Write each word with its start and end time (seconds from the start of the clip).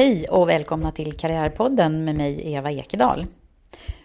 Hej 0.00 0.28
och 0.28 0.48
välkomna 0.48 0.92
till 0.92 1.12
Karriärpodden 1.12 2.04
med 2.04 2.14
mig 2.14 2.52
Eva 2.54 2.70
Ekedal. 2.70 3.26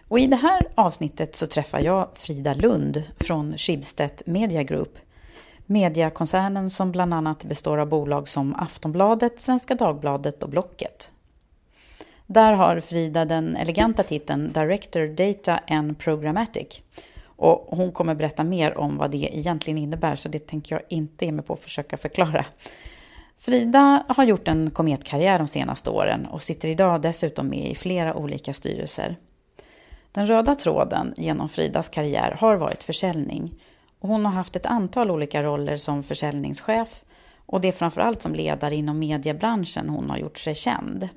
Och 0.08 0.18
I 0.18 0.26
det 0.26 0.36
här 0.36 0.62
avsnittet 0.74 1.36
så 1.36 1.46
träffar 1.46 1.80
jag 1.80 2.08
Frida 2.14 2.54
Lund 2.54 3.02
från 3.16 3.56
Schibsted 3.56 4.22
Media 4.26 4.62
Group. 4.62 4.98
Mediakoncernen 5.66 6.70
som 6.70 6.92
bland 6.92 7.14
annat 7.14 7.44
består 7.44 7.78
av 7.78 7.88
bolag 7.88 8.28
som 8.28 8.54
Aftonbladet, 8.54 9.40
Svenska 9.40 9.74
Dagbladet 9.74 10.42
och 10.42 10.48
Blocket. 10.48 11.10
Där 12.26 12.52
har 12.52 12.80
Frida 12.80 13.24
den 13.24 13.56
eleganta 13.56 14.02
titeln 14.02 14.52
Director 14.52 15.06
Data 15.06 15.60
and 15.68 15.98
Programmatic. 15.98 16.80
Och 17.22 17.66
hon 17.76 17.92
kommer 17.92 18.14
berätta 18.14 18.44
mer 18.44 18.78
om 18.78 18.96
vad 18.96 19.10
det 19.10 19.38
egentligen 19.38 19.78
innebär 19.78 20.16
så 20.16 20.28
det 20.28 20.46
tänker 20.46 20.74
jag 20.74 20.82
inte 20.88 21.24
ge 21.24 21.32
mig 21.32 21.44
på 21.44 21.52
att 21.52 21.60
försöka 21.60 21.96
förklara. 21.96 22.44
Frida 23.38 24.04
har 24.08 24.24
gjort 24.24 24.48
en 24.48 24.70
kometkarriär 24.70 25.38
de 25.38 25.48
senaste 25.48 25.90
åren 25.90 26.26
och 26.26 26.42
sitter 26.42 26.68
idag 26.68 27.02
dessutom 27.02 27.48
med 27.48 27.70
i 27.70 27.74
flera 27.74 28.14
olika 28.14 28.54
styrelser. 28.54 29.16
Den 30.12 30.26
röda 30.26 30.54
tråden 30.54 31.14
genom 31.16 31.48
Fridas 31.48 31.88
karriär 31.88 32.36
har 32.40 32.56
varit 32.56 32.82
försäljning 32.82 33.54
och 33.98 34.08
hon 34.08 34.24
har 34.24 34.32
haft 34.32 34.56
ett 34.56 34.66
antal 34.66 35.10
olika 35.10 35.42
roller 35.42 35.76
som 35.76 36.02
försäljningschef 36.02 37.04
och 37.46 37.60
det 37.60 37.68
är 37.68 37.72
framförallt 37.72 38.22
som 38.22 38.34
ledare 38.34 38.74
inom 38.74 38.98
mediebranschen 38.98 39.88
hon 39.88 40.10
har 40.10 40.18
gjort 40.18 40.38
sig 40.38 40.54
känd. 40.54 41.08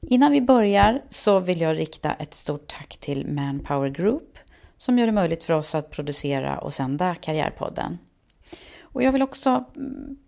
Innan 0.00 0.32
vi 0.32 0.40
börjar 0.40 1.02
så 1.08 1.40
vill 1.40 1.60
jag 1.60 1.78
rikta 1.78 2.12
ett 2.12 2.34
stort 2.34 2.66
tack 2.66 2.96
till 2.96 3.26
Manpower 3.26 3.88
Group 3.88 4.38
som 4.76 4.98
gör 4.98 5.06
det 5.06 5.12
möjligt 5.12 5.44
för 5.44 5.54
oss 5.54 5.74
att 5.74 5.90
producera 5.90 6.58
och 6.58 6.74
sända 6.74 7.14
Karriärpodden. 7.14 7.98
Och 8.94 9.02
jag 9.02 9.12
vill 9.12 9.22
också 9.22 9.64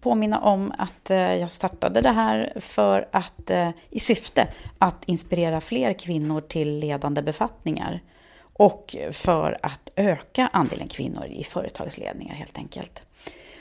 påminna 0.00 0.41
om 0.41 0.72
att 0.78 1.10
eh, 1.10 1.34
jag 1.34 1.53
startade 1.53 2.00
det 2.00 2.10
här 2.10 2.53
för 2.56 3.09
att, 3.10 3.50
eh, 3.50 3.71
i 3.91 3.99
syfte 3.99 4.49
att 4.78 5.04
inspirera 5.04 5.60
fler 5.60 5.93
kvinnor 5.93 6.41
till 6.41 6.78
ledande 6.78 7.22
befattningar 7.22 8.00
och 8.41 8.97
för 9.12 9.59
att 9.62 9.91
öka 9.97 10.49
andelen 10.53 10.88
kvinnor 10.88 11.25
i 11.27 11.44
företagsledningar 11.44 12.34
helt 12.34 12.59
enkelt. 12.59 13.04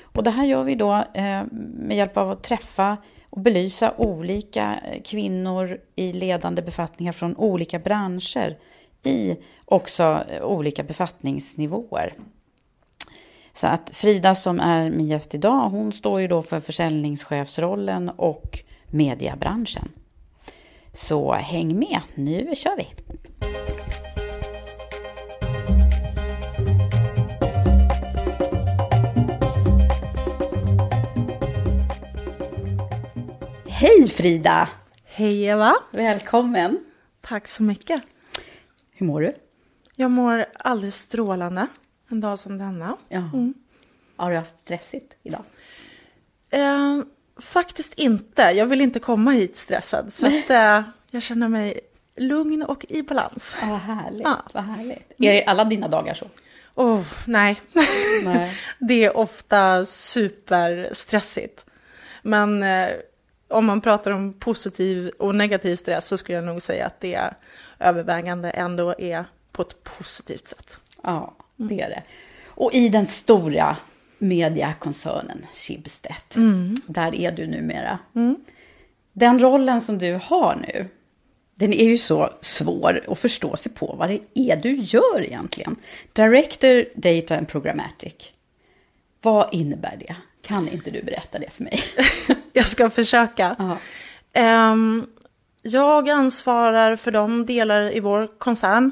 Och 0.02 0.24
det 0.24 0.32
här 0.32 0.46
gör 0.46 0.64
vi 0.64 0.76
då 0.76 0.94
eh, 1.14 1.44
med 1.52 1.98
hjälp 1.98 2.18
av 2.18 2.30
att 2.30 2.44
träffa 2.44 2.98
och 3.30 3.42
belysa 3.42 3.94
olika 3.98 4.80
kvinnor 5.04 5.80
i 5.96 6.14
ledande 6.14 6.62
befattningar 6.62 7.12
från 7.12 7.36
olika 7.36 7.80
branscher 7.80 8.58
i 9.04 9.38
också 9.66 10.24
olika 10.42 10.84
befattningsnivåer. 10.84 12.14
Så 13.56 13.68
att 13.68 13.90
Frida 13.94 14.36
som 14.36 14.60
är 14.60 14.90
min 14.90 15.08
gäst 15.08 15.36
idag, 15.36 15.70
hon 15.70 15.92
står 15.92 16.22
ju 16.22 16.28
då 16.28 16.42
för 16.42 16.60
försäljningschefsrollen 16.60 18.10
och 18.10 18.60
mediebranschen. 18.92 19.92
Så 20.92 21.34
häng 21.34 21.80
med, 21.80 22.02
nu 22.16 22.56
kör 22.56 22.78
vi! 22.78 22.88
Hej 33.70 34.08
Frida! 34.10 34.70
Hej 35.04 35.44
Eva! 35.44 35.74
Välkommen! 35.92 36.80
Tack 37.22 37.48
så 37.48 37.64
mycket. 37.64 38.02
Hur 38.92 39.06
mår 39.06 39.22
du? 39.22 39.34
Jag 39.96 40.12
mår 40.12 40.46
alldeles 40.54 40.96
strålande 40.96 41.68
en 42.10 42.22
dag 42.22 42.40
som 42.40 42.58
denna. 42.58 42.98
Ja. 43.10 43.30
Har 44.16 44.32
du 44.32 44.38
haft 44.38 44.60
stressigt 44.60 45.14
idag? 45.24 45.46
Eh, 46.50 47.00
faktiskt 47.38 47.94
inte. 47.94 48.42
Jag 48.42 48.66
vill 48.66 48.82
inte 48.82 49.00
komma 49.00 49.32
hit 49.32 49.58
stressad. 49.58 50.14
Så 50.14 50.26
att, 50.26 50.50
eh, 50.50 50.82
jag 51.12 51.22
känner 51.22 51.48
mig 51.48 51.80
lugn 52.16 52.64
och 52.64 52.86
i 52.90 53.02
balans. 53.04 53.56
Ja, 53.62 53.68
vad 53.68 53.80
härligt. 53.80 54.24
Ja. 54.24 54.44
Vad 54.54 54.64
härligt. 54.64 55.12
Är 55.18 55.34
det 55.34 55.46
alla 55.46 55.64
dina 55.64 55.88
dagar 55.88 56.14
så? 56.14 56.28
Oh, 56.76 57.04
nej. 57.28 57.62
Nej. 58.24 58.58
det 58.80 59.04
är 59.04 59.18
ofta 59.18 59.86
superstressigt. 59.86 61.66
Men 62.22 62.64
eh, 62.64 62.90
om 63.48 63.66
man 63.66 63.82
pratar 63.82 64.12
om 64.12 64.34
positiv 64.34 65.10
och 65.10 65.36
negativ 65.36 65.76
stress 65.76 66.08
så 66.08 66.18
skulle 66.18 66.36
jag 66.36 66.46
nog 66.46 66.62
säga 66.62 66.86
att 66.86 67.00
det 67.00 67.34
övervägande 67.80 68.50
ändå 68.50 68.96
är 68.98 69.26
på 69.52 69.62
ett 69.62 69.84
positivt 69.84 70.48
sätt. 70.48 70.78
Ja, 71.04 71.36
det 71.56 71.82
är 71.82 71.90
det. 71.90 72.04
Och 72.48 72.74
i 72.74 72.90
den 72.90 73.08
stora 73.08 73.78
mediakoncernen 74.18 75.46
Schibsted, 75.54 76.14
där 76.88 77.16
är 77.16 77.32
du 77.32 77.48
numera. 77.48 78.00
Den 79.14 79.40
rollen 79.40 79.82
som 79.82 79.98
du 79.98 80.20
har 80.24 80.56
nu, 80.56 80.88
den 81.56 81.74
är 81.74 81.86
ju 81.86 81.98
så 81.98 82.30
svår 82.42 83.06
att 83.08 83.20
förstå 83.20 83.58
sig 83.58 83.72
på 83.72 83.96
vad 84.00 84.10
det 84.10 84.20
är 84.34 84.56
du 84.56 84.76
gör 84.76 85.24
egentligen. 85.24 85.76
Director 86.14 86.86
Data 86.96 87.38
and 87.38 87.48
Programmatic. 87.48 88.32
Vad 89.22 89.54
innebär 89.54 89.98
det? 90.00 90.16
Kan 90.42 90.70
inte 90.70 90.92
du 90.92 91.04
berätta 91.04 91.40
det 91.40 91.50
för 91.50 91.64
mig? 91.64 91.80
Jag 92.54 92.66
ska 92.66 92.90
försöka. 92.90 93.78
Ehm, 94.34 95.06
jag 95.62 96.10
ansvarar 96.10 96.96
för 96.96 97.12
de 97.12 97.46
delar 97.46 97.96
i 97.96 98.00
vår 98.00 98.28
koncern 98.38 98.92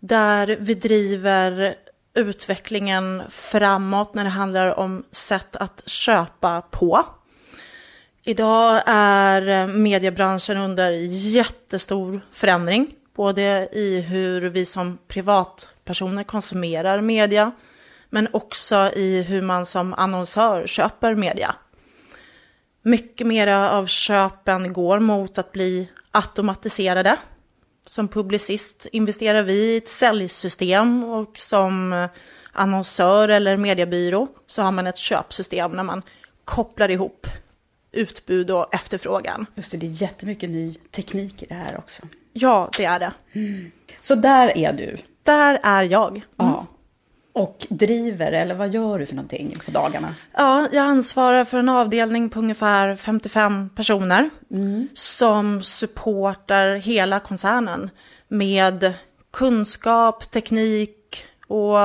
där 0.00 0.56
vi 0.60 0.74
driver 0.74 1.74
utvecklingen 2.14 3.22
framåt 3.30 4.14
när 4.14 4.24
det 4.24 4.30
handlar 4.30 4.78
om 4.78 5.04
sätt 5.10 5.56
att 5.56 5.82
köpa 5.86 6.60
på. 6.60 7.04
Idag 8.24 8.82
är 8.86 9.48
eh, 9.48 9.66
mediebranschen 9.66 10.56
under 10.56 10.90
jättestor 11.30 12.20
förändring. 12.30 12.94
både 13.14 13.68
i 13.72 14.00
hur 14.00 14.40
vi 14.40 14.64
som 14.64 14.98
privatpersoner 15.08 16.24
konsumerar 16.24 17.00
media, 17.00 17.52
men 18.10 18.28
också 18.32 18.90
i 18.96 19.22
hur 19.22 19.42
man 19.42 19.66
som 19.66 19.94
annonsör 19.94 20.66
köper 20.66 21.14
media. 21.14 21.54
Mycket 22.82 23.26
mera 23.26 23.70
av 23.70 23.86
köpen 23.86 24.72
går 24.72 24.98
mot 24.98 25.38
att 25.38 25.52
bli 25.52 25.88
automatiserade. 26.10 27.18
Som 27.86 28.08
publicist 28.08 28.86
investerar 28.92 29.42
vi 29.42 29.52
i 29.52 29.76
ett 29.76 29.88
säljsystem 29.88 31.04
och 31.04 31.38
som 31.38 32.08
annonsör 32.52 33.28
eller 33.28 33.56
mediebyrå 33.56 34.28
så 34.46 34.62
har 34.62 34.72
man 34.72 34.86
ett 34.86 34.96
köpsystem 34.96 35.72
när 35.72 35.82
man 35.82 36.02
kopplar 36.44 36.88
ihop 36.88 37.26
utbud 37.92 38.50
och 38.50 38.74
efterfrågan. 38.74 39.46
Just 39.54 39.72
det, 39.72 39.78
det 39.78 39.86
är 39.86 40.02
jättemycket 40.02 40.50
ny 40.50 40.74
teknik 40.90 41.42
i 41.42 41.46
det 41.46 41.54
här 41.54 41.78
också. 41.78 42.02
Ja, 42.32 42.70
det 42.78 42.84
är 42.84 42.98
det. 42.98 43.12
Så 44.00 44.14
där 44.14 44.58
är 44.58 44.72
du. 44.72 44.98
Där 45.22 45.60
är 45.62 45.82
jag. 45.82 46.22
Ja. 46.36 46.66
Och 47.32 47.66
driver, 47.70 48.32
eller 48.32 48.54
vad 48.54 48.74
gör 48.74 48.98
du 48.98 49.06
för 49.06 49.14
någonting 49.14 49.54
på 49.64 49.70
dagarna? 49.70 50.14
Ja, 50.32 50.68
jag 50.72 50.84
ansvarar 50.84 51.44
för 51.44 51.58
en 51.58 51.68
avdelning 51.68 52.30
på 52.30 52.38
ungefär 52.38 52.96
55 52.96 53.70
personer 53.74 54.30
som 54.94 55.62
supportar 55.62 56.74
hela 56.74 57.20
koncernen 57.20 57.90
med 58.28 58.92
kunskap, 59.30 60.30
teknik 60.30 61.26
och 61.46 61.76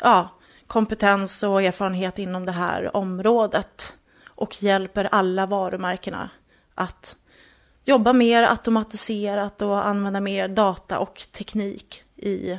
ja, 0.00 0.28
kompetens 0.66 1.42
och 1.42 1.62
erfarenhet 1.62 2.18
inom 2.18 2.46
det 2.46 2.52
här 2.52 2.96
området 2.96 3.94
och 4.28 4.62
hjälper 4.62 5.08
alla 5.12 5.46
varumärkena 5.46 6.30
att 6.74 7.16
jobba 7.84 8.12
mer 8.12 8.42
automatiserat 8.42 9.62
och 9.62 9.86
använda 9.86 10.20
mer 10.20 10.48
data 10.48 10.98
och 10.98 11.22
teknik 11.32 12.04
i, 12.16 12.58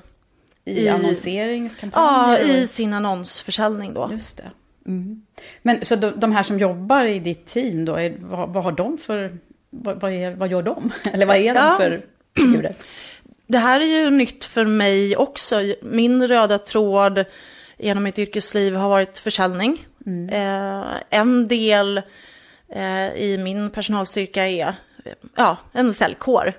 I, 0.70 0.84
I- 0.86 0.90
annonseringskampanjer? 0.90 2.40
ja, 2.40 2.54
i 2.54 2.68
sin 2.68 2.94
annonsförsäljning 2.94 3.94
då. 3.94 4.10
Just 4.12 4.38
det. 4.38 4.52
Mm. 4.86 5.22
Men 5.62 5.86
så 5.86 5.96
de, 5.96 6.12
de 6.20 6.32
här 6.32 6.44
som 6.44 6.60
jobbar 6.60 7.04
i 7.06 7.20
ditt 7.20 7.46
team 7.46 7.86
då, 7.86 7.96
är, 7.96 8.16
vad, 8.20 8.50
vad 8.50 8.64
har 8.64 8.72
de 8.72 8.98
för... 8.98 9.32
Vad, 9.70 10.02
vad, 10.02 10.12
är, 10.12 10.36
vad 10.36 10.50
gör 10.52 10.62
de? 10.62 10.92
Eller 11.14 11.26
vad 11.26 11.38
är 11.38 11.54
de 11.54 11.60
Ja. 11.60 11.78
för 11.78 12.06
figurer? 12.38 12.76
Det 13.48 13.58
här 13.58 13.80
är 13.80 13.86
ju 13.86 14.10
nytt 14.10 14.46
för 14.46 14.66
mig 14.66 15.16
också. 15.18 15.62
Min 15.82 16.28
röda 16.28 16.58
tråd 16.58 17.26
genom 17.78 18.04
mitt 18.04 18.20
yrkesliv 18.20 18.76
har 18.76 18.90
varit 18.90 19.18
försäljning. 19.18 19.86
Eh, 20.32 20.84
en 21.10 21.48
del 21.48 22.02
eh, 22.70 23.08
i 23.16 23.38
min 23.44 23.70
personalstyrka 23.70 24.48
är 24.48 24.76
ja, 25.36 25.58
en 25.72 25.94
säljkår. 25.94 26.54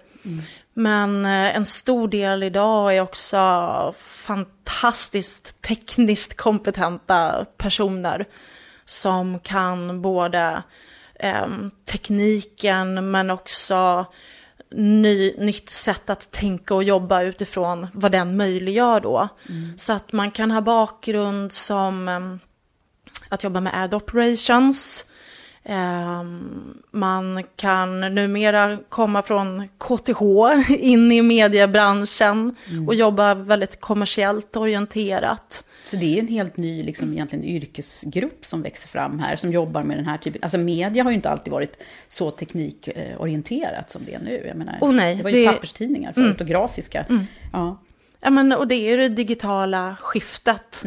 Men 0.74 1.24
eh, 1.24 1.56
en 1.56 1.66
stor 1.66 2.08
del 2.08 2.42
idag 2.42 2.96
är 2.96 3.00
också 3.00 3.94
fantastiskt 3.98 5.62
tekniskt 5.62 6.36
kompetenta 6.36 7.46
personer 7.56 8.26
som 8.84 9.38
kan 9.40 10.02
både 10.02 10.62
eh, 11.14 11.46
tekniken 11.84 13.10
men 13.10 13.30
också 13.30 14.06
ny, 14.74 15.34
nytt 15.38 15.70
sätt 15.70 16.10
att 16.10 16.30
tänka 16.30 16.74
och 16.74 16.84
jobba 16.84 17.22
utifrån 17.22 17.86
vad 17.92 18.12
den 18.12 18.36
möjliggör 18.36 19.00
då. 19.00 19.28
Så 19.76 19.92
att 19.92 20.12
man 20.12 20.30
kan 20.30 20.50
ha 20.50 20.60
bakgrund 20.60 21.52
som 21.52 22.08
eh, 22.08 22.20
att 23.28 23.44
jobba 23.44 23.60
med 23.60 23.82
ad 23.82 23.96
operations. 23.96 25.06
Eh, 25.64 26.22
man 26.90 27.44
kan 27.56 28.00
numera 28.00 28.78
komma 28.88 29.22
från 29.22 29.68
KTH 29.78 30.22
in 30.78 31.12
i 31.12 31.22
mediebranschen 31.22 32.54
och 32.88 32.94
jobba 32.94 33.34
väldigt 33.34 33.80
kommersiellt 33.80 34.56
orienterat. 34.56 35.64
Så 35.86 35.96
det 35.96 36.16
är 36.18 36.20
en 36.22 36.28
helt 36.28 36.56
ny 36.56 36.82
liksom, 36.82 37.12
egentligen, 37.12 37.44
yrkesgrupp 37.44 38.46
som 38.46 38.62
växer 38.62 38.88
fram 38.88 39.18
här, 39.18 39.36
som 39.36 39.52
jobbar 39.52 39.82
med 39.82 39.96
den 39.98 40.04
här 40.06 40.18
typen. 40.18 40.42
Alltså 40.42 40.58
media 40.58 41.04
har 41.04 41.10
ju 41.10 41.14
inte 41.16 41.30
alltid 41.30 41.52
varit 41.52 41.82
så 42.08 42.30
teknikorienterat 42.30 43.90
som 43.90 44.04
det 44.04 44.14
är 44.14 44.18
nu. 44.18 44.44
Jag 44.46 44.56
menar, 44.56 44.78
Oh, 44.80 44.92
nej, 44.92 45.14
det 45.16 45.22
var 45.22 45.30
ju 45.30 45.36
det- 45.36 45.42
Mm. 45.42 45.54
papperstidningar 45.54 46.12
förut 46.12 46.40
och 46.40 46.46
grafiska. 46.46 47.06
Ja. 47.52 47.80
Ja, 48.20 48.30
men, 48.30 48.52
och 48.52 48.68
det 48.68 48.74
är 48.74 48.90
ju 48.90 48.96
det 48.96 49.08
digitala 49.08 49.96
skiftet 50.00 50.82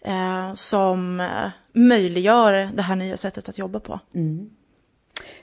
eh, 0.00 0.54
som 0.54 1.20
eh, 1.20 1.26
möjliggör 1.78 2.70
det 2.74 2.82
här 2.82 2.96
nya 2.96 3.16
sättet 3.16 3.48
att 3.48 3.58
jobba 3.58 3.80
på. 3.80 4.00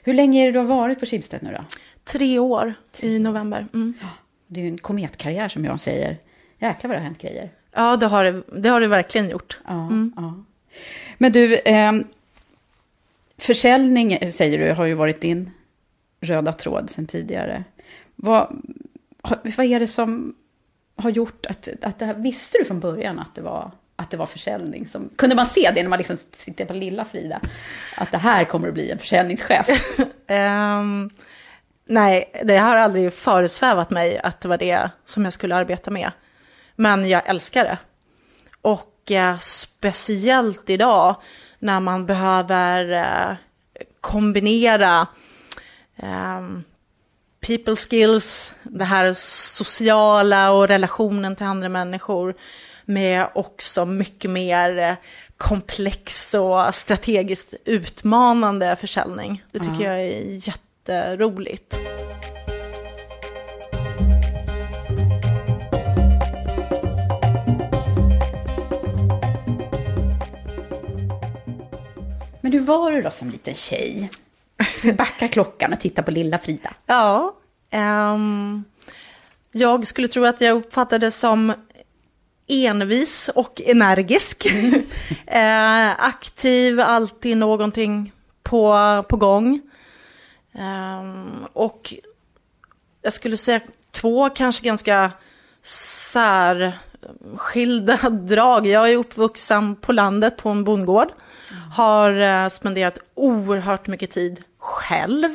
Hur 0.02 0.14
länge 0.14 0.42
är 0.42 0.46
det 0.46 0.52
du 0.52 0.58
har 0.58 0.66
varit 0.66 1.00
på 1.00 1.06
Schibsted 1.06 1.42
nu 1.42 1.52
då? 1.52 1.64
Tre 2.04 2.38
år 2.38 2.74
i 3.00 3.18
november. 3.18 3.68
Mm. 3.74 3.94
Det 4.46 4.60
är 4.60 4.64
ju 4.64 4.70
en 4.70 4.78
kometkarriär 4.78 5.48
som 5.48 5.64
jag 5.64 5.80
säger. 5.80 6.18
Jäklar 6.58 6.88
vad 6.88 6.96
det 6.96 7.00
har 7.00 7.04
hänt 7.04 7.18
grejer. 7.18 7.50
Ja, 7.72 7.96
det 7.96 8.06
har 8.06 8.24
det, 8.24 8.42
det 8.56 8.68
har 8.68 8.80
det 8.80 8.88
verkligen 8.88 9.28
gjort. 9.28 9.60
Ja, 9.64 9.90
ja. 10.16 10.44
Men 11.18 11.32
du, 11.32 11.56
eh, 11.56 11.92
försäljning 13.38 14.32
säger 14.32 14.58
du 14.58 14.72
har 14.72 14.84
ju 14.84 14.94
varit 14.94 15.20
din 15.20 15.50
röda 16.20 16.52
tråd 16.52 16.90
sedan 16.90 17.06
tidigare. 17.06 17.64
Vad, 18.14 18.62
vad 19.56 19.66
är 19.66 19.80
det 19.80 19.86
som 19.86 20.34
har 20.96 21.10
gjort 21.10 21.46
att, 21.46 21.68
att 21.82 21.98
det 21.98 22.06
här, 22.06 22.14
visste 22.14 22.58
du 22.58 22.64
från 22.64 22.80
början 22.80 23.18
att 23.18 23.34
det 23.34 23.42
var 23.42 23.70
att 23.96 24.10
det 24.10 24.16
var 24.16 24.26
försäljning 24.26 24.86
som, 24.86 25.10
kunde 25.16 25.36
man 25.36 25.46
se 25.46 25.70
det 25.74 25.82
när 25.82 25.90
man 25.90 25.98
liksom 25.98 26.16
sitter 26.36 26.64
på 26.64 26.74
lilla 26.74 27.04
Frida? 27.04 27.40
Att 27.96 28.12
det 28.12 28.18
här 28.18 28.44
kommer 28.44 28.68
att 28.68 28.74
bli 28.74 28.90
en 28.90 28.98
försäljningschef? 28.98 29.68
um, 30.28 31.10
nej, 31.86 32.30
det 32.44 32.56
har 32.56 32.76
aldrig 32.76 33.12
föresvävat 33.12 33.90
mig 33.90 34.18
att 34.18 34.40
det 34.40 34.48
var 34.48 34.58
det 34.58 34.90
som 35.04 35.24
jag 35.24 35.32
skulle 35.32 35.54
arbeta 35.56 35.90
med. 35.90 36.10
Men 36.76 37.08
jag 37.08 37.22
älskar 37.28 37.64
det. 37.64 37.78
Och 38.62 39.10
eh, 39.10 39.36
speciellt 39.38 40.70
idag 40.70 41.16
när 41.58 41.80
man 41.80 42.06
behöver 42.06 42.92
eh, 42.92 43.36
kombinera 44.00 45.06
eh, 45.96 46.40
people 47.46 47.76
skills, 47.76 48.52
det 48.62 48.84
här 48.84 49.14
sociala 49.14 50.50
och 50.50 50.68
relationen 50.68 51.36
till 51.36 51.46
andra 51.46 51.68
människor 51.68 52.34
med 52.86 53.28
också 53.34 53.84
mycket 53.84 54.30
mer 54.30 54.78
eh, 54.78 54.94
komplex 55.36 56.34
och 56.34 56.74
strategiskt 56.74 57.54
utmanande 57.64 58.76
försäljning. 58.76 59.44
Det 59.50 59.58
tycker 59.58 59.84
jag 59.84 60.00
är 60.00 60.48
jätteroligt. 60.48 61.76
Men 72.40 72.52
hur 72.52 72.60
var 72.60 72.92
du 72.92 73.02
då 73.02 73.10
som 73.10 73.30
liten 73.30 73.54
tjej? 73.54 74.10
Backa 74.94 75.28
klockan 75.28 75.72
och 75.72 75.80
titta 75.80 76.02
på 76.02 76.10
lilla 76.10 76.38
Frida. 76.38 76.74
Ja, 76.86 77.36
ehm, 77.70 78.64
jag 79.52 79.86
skulle 79.86 80.08
tro 80.08 80.24
att 80.24 80.40
jag 80.40 80.56
uppfattades 80.56 81.20
som 81.20 81.52
envis 82.48 83.30
och 83.34 83.62
energisk. 83.64 84.46
eh, 85.26 86.04
aktiv, 86.04 86.80
alltid 86.80 87.36
någonting 87.36 88.12
på, 88.42 89.02
på 89.08 89.16
gång. 89.16 89.60
Ehm, 90.54 91.44
och 91.52 91.94
jag 93.02 93.12
skulle 93.12 93.36
säga 93.36 93.60
två 93.90 94.30
kanske 94.30 94.64
ganska 94.64 95.12
särskilda 95.62 96.76
drag. 98.10 98.66
Jag 98.66 98.92
är 98.92 98.96
uppvuxen 98.96 99.76
på 99.76 99.92
landet 99.92 100.36
på 100.36 100.48
en 100.48 100.64
bondgård. 100.64 101.08
Har 101.74 102.20
eh, 102.20 102.48
spenderat 102.48 102.98
oerhört 103.14 103.86
mycket 103.86 104.10
tid 104.10 104.42
själv. 104.58 105.30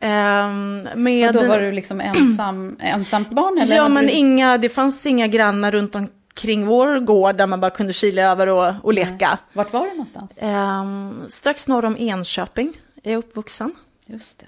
Ehm, 0.00 0.88
med... 0.94 1.36
Och 1.36 1.42
då 1.42 1.48
var 1.48 1.60
du 1.60 1.72
liksom 1.72 2.00
ensam, 2.00 2.76
ensamt 2.80 3.30
barn? 3.30 3.58
Eller 3.58 3.76
Ja, 3.76 3.88
men 3.88 4.06
du... 4.06 4.12
inga, 4.12 4.58
det 4.58 4.68
fanns 4.68 5.06
inga 5.06 5.26
grannar 5.26 5.72
runt 5.72 5.94
omkring 5.94 6.66
vår 6.66 6.98
gård 6.98 7.36
där 7.36 7.46
man 7.46 7.60
bara 7.60 7.70
kunde 7.70 7.92
kila 7.92 8.22
över 8.22 8.46
och, 8.46 8.74
och 8.82 8.92
leka. 8.92 9.38
Vart 9.52 9.72
var 9.72 9.84
du 9.84 9.90
någonstans? 9.90 10.30
Ehm, 10.36 11.22
strax 11.28 11.68
norr 11.68 11.84
om 11.84 11.96
Enköping 11.96 12.80
är 13.02 13.12
jag 13.12 13.18
uppvuxen. 13.18 13.72
Just 14.06 14.38
det. 14.38 14.46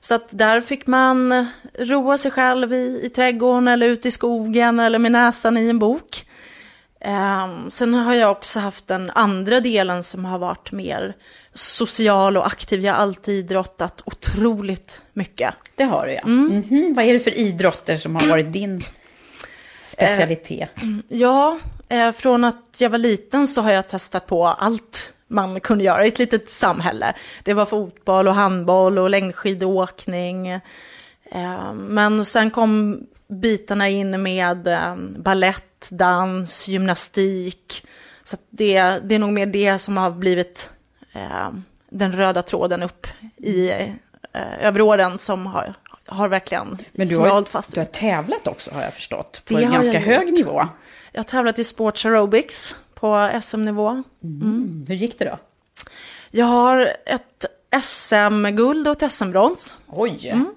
Så 0.00 0.14
att 0.14 0.28
där 0.30 0.60
fick 0.60 0.86
man 0.86 1.46
roa 1.78 2.18
sig 2.18 2.30
själv 2.30 2.72
i, 2.72 3.00
i 3.02 3.08
trädgården 3.08 3.68
eller 3.68 3.86
ute 3.86 4.08
i 4.08 4.10
skogen 4.10 4.80
eller 4.80 4.98
med 4.98 5.12
näsan 5.12 5.58
i 5.58 5.68
en 5.68 5.78
bok. 5.78 6.26
Ehm, 7.00 7.70
sen 7.70 7.94
har 7.94 8.14
jag 8.14 8.30
också 8.30 8.60
haft 8.60 8.86
den 8.86 9.10
andra 9.10 9.60
delen 9.60 10.02
som 10.02 10.24
har 10.24 10.38
varit 10.38 10.72
mer 10.72 11.16
social 11.54 12.36
och 12.36 12.46
aktiv. 12.46 12.80
Jag 12.80 12.92
har 12.92 13.00
alltid 13.00 13.34
idrottat 13.34 14.02
otroligt 14.04 15.02
mycket. 15.12 15.54
Det 15.74 15.84
har 15.84 16.06
du 16.06 16.12
ja. 16.12 16.26
Mhm. 16.26 16.94
Vad 16.96 17.04
är 17.04 17.12
det 17.12 17.20
för 17.20 17.38
idrotter 17.38 17.96
som 17.96 18.16
har 18.16 18.26
varit 18.26 18.52
din 18.52 18.84
specialitet? 19.92 20.70
Ja, 21.08 21.58
eh, 21.88 22.12
från 22.12 22.44
att 22.44 22.76
jag 22.78 22.90
var 22.90 22.98
liten 22.98 23.48
så 23.48 23.60
har 23.60 23.72
jag 23.72 23.88
testat 23.88 24.26
på 24.26 24.46
allt 24.46 25.12
man 25.30 25.60
kunde 25.60 25.84
göra 25.84 26.04
i 26.04 26.08
ett 26.08 26.18
litet 26.18 26.50
samhälle. 26.50 27.14
Det 27.42 27.54
var 27.54 27.66
fotboll 27.66 28.28
och 28.28 28.34
handboll 28.34 28.98
och 28.98 29.10
längdskidåkning. 29.10 30.48
Eh, 31.32 31.72
men 31.74 32.24
sen 32.24 32.50
kom 32.50 33.00
bitarna 33.28 33.88
in 33.88 34.22
med 34.22 34.66
eh, 34.66 34.94
ballett, 35.16 35.86
dans, 35.90 36.68
gymnastik. 36.68 37.86
Så 38.22 38.36
det, 38.50 38.82
det 38.82 39.14
är 39.14 39.18
nog 39.18 39.32
mer 39.32 39.46
det 39.46 39.78
som 39.78 39.96
har 39.96 40.10
blivit 40.10 40.70
eh, 40.70 40.79
den 41.88 42.12
röda 42.12 42.42
tråden 42.42 42.82
upp 42.82 43.06
i 43.36 43.70
eh, 43.70 44.66
över 44.66 44.80
åren 44.80 45.18
som 45.18 45.46
har, 45.46 45.74
har 46.06 46.28
verkligen 46.28 46.78
Men 46.92 47.08
du 47.08 47.18
har, 47.18 47.28
hållit 47.28 47.48
fast 47.48 47.74
du 47.74 47.80
har 47.80 47.84
tävlat 47.84 48.46
också 48.46 48.70
har 48.74 48.82
jag 48.82 48.94
förstått. 48.94 49.42
På 49.44 49.54
Det 49.54 49.64
en 49.64 49.72
ganska 49.72 49.98
hög 49.98 50.32
nivå. 50.32 50.68
Jag 51.12 51.18
har 51.18 51.24
tävlat 51.24 51.58
i 51.58 51.64
sports 51.64 52.06
aerobics 52.06 52.76
på 52.94 53.30
SM-nivå. 53.42 54.02
Mm. 54.22 54.84
Hur 54.88 54.94
gick 54.94 55.18
det 55.18 55.24
då? 55.24 55.38
Jag 56.30 56.46
har 56.46 56.96
ett 57.06 57.46
SM-guld 57.82 58.88
och 58.88 59.02
ett 59.02 59.12
SM-brons. 59.12 59.76
Oj! 59.86 60.28
Mm. 60.28 60.54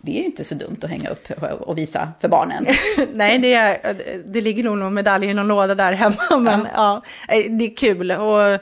Det 0.00 0.20
är 0.20 0.24
inte 0.24 0.44
så 0.44 0.54
dumt 0.54 0.76
att 0.82 0.90
hänga 0.90 1.10
upp 1.10 1.30
och 1.40 1.78
visa 1.78 2.12
för 2.20 2.28
barnen. 2.28 2.66
Nej, 3.12 3.38
det, 3.38 3.54
är, 3.54 3.96
det 4.24 4.40
ligger 4.40 4.62
nog 4.64 4.78
någon 4.78 4.94
medalj 4.94 5.26
i 5.26 5.34
någon 5.34 5.48
låda 5.48 5.74
där 5.74 5.92
hemma, 5.92 6.38
men 6.38 6.68
ja. 6.74 7.02
det 7.28 7.64
är 7.64 7.76
kul. 7.76 8.12
Och 8.12 8.60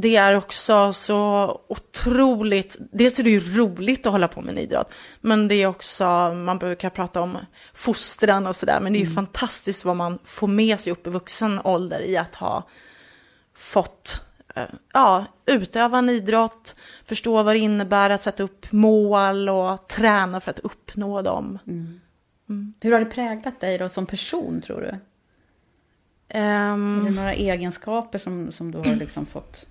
det 0.00 0.16
är 0.16 0.34
också 0.34 0.92
så 0.92 1.50
otroligt, 1.68 2.76
dels 2.92 3.18
är 3.18 3.22
det 3.22 3.30
ju 3.30 3.40
roligt 3.40 4.06
att 4.06 4.12
hålla 4.12 4.28
på 4.28 4.40
med 4.40 4.50
en 4.50 4.58
idrott, 4.58 4.92
men 5.20 5.48
det 5.48 5.54
är 5.54 5.66
också, 5.66 6.04
man 6.34 6.58
brukar 6.58 6.90
prata 6.90 7.20
om 7.20 7.38
fostran 7.74 8.46
och 8.46 8.56
sådär, 8.56 8.80
men 8.80 8.92
det 8.92 8.98
är 8.98 9.00
ju 9.00 9.10
fantastiskt 9.10 9.84
vad 9.84 9.96
man 9.96 10.18
får 10.24 10.48
med 10.48 10.80
sig 10.80 10.92
upp 10.92 11.06
i 11.06 11.10
vuxen 11.10 11.60
ålder 11.64 12.00
i 12.00 12.16
att 12.16 12.34
ha 12.34 12.62
fått 13.54 14.22
eh, 14.54 14.62
ja, 14.92 15.24
utöva 15.46 15.98
en 15.98 16.10
idrott, 16.10 16.76
förstå 17.04 17.42
vad 17.42 17.54
det 17.54 17.58
innebär 17.58 18.10
att 18.10 18.22
sätta 18.22 18.42
upp 18.42 18.72
mål 18.72 19.48
och 19.48 19.88
träna 19.88 20.40
för 20.40 20.50
att 20.50 20.58
uppnå 20.58 21.22
dem. 21.22 21.58
Hur 22.80 22.92
har 22.92 23.00
det 23.00 23.06
präglat 23.06 23.60
dig 23.60 23.78
då 23.78 23.88
som 23.88 24.06
person 24.06 24.60
tror 24.60 24.80
du? 24.80 24.94
Ehm, 26.28 27.00
Är 27.00 27.04
det 27.04 27.16
några 27.16 27.34
egenskaper 27.34 28.18
som, 28.18 28.52
som 28.52 28.70
du 28.70 28.78
har 28.78 28.96
liksom 28.96 29.26
fått? 29.26 29.66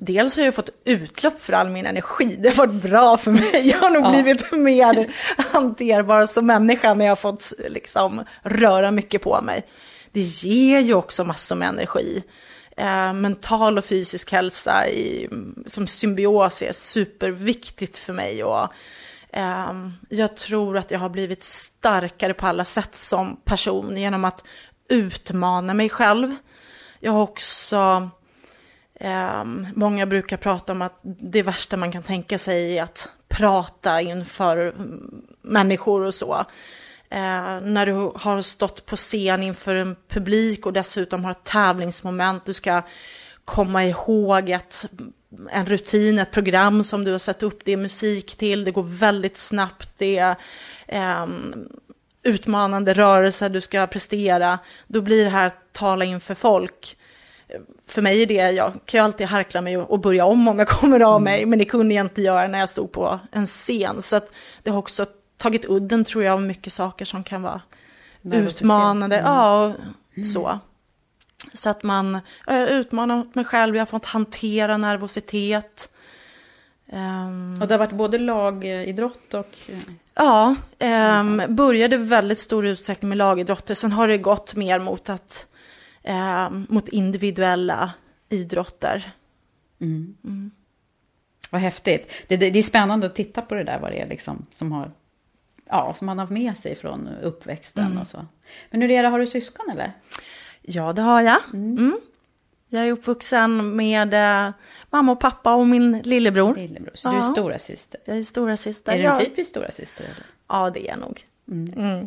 Dels 0.00 0.36
har 0.36 0.44
jag 0.44 0.54
fått 0.54 0.70
utlopp 0.84 1.40
för 1.40 1.52
all 1.52 1.68
min 1.68 1.86
energi. 1.86 2.36
Det 2.38 2.48
har 2.48 2.66
varit 2.66 2.82
bra 2.82 3.16
för 3.16 3.30
mig. 3.30 3.68
Jag 3.68 3.78
har 3.78 3.90
nog 3.90 4.04
Ja. 4.04 4.10
blivit 4.10 4.52
mer 4.52 5.06
hanterbar 5.52 6.26
som 6.26 6.46
människa 6.46 6.94
när 6.94 7.04
jag 7.04 7.10
har 7.10 7.16
fått 7.16 7.52
liksom, 7.68 8.24
röra 8.42 8.90
mycket 8.90 9.22
på 9.22 9.40
mig. 9.42 9.66
Det 10.12 10.20
ger 10.20 10.80
ju 10.80 10.94
också 10.94 11.24
massor 11.24 11.56
med 11.56 11.68
energi. 11.68 12.22
Eh, 12.76 13.12
mental 13.12 13.78
och 13.78 13.84
fysisk 13.84 14.32
hälsa 14.32 14.88
i, 14.88 15.28
som 15.66 15.86
symbios 15.86 16.62
är 16.62 16.72
superviktigt 16.72 17.98
för 17.98 18.12
mig. 18.12 18.44
Och, 18.44 18.68
eh, 19.32 19.88
jag 20.08 20.36
tror 20.36 20.76
att 20.76 20.90
jag 20.90 20.98
har 20.98 21.08
blivit 21.08 21.44
starkare 21.44 22.34
på 22.34 22.46
alla 22.46 22.64
sätt 22.64 22.94
som 22.94 23.36
person 23.44 23.96
genom 23.96 24.24
att 24.24 24.44
utmana 24.88 25.74
mig 25.74 25.88
själv. 25.88 26.36
Jag 27.00 27.12
har 27.12 27.22
också 27.22 28.10
Um, 29.00 29.66
många 29.74 30.06
brukar 30.06 30.36
prata 30.36 30.72
om 30.72 30.82
att 30.82 31.00
det 31.02 31.42
värsta 31.42 31.76
man 31.76 31.92
kan 31.92 32.02
tänka 32.02 32.38
sig 32.38 32.78
är 32.78 32.82
att 32.82 33.08
prata 33.28 34.00
inför 34.00 34.74
människor 35.42 36.02
och 36.02 36.14
så. 36.14 36.34
Uh, 37.12 37.60
när 37.62 37.86
du 37.86 37.92
har 38.14 38.42
stått 38.42 38.86
på 38.86 38.96
scen 38.96 39.42
inför 39.42 39.74
en 39.74 39.96
publik 40.08 40.66
och 40.66 40.72
dessutom 40.72 41.24
har 41.24 41.30
ett 41.30 41.44
tävlingsmoment, 41.44 42.44
du 42.44 42.52
ska 42.52 42.82
komma 43.44 43.84
ihåg 43.84 44.50
ett, 44.50 44.86
en 45.50 45.66
rutin, 45.66 46.18
ett 46.18 46.30
program 46.30 46.84
som 46.84 47.04
du 47.04 47.12
har 47.12 47.18
satt 47.18 47.42
upp, 47.42 47.64
det 47.64 47.72
är 47.72 47.76
musik 47.76 48.36
till, 48.36 48.64
det 48.64 48.70
går 48.70 48.82
väldigt 48.82 49.36
snabbt, 49.36 49.90
det 49.96 50.18
är 50.18 51.22
um, 51.22 51.68
utmanande 52.22 52.94
rörelser 52.94 53.48
du 53.48 53.60
ska 53.60 53.86
prestera, 53.86 54.58
då 54.86 55.00
blir 55.00 55.24
det 55.24 55.30
här 55.30 55.46
att 55.46 55.72
tala 55.72 56.04
inför 56.04 56.34
folk 56.34 56.96
för 57.86 58.02
mig 58.02 58.22
är 58.22 58.26
det, 58.26 58.50
jag 58.50 58.72
kan 58.84 59.00
ju 59.00 59.04
alltid 59.04 59.26
harkla 59.26 59.60
mig 59.60 59.78
och 59.78 60.00
börja 60.00 60.24
om 60.24 60.48
om 60.48 60.58
jag 60.58 60.68
kommer 60.68 61.00
av 61.00 61.22
mig, 61.22 61.46
men 61.46 61.58
det 61.58 61.64
kunde 61.64 61.94
jag 61.94 62.06
inte 62.06 62.22
göra 62.22 62.48
när 62.48 62.58
jag 62.58 62.68
stod 62.68 62.92
på 62.92 63.18
en 63.32 63.46
scen. 63.46 64.02
Så 64.02 64.16
att 64.16 64.30
det 64.62 64.70
har 64.70 64.78
också 64.78 65.06
tagit 65.36 65.64
udden 65.68 66.04
tror 66.04 66.24
jag 66.24 66.32
av 66.32 66.42
mycket 66.42 66.72
saker 66.72 67.04
som 67.04 67.24
kan 67.24 67.42
vara 67.42 67.60
utmanande. 68.22 69.16
Mm. 69.18 69.32
Ja, 69.32 69.66
och 69.66 70.26
så. 70.26 70.58
Så 71.52 71.70
att 71.70 71.82
man, 71.82 72.18
ja, 72.46 72.54
jag 72.54 72.60
har 72.60 72.68
utmanat 72.68 73.34
mig 73.34 73.44
själv, 73.44 73.76
jag 73.76 73.80
har 73.80 73.86
fått 73.86 74.04
hantera 74.04 74.76
nervositet. 74.76 75.90
Ehm, 76.92 77.58
Och 77.62 77.68
det 77.68 77.74
har 77.74 77.78
varit 77.78 77.92
både 77.92 78.18
lagidrott 78.18 79.34
och... 79.34 79.58
Ja, 80.14 80.54
ehm, 80.78 81.42
började 81.48 81.96
väldigt 81.96 82.38
stor 82.38 82.66
utsträckning 82.66 83.08
med 83.08 83.18
lagidrotter. 83.18 83.74
Sen 83.74 83.92
har 83.92 84.08
det 84.08 84.18
gått 84.18 84.54
mer 84.54 84.78
mot, 84.78 85.08
att, 85.08 85.46
ehm, 86.08 86.66
mot 86.68 86.88
individuella 86.88 87.92
idrotter. 88.28 89.12
Vad 91.50 91.60
häftigt. 91.60 92.24
Det, 92.28 92.36
det, 92.36 92.50
det 92.50 92.58
är 92.58 92.62
spännande 92.62 93.06
att 93.06 93.14
titta 93.14 93.42
på 93.42 93.54
det 93.54 93.64
där, 93.64 93.78
vad 93.78 93.90
det 93.90 94.00
är 94.00 94.08
liksom 94.08 94.46
som 94.52 94.72
har... 94.72 94.90
Ja, 95.70 95.94
som 95.98 96.06
man 96.06 96.18
har 96.18 96.26
med 96.26 96.56
sig 96.56 96.74
från 96.76 97.08
uppväxten 97.22 97.98
och 97.98 98.08
så. 98.08 98.26
Men 98.70 98.82
hur 98.82 98.90
är 98.90 99.02
det, 99.02 99.08
har 99.08 99.18
du 99.18 99.26
syskon 99.26 99.70
eller? 99.70 99.92
Ja, 100.62 100.92
det 100.92 101.02
har 101.02 101.20
jag. 101.22 101.40
Mm. 101.52 102.00
Jag 102.68 102.88
är 102.88 102.92
uppvuxen 102.92 103.76
med 103.76 104.14
eh, 104.14 104.52
mamma 104.90 105.12
och 105.12 105.20
pappa 105.20 105.54
och 105.54 105.66
min 105.66 105.98
lillebror. 105.98 106.54
Lillebror, 106.54 106.92
så 106.94 107.08
du 107.10 107.16
är 107.16 107.20
Ja. 107.20 107.32
stora 107.32 107.58
syster. 107.58 108.00
Jag 108.04 108.18
är 108.18 108.22
stora 108.22 108.56
syster. 108.56 108.92
Är 108.92 108.98
du 108.98 109.04
en 109.04 109.18
typisk 109.18 109.50
stora 109.50 109.70
syster 109.70 110.04
eller? 110.04 110.26
Ja, 110.48 110.70
det 110.70 110.86
är 110.86 110.88
jag 110.88 110.98
nog. 110.98 111.24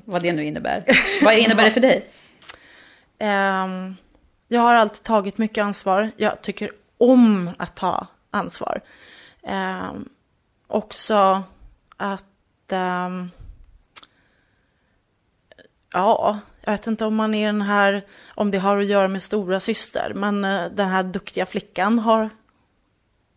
Vad 0.05 0.21
det 0.21 0.33
nu 0.33 0.45
innebär. 0.45 0.85
vad 1.23 1.37
innebär 1.37 1.63
det 1.63 1.71
för 1.71 1.81
dig? 1.81 2.05
Ehm, 3.23 3.95
jag 4.47 4.61
har 4.61 4.73
alltid 4.73 5.03
tagit 5.03 5.37
mycket 5.37 5.63
ansvar. 5.63 6.11
Jag 6.17 6.41
tycker 6.41 6.71
om 6.97 7.49
att 7.57 7.75
ta 7.75 8.07
ansvar. 8.31 8.81
Ehm, 9.43 10.09
också 10.67 11.43
att... 11.97 12.71
ehm, 12.71 13.31
ja, 15.93 16.39
jag 16.61 16.71
vet 16.71 16.87
inte 16.87 17.05
om 17.05 17.15
man 17.15 17.33
är 17.33 17.45
den 17.45 17.61
här... 17.61 18.05
Om 18.35 18.51
det 18.51 18.57
har 18.57 18.77
att 18.77 18.85
göra 18.85 19.07
med 19.07 19.23
stora 19.23 19.59
syster, 19.59 20.13
men 20.15 20.45
eh, 20.45 20.71
den 20.71 20.89
här 20.89 21.03
duktiga 21.03 21.45
flickan 21.45 21.99
har, 21.99 22.29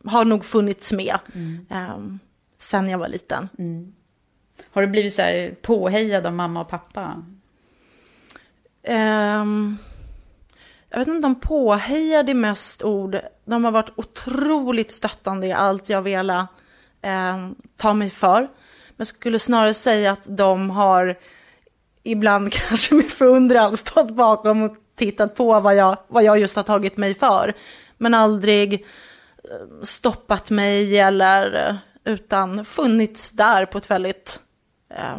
har 0.04 0.24
nog 0.24 0.44
funnits 0.44 0.92
med. 0.92 1.18
ehm, 1.70 2.18
sen 2.58 2.88
jag 2.88 2.98
var 2.98 3.08
liten. 3.08 3.48
Har 4.70 4.82
du 4.82 4.88
blivit 4.88 5.14
så 5.14 5.22
här 5.22 5.54
påhejad 5.62 6.26
av 6.26 6.32
mamma 6.32 6.60
och 6.60 6.68
pappa? 6.68 7.24
Ehm, 8.84 9.78
jag 10.90 10.98
vet 10.98 11.08
inte 11.08 11.26
om 11.26 11.40
påhejade 11.40 12.34
mest 12.34 12.82
ord. 12.82 13.20
De 13.44 13.64
har 13.64 13.72
varit 13.72 13.92
otroligt 13.96 14.92
stöttande 14.92 15.46
i 15.46 15.52
allt 15.52 15.88
jag 15.88 16.02
velat 16.02 16.46
eh, 17.02 17.48
ta 17.76 17.94
mig 17.94 18.10
för. 18.10 18.48
Men 18.96 19.06
skulle 19.06 19.38
snarare 19.38 19.74
säga 19.74 20.12
att 20.12 20.36
de 20.36 20.70
har 20.70 21.18
ibland 22.02 22.52
kanske 22.68 22.94
med 22.94 23.10
förundran 23.10 23.76
stått 23.76 24.10
bakom 24.10 24.62
och 24.62 24.76
tittat 24.96 25.34
på 25.34 25.60
vad 25.60 25.74
jag, 25.74 25.98
vad 26.08 26.24
jag 26.24 26.38
just 26.38 26.56
har 26.56 26.62
tagit 26.62 26.96
mig 26.96 27.14
för. 27.14 27.54
Men 27.98 28.14
aldrig 28.14 28.74
ehm, 28.74 29.84
stoppat 29.84 30.50
mig 30.50 30.98
eller 30.98 31.68
eh, 31.68 31.76
utan 32.12 32.64
funnits 32.64 33.30
där 33.30 33.66
på 33.66 33.78
ett 33.78 33.90
väldigt 33.90 34.40
eh, 34.90 35.18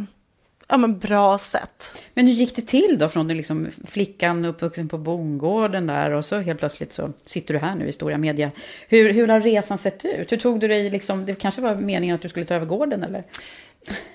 ja, 0.67 0.77
men 0.77 1.00
bra 1.00 1.38
sätt. 1.38 2.03
Men 2.13 2.27
hur 2.27 2.34
gick 2.34 2.55
det 2.55 2.62
till 2.62 2.98
då 3.00 3.10
från 3.10 3.27
liksom 3.27 3.67
flickan 3.88 4.45
uppvuxen 4.45 4.89
på 4.89 4.98
bondgården 4.98 5.88
där 5.88 6.12
och 6.12 6.25
så 6.25 6.39
helt 6.39 6.60
plötsligt 6.60 6.93
så 6.93 7.13
sitter 7.25 7.53
du 7.53 7.60
här 7.60 7.75
nu 7.75 7.88
i 7.88 7.93
stora 7.93 8.17
media. 8.17 8.51
Hur, 8.88 9.13
hur 9.13 9.27
har 9.27 9.39
resan 9.39 9.77
sett 9.77 10.05
ut? 10.05 10.31
Hur 10.31 10.38
tog 10.38 10.60
du 10.60 10.67
dig 10.67 10.89
liksom, 10.89 11.25
det 11.25 11.36
kanske 11.36 11.62
var 11.62 11.75
meningen 11.75 12.15
att 12.15 12.22
du 12.22 12.29
skulle 12.29 12.45
ta 12.45 12.53
över 12.53 12.65
gården 12.65 13.03
eller? 13.03 13.24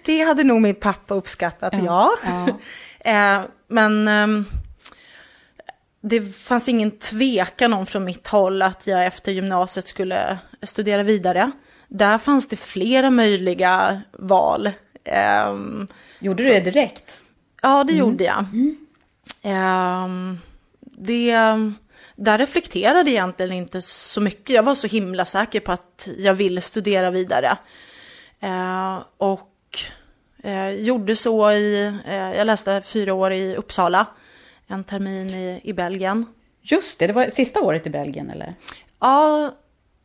Det 0.04 0.20
hade 0.20 0.44
nog 0.44 0.62
min 0.62 0.74
pappa 0.74 1.14
uppskattat, 1.14 1.74
ja. 1.84 2.16
eh, 3.00 3.40
men 3.68 4.08
ehm, 4.08 4.44
det 6.00 6.36
fanns 6.36 6.68
ingen 6.68 6.90
tvekan 6.90 7.72
om 7.72 7.86
från 7.86 8.04
mitt 8.04 8.28
håll 8.28 8.62
att 8.62 8.86
jag 8.86 9.06
efter 9.06 9.32
gymnasiet 9.32 9.86
skulle 9.86 10.38
studera 10.62 11.02
vidare. 11.02 11.50
Där 11.88 12.18
fanns 12.18 12.48
det 12.48 12.56
flera 12.56 13.10
möjliga 13.10 14.02
val. 14.12 14.70
Ehm, 15.04 15.86
Gjorde 16.18 16.42
du 16.42 16.48
det 16.48 16.60
direkt? 16.60 17.20
Ja, 17.62 17.84
det 17.84 17.92
gjorde 17.92 18.24
jag. 18.24 18.44
Ehm, 19.42 20.38
det, 20.80 21.34
där 22.16 22.38
reflekterade 22.38 22.98
jag 22.98 23.08
egentligen 23.08 23.52
inte 23.52 23.82
så 23.82 24.20
mycket. 24.20 24.50
Jag 24.54 24.62
var 24.62 24.74
så 24.74 24.86
himla 24.86 25.24
säker 25.24 25.60
på 25.60 25.72
att 25.72 26.08
jag 26.18 26.34
ville 26.34 26.60
studera 26.60 27.10
vidare. 27.10 27.58
Eh, 28.40 28.98
och 29.16 29.78
eh, 30.42 30.70
gjorde 30.70 31.16
så 31.16 31.50
i, 31.52 31.94
eh, 32.06 32.14
jag 32.14 32.46
läste 32.46 32.80
fyra 32.80 33.14
år 33.14 33.32
i 33.32 33.56
Uppsala, 33.56 34.06
en 34.66 34.84
termin 34.84 35.30
i, 35.30 35.60
i 35.62 35.72
Belgien. 35.72 36.26
Just 36.62 36.98
det, 36.98 37.06
det 37.06 37.12
var 37.12 37.30
sista 37.30 37.60
året 37.60 37.86
i 37.86 37.90
Belgien 37.90 38.30
eller? 38.30 38.54
Ja, 39.00 39.50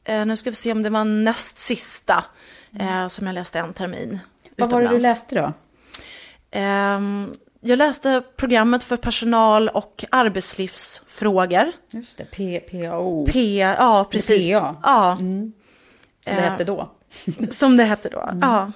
Eh, 0.06 0.26
nu 0.26 0.38
ska 0.38 0.50
vi 0.50 0.56
se 0.56 0.72
om 0.72 0.84
det 0.84 0.90
var 0.90 1.04
näst 1.04 1.60
sista 1.60 2.26
eh, 2.80 3.08
som 3.08 3.28
jag 3.28 3.34
läste 3.34 3.60
en 3.60 3.74
termin. 3.74 4.20
Vad 4.56 4.70
var 4.72 4.82
det 4.82 4.88
du 4.88 5.00
läste 5.00 5.36
då? 5.36 5.54
Ehm, 6.52 7.34
jag 7.62 7.78
läste 7.78 8.24
programmet 8.36 8.84
för 8.84 8.98
personal 8.98 9.70
och 9.70 10.06
arbetslivsfrågor. 10.12 11.72
Just 11.92 12.18
det, 12.18 12.26
PAO. 12.72 13.26
P, 13.26 13.58
ja 13.58 14.08
precis. 14.12 14.46
PA. 14.54 14.76
Ja, 14.84 15.16
Som 15.18 15.54
det 16.26 16.32
Eh, 16.32 16.38
hette 16.52 16.64
då. 16.64 16.92
som 17.52 17.78
det 17.78 17.84
hette 17.84 18.10
då. 18.10 18.30
Ja. 18.42 18.72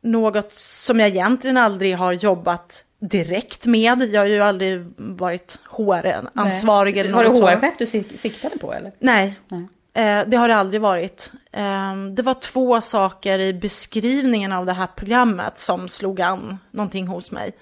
Något 0.00 0.52
som 0.52 1.00
jag 1.00 1.08
egentligen 1.08 1.56
aldrig 1.56 1.96
har 1.96 2.12
jobbat 2.12 2.84
direkt 2.98 3.66
med. 3.66 4.02
Jag 4.02 4.20
har 4.20 4.26
ju 4.26 4.40
aldrig 4.40 4.86
varit 4.96 5.58
HR-ansvarig 5.64 6.96
eller 6.96 7.12
Var 7.12 7.24
det 7.24 7.28
något. 7.30 7.50
HR-chef 7.50 7.74
du 7.78 7.86
sik- 7.86 8.18
siktade 8.18 8.58
på 8.58 8.72
eller? 8.72 8.92
Nej, 8.98 9.38
Nej. 9.48 9.68
Eh, 9.94 10.28
det 10.28 10.36
har 10.36 10.48
det 10.48 10.56
aldrig 10.56 10.80
varit. 10.80 11.32
Eh, 11.52 11.96
det 11.96 12.22
var 12.22 12.34
två 12.34 12.80
saker 12.80 13.38
i 13.38 13.54
beskrivningen 13.54 14.52
av 14.52 14.66
det 14.66 14.72
här 14.72 14.88
programmet 14.96 15.58
som 15.58 15.88
slog 15.88 16.20
an 16.20 16.58
någonting 16.70 17.06
hos 17.06 17.30
mig. 17.30 17.52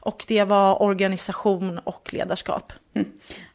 Och 0.00 0.24
det 0.28 0.44
var 0.44 0.82
organisation 0.82 1.78
och 1.78 2.14
ledarskap. 2.14 2.72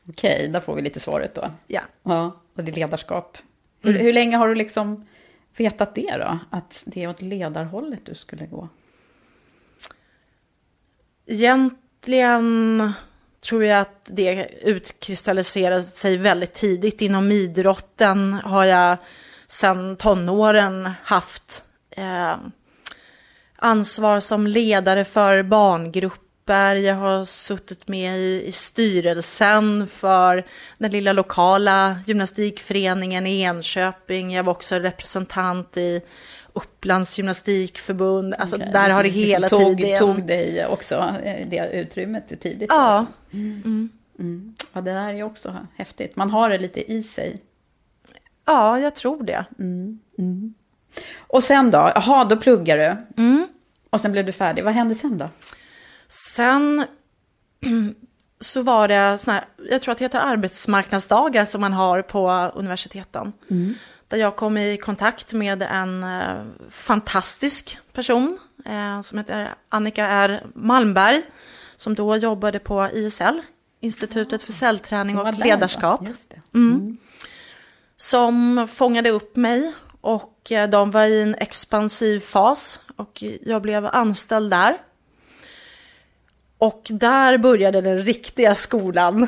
Okej, 0.10 0.48
där 0.48 0.60
får 0.60 0.75
vi 0.75 0.81
lite 0.81 1.00
svaret 1.00 1.36
då. 1.36 1.51
Ja. 1.67 1.81
Ja, 2.03 2.41
och 2.55 2.63
det 2.63 2.72
är 2.72 2.75
ledarskap. 2.75 3.38
Hur, 3.81 4.00
hur 4.00 4.13
länge 4.13 4.38
har 4.38 4.48
du 4.48 4.55
liksom 4.55 5.07
vetat 5.57 5.96
det 5.96 6.17
då? 6.17 6.39
Att 6.50 6.84
det 6.86 7.03
är 7.03 7.10
åt 7.10 7.22
ledarhållet 7.22 8.05
du 8.05 8.15
skulle 8.15 8.46
gå? 8.46 8.69
Egentligen 11.25 12.91
tror 13.41 13.63
jag 13.63 13.82
att 13.82 14.01
det 14.06 14.50
utkristalliserade 14.62 15.84
sig 15.84 16.17
väldigt 16.17 16.53
tidigt. 16.53 17.01
Inom 17.01 17.32
idrotten 17.32 18.34
har 18.34 18.65
jag 18.65 18.98
sedan 19.48 19.96
tonåren 19.96 20.91
haft 21.03 21.63
eh, 21.89 22.36
ansvar 23.56 24.20
som 24.20 24.48
ledare 24.48 25.06
för 25.06 25.44
barngrupper. 25.44 26.75
Jag 26.75 26.96
har 26.96 27.25
suttit 27.25 27.88
med 27.88 28.17
i, 28.17 28.44
i 28.48 28.51
styrelsen 28.51 29.88
för 29.88 30.46
den 30.77 30.91
lilla 30.91 31.13
lokala 31.13 32.00
gymnastikföreningen 32.06 33.27
i 33.27 33.41
Enköping. 33.41 34.34
Jag 34.34 34.44
var 34.44 34.51
också 34.51 34.75
representant 34.75 35.77
i 35.77 36.01
Upplands 36.57 37.17
gymnastikförbund. 37.17 38.33
Alltså 38.33 38.55
Okej, 38.55 38.69
där 38.73 38.89
har 38.89 39.03
det 39.03 39.09
hela 39.09 39.49
tog, 39.49 39.77
tiden... 39.77 39.99
Tog 39.99 40.27
dig 40.27 40.65
också 40.65 40.95
eh, 41.23 41.47
det 41.47 41.69
utrymmet 41.73 42.41
tidigt? 42.41 42.69
Ja, 42.69 42.75
Alltså. 42.75 43.13
Mm. 44.19 44.55
Ja, 44.73 44.81
det 44.81 44.93
där 44.93 45.13
är 45.13 45.23
också 45.23 45.65
häftigt. 45.75 46.15
Man 46.15 46.29
har 46.29 46.49
det 46.49 46.57
lite 46.57 46.91
i 46.91 47.03
sig. 47.03 47.41
ja, 48.45 48.79
jag 48.79 48.95
tror 48.95 49.23
det. 49.23 49.45
Och 51.19 51.43
sen 51.43 51.71
då? 51.71 51.91
Jaha, 51.95 52.25
då 52.25 52.37
pluggar 52.37 52.77
du. 52.77 53.21
Mm. 53.21 53.47
Och 53.89 54.01
sen 54.01 54.11
blev 54.11 54.25
du 54.25 54.31
färdig. 54.31 54.63
Vad 54.63 54.73
hände 54.73 54.95
sen 54.95 55.17
då? 55.17 55.29
Sen 56.07 56.85
så 58.39 58.61
var 58.61 58.87
det 58.87 59.17
såna 59.17 59.33
här, 59.33 59.45
jag 59.69 59.81
tror 59.81 59.91
att 59.91 59.97
det 59.97 60.05
heter 60.05 60.19
arbetsmarknadsdagar 60.19 61.45
som 61.45 61.61
man 61.61 61.73
har 61.73 62.01
på 62.01 62.51
universiteten. 62.55 63.33
Där 64.07 64.17
jag 64.17 64.35
kom 64.35 64.57
i 64.57 64.77
kontakt 64.77 65.33
med 65.33 65.61
en 65.61 66.03
eh, 66.03 66.43
fantastisk 66.69 67.79
person 67.93 68.39
eh, 68.65 69.01
som 69.01 69.17
heter 69.17 69.49
Annika 69.69 70.05
R. 70.07 70.43
Malmberg. 70.53 71.21
Som 71.75 71.95
då 71.95 72.15
jobbade 72.15 72.59
på 72.59 72.89
ISL, 72.93 73.41
Institutet 73.79 74.43
för 74.43 74.53
cellträning 74.53 75.15
Vad 75.15 75.27
och 75.27 75.45
ledarskap. 75.45 76.07
Just 76.07 76.29
det. 76.29 76.41
som 77.97 78.67
fångade 78.69 79.09
upp 79.09 79.35
mig 79.35 79.73
och 80.01 80.51
eh, 80.51 80.69
de 80.69 80.91
var 80.91 81.05
i 81.05 81.21
en 81.21 81.35
expansiv 81.35 82.19
fas 82.19 82.79
och 82.95 83.23
jag 83.41 83.61
blev 83.61 83.85
anställd 83.85 84.51
där. 84.51 84.77
Och 86.57 86.87
där 86.89 87.37
började 87.37 87.81
den 87.81 87.99
riktiga 87.99 88.55
skolan, 88.55 89.27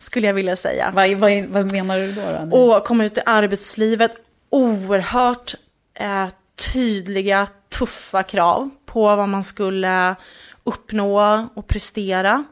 skulle 0.00 0.26
jag 0.26 0.34
vilja 0.34 0.56
säga. 0.56 0.90
Vad, 0.94 1.10
vad, 1.10 1.44
vad 1.44 1.72
menar 1.72 1.98
du 1.98 2.12
då? 2.12 2.46
då? 2.50 2.56
Och 2.56 2.84
komma 2.84 3.04
ut 3.04 3.18
i 3.18 3.20
arbetslivet, 3.26 4.16
oerhört 4.50 5.54
eh, 5.94 6.28
tydliga, 6.72 7.48
tuffa 7.68 8.22
krav 8.22 8.70
på 8.86 9.16
vad 9.16 9.28
man 9.28 9.44
skulle 9.44 10.16
uppnå 10.64 11.48
och 11.54 11.66
prestera. 11.66 12.44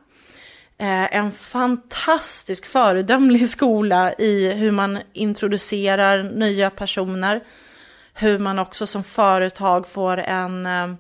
Eh, 0.79 1.17
en 1.17 1.31
fantastisk 1.33 2.67
föredömlig 2.67 3.51
skola 3.51 4.13
i 4.13 4.53
hur 4.53 4.71
man 4.71 4.99
introducerar 5.13 6.23
nya 6.23 6.71
personer. 6.71 7.45
Hur 8.15 8.39
man 8.39 8.59
också 8.59 8.87
som 8.87 9.05
företag 9.05 9.89
får 9.89 10.17
en 10.17 10.67
eh, 10.67 10.95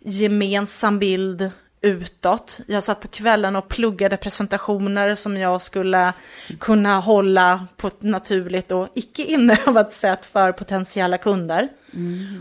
gemensam 0.00 0.98
bild 0.98 1.50
utåt. 1.84 2.60
Jag 2.66 2.82
satt 2.82 3.00
på 3.00 3.08
kvällen 3.08 3.56
och 3.56 3.68
pluggade 3.68 4.16
presentationer 4.16 5.14
som 5.14 5.36
jag 5.36 5.62
skulle 5.62 6.12
kunna 6.60 7.00
hålla 7.00 7.66
på 7.76 7.86
ett 7.86 8.02
naturligt 8.02 8.72
och 8.72 8.88
icke 8.94 9.22
inövat 9.22 9.92
sätt 9.92 10.26
för 10.26 10.52
potentiella 10.52 11.18
kunder. 11.18 11.68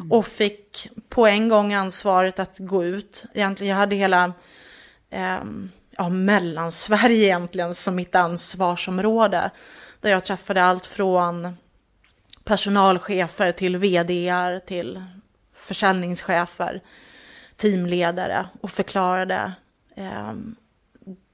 Och 0.09 0.27
fick 0.27 0.89
på 1.09 1.27
en 1.27 1.49
gång 1.49 1.73
ansvaret 1.73 2.39
att 2.39 2.55
gå 2.59 2.83
ut. 2.83 3.25
Egentligen, 3.33 3.69
jag 3.69 3.77
hade 3.77 3.95
hela 3.95 4.33
ehm, 5.09 5.71
ja, 5.97 6.09
Mellansverige 6.09 7.25
egentligen 7.25 7.75
som 7.75 7.95
mitt 7.95 8.15
ansvarsområde. 8.15 9.51
Där 10.01 10.09
jag 10.09 10.23
träffade 10.23 10.63
allt 10.63 10.85
från 10.85 11.57
personalchefer 12.43 13.51
till 13.51 13.77
vdar 13.77 14.59
till 14.59 15.03
försäljningschefer, 15.55 16.81
teamledare 17.63 18.45
och 18.61 18.71
förklarade 18.71 19.51
eh, 19.95 20.33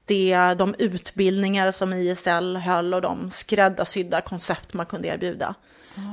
det, 0.04 0.54
de 0.58 0.74
utbildningar 0.78 1.70
som 1.70 1.92
ISL 1.92 2.56
höll 2.56 2.94
och 2.94 3.02
de 3.02 3.30
skräddarsydda 3.30 4.20
koncept 4.20 4.74
man 4.74 4.86
kunde 4.86 5.08
erbjuda. 5.08 5.54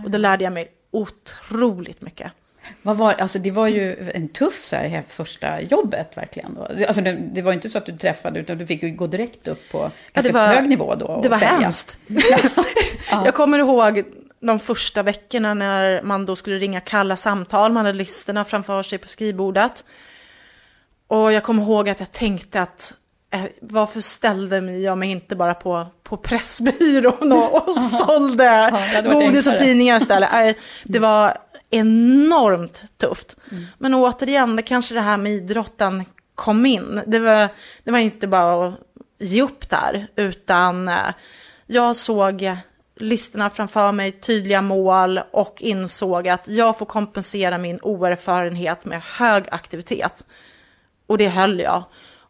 Och 0.06 0.12
då 0.12 0.18
lärde 0.18 0.44
jag 0.44 0.54
mig 0.54 0.68
otroligt 0.92 2.02
mycket. 2.02 2.32
Vad 2.82 2.98
var, 2.98 3.14
alltså 3.14 3.40
det 3.40 3.52
var 3.52 3.68
ju 3.68 4.12
en 4.14 4.28
tuff 4.30 4.64
så 4.64 4.76
här, 4.76 5.04
första 5.08 5.62
jobbet 5.62 6.18
verkligen. 6.18 6.54
Då. 6.54 6.86
Alltså 6.88 7.02
det, 7.02 7.12
det 7.34 7.42
var 7.42 7.54
inte 7.54 7.70
så 7.70 7.78
att 7.78 7.86
du 7.86 7.98
träffade, 7.98 8.40
utan 8.40 8.58
du 8.58 8.68
fick 8.68 8.84
ju 8.84 8.92
gå 8.92 9.08
direkt 9.08 9.48
upp 9.48 9.62
på 9.72 9.92
ganska 10.14 10.22
det 10.32 10.34
var- 10.40 10.48
hög 10.48 10.70
nivå 10.70 10.96
då. 10.96 11.06
och 11.06 11.24
Det 11.24 11.30
var 11.30 11.38
sälja. 11.38 11.60
hemskt. 11.60 11.98
Jag 13.12 13.36
kommer 13.36 13.60
ihåg 13.60 14.04
de 14.40 14.60
första 14.60 15.04
veckorna 15.04 15.54
när 15.54 16.02
man 16.02 16.26
då 16.26 16.36
skulle 16.36 16.58
ringa 16.58 16.80
kalla 16.80 17.16
samtal, 17.16 17.72
man 17.72 17.86
hade 17.86 17.98
listorna 17.98 18.46
framför 18.46 18.84
sig 18.84 18.98
på 18.98 19.08
skrivbordet. 19.08 19.86
Och 21.08 21.34
jag 21.34 21.44
kommer 21.44 21.64
ihåg 21.64 21.90
att 21.90 22.00
jag 22.00 22.12
tänkte 22.12 22.62
att 22.62 22.94
eh, 23.34 23.44
varför 23.62 24.02
ställde 24.02 24.58
jag 24.58 24.98
mig 24.98 25.12
inte 25.12 25.36
bara 25.36 25.54
på, 25.54 25.88
på 26.04 26.18
Pressbyrån 26.18 27.32
och, 27.32 27.68
och 27.68 27.76
sålde 28.06 28.70
varit 28.72 29.12
godis 29.12 29.48
och 29.48 29.58
tidningar 29.58 29.98
istället. 29.98 30.30
Nej, 30.32 30.58
Det 30.84 31.00
var 31.00 31.38
enormt 31.70 32.84
tufft. 32.98 33.36
Mm. 33.52 33.66
Men 33.78 33.94
återigen, 33.94 34.56
det 34.56 34.62
kanske 34.62 34.96
det 34.96 35.02
här 35.02 35.18
med 35.18 35.32
idrotten 35.32 36.06
kom 36.36 36.66
in. 36.66 37.02
Det 37.08 37.20
var, 37.20 37.50
det 37.84 37.92
var 37.92 38.00
inte 38.00 38.28
bara 38.28 38.68
att 38.68 38.74
ge 39.20 39.42
upp 39.42 39.70
där, 39.70 40.08
utan 40.16 40.88
eh, 40.88 41.14
jag 41.66 41.96
såg 41.96 42.58
listorna 43.00 43.50
framför 43.50 43.92
mig, 43.92 44.12
tydliga 44.12 44.62
mål 44.62 45.20
och 45.32 45.62
insåg 45.62 46.28
att 46.28 46.48
jag 46.48 46.78
får 46.78 46.86
kompensera 46.86 47.58
min 47.58 47.80
oerfarenhet 47.82 48.86
med 48.86 49.02
hög 49.04 49.44
aktivitet. 49.52 50.26
Och 51.08 51.18
det 51.18 51.28
höll 51.28 51.60
jag. 51.60 51.84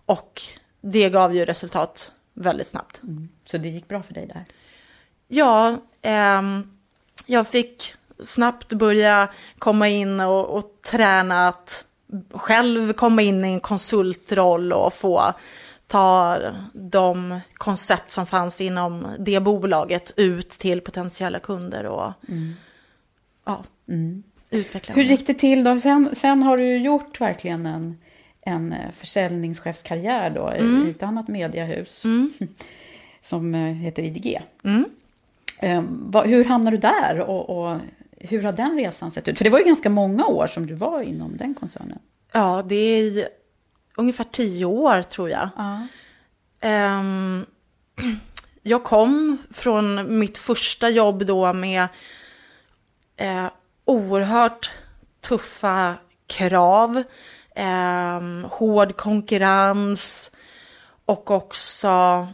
Och 0.05 0.41
det 0.81 1.09
gav 1.09 1.35
ju 1.35 1.45
resultat 1.45 2.11
väldigt 2.33 2.67
snabbt. 2.67 3.01
Så 3.45 3.57
det 3.57 3.69
gick 3.69 3.87
bra 3.87 4.03
för 4.03 4.13
dig 4.13 4.27
där. 4.27 4.45
Ja, 5.27 5.77
ehm, 6.01 6.77
jag 7.25 7.47
fick 7.47 7.93
snabbt 8.19 8.73
börja 8.73 9.29
komma 9.59 9.87
in 9.87 10.19
och, 10.19 10.57
och 10.57 10.79
träna 10.91 11.47
att 11.47 11.85
själv 12.31 12.93
komma 12.93 13.21
in 13.21 13.45
i 13.45 13.47
en 13.47 13.59
konsultroll 13.59 14.73
och 14.73 14.93
få 14.93 15.33
ta 15.87 16.39
de 16.73 17.39
koncept 17.53 18.11
som 18.11 18.25
fanns 18.25 18.61
inom 18.61 19.07
det 19.19 19.39
bolaget 19.39 20.13
ut 20.17 20.49
till 20.49 20.81
potentiella 20.81 21.39
kunder 21.39 21.85
och 21.85 22.13
ja, 23.45 23.63
utveckla 24.49 24.95
Hur 24.95 25.03
dem. 25.03 25.11
gick 25.11 25.27
det 25.27 25.33
till 25.33 25.63
då? 25.63 25.79
Sen, 25.79 26.15
sen 26.15 26.43
har 26.43 26.57
du 26.57 26.77
gjort 26.77 27.21
verkligen 27.21 27.65
en, 27.65 27.97
en 28.41 28.73
eh, 28.73 28.91
försäljningschefskarriär 28.91 30.29
då 30.29 30.53
i 30.55 30.89
ett 30.89 31.03
annat 31.03 31.27
mediehus. 31.27 32.03
Som 33.21 33.55
eh, 33.55 33.61
heter 33.73 34.03
IDG. 34.03 34.41
Eh, 35.59 35.83
vad, 35.89 36.27
hur 36.27 36.45
hamnade 36.45 36.77
du 36.77 36.81
där 36.81 37.19
och, 37.19 37.49
och 37.49 37.77
hur 38.19 38.43
har 38.43 38.51
den 38.51 38.77
resan 38.77 39.11
sett 39.11 39.27
ut? 39.27 39.37
För 39.37 39.43
det 39.43 39.49
var 39.49 39.59
ju 39.59 39.65
ganska 39.65 39.89
många 39.89 40.25
år 40.25 40.47
som 40.47 40.67
du 40.67 40.73
var 40.73 41.01
inom 41.01 41.37
den 41.37 41.53
koncernen. 41.53 41.99
Ja, 42.31 42.63
det 42.65 42.75
är 42.75 43.27
ungefär 43.97 44.23
tio 44.23 44.65
år 44.65 45.01
tror 45.01 45.29
jag. 45.29 45.49
Ja. 45.55 45.87
Ehm, 46.61 47.45
jag 48.61 48.83
kom 48.83 49.37
från 49.51 50.19
mitt 50.19 50.37
första 50.37 50.89
jobb 50.89 51.25
då 51.25 51.53
med 51.53 51.87
eh, 53.17 53.47
oerhört 53.85 54.71
tuffa 55.21 55.95
krav, 56.27 57.03
eh, 57.55 58.21
hård 58.49 58.97
konkurrens 58.97 60.31
och 61.05 61.31
också 61.31 62.27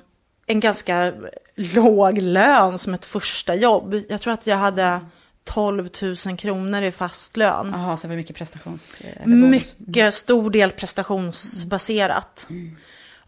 en 0.45 0.59
ganska 0.59 1.13
låg 1.55 2.17
lön 2.17 2.77
som 2.77 2.93
ett 2.93 3.05
första 3.05 3.55
jobb. 3.55 4.01
Jag 4.09 4.21
tror 4.21 4.33
att 4.33 4.47
jag 4.47 4.57
hade 4.57 4.99
12 5.43 5.89
000 6.25 6.37
kronor 6.37 6.81
i 6.81 6.91
fast 6.91 7.37
lön. 7.37 7.69
Jaha, 7.73 7.97
så 7.97 8.07
det 8.07 8.11
var 8.11 8.15
mycket 8.15 8.35
prestations... 8.35 9.01
bonus. 9.25 9.75
Mycket 9.77 10.13
stor 10.13 10.49
del 10.49 10.71
prestationsbaserat. 10.71 12.47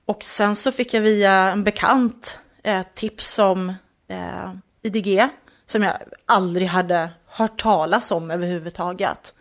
Och 0.06 0.24
sen 0.24 0.56
så 0.56 0.72
fick 0.72 0.94
jag 0.94 1.02
via 1.02 1.32
en 1.32 1.64
bekant 1.64 2.40
eh, 2.64 2.86
tips 2.94 3.40
om 3.40 3.74
eh, 4.08 4.54
IDG 4.82 5.28
som 5.66 5.84
jag 5.84 5.98
aldrig 6.26 6.68
hade 6.68 7.10
hört 7.26 7.62
talas 7.62 8.12
om 8.12 8.32
överhuvudtaget. 8.32 9.34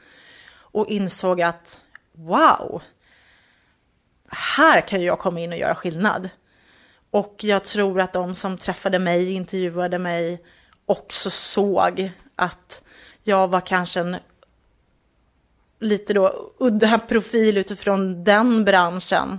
Och 0.56 0.88
insåg 0.88 1.42
att 1.42 1.78
wow, 2.12 2.82
här 4.28 4.80
kan 4.80 5.02
jag 5.02 5.18
komma 5.18 5.40
in 5.40 5.52
och 5.52 5.58
göra 5.58 5.74
skillnad. 5.74 6.28
Och 7.10 7.36
jag 7.40 7.64
tror 7.64 8.00
att 8.00 8.12
de 8.12 8.34
som 8.34 8.58
träffade 8.58 8.98
mig, 8.98 9.32
intervjuade 9.32 9.98
mig, 9.98 10.42
också 10.86 11.30
såg 11.30 12.12
att 12.36 12.82
jag 13.22 13.48
var 13.48 13.60
kanske 13.60 14.00
en 14.00 14.16
lite 15.80 16.12
då 16.12 16.52
udda 16.58 16.98
profil 16.98 17.58
utifrån 17.58 18.24
den 18.24 18.64
branschen. 18.64 19.38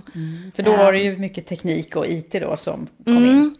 För 0.54 0.62
då 0.62 0.76
var 0.76 0.92
det 0.92 0.98
ju 0.98 1.16
mycket 1.16 1.46
teknik 1.46 1.96
och 1.96 2.06
IT 2.06 2.32
då 2.32 2.56
som 2.56 2.86
kom 3.04 3.26
in. 3.26 3.56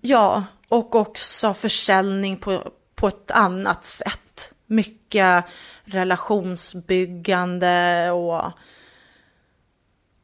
Ja, 0.00 0.44
och 0.68 0.94
också 0.94 1.54
försäljning 1.54 2.36
på, 2.36 2.70
på 2.94 3.08
ett 3.08 3.30
annat 3.30 3.84
sätt. 3.84 4.52
Mycket 4.66 5.44
relationsbyggande 5.84 8.10
och 8.10 8.52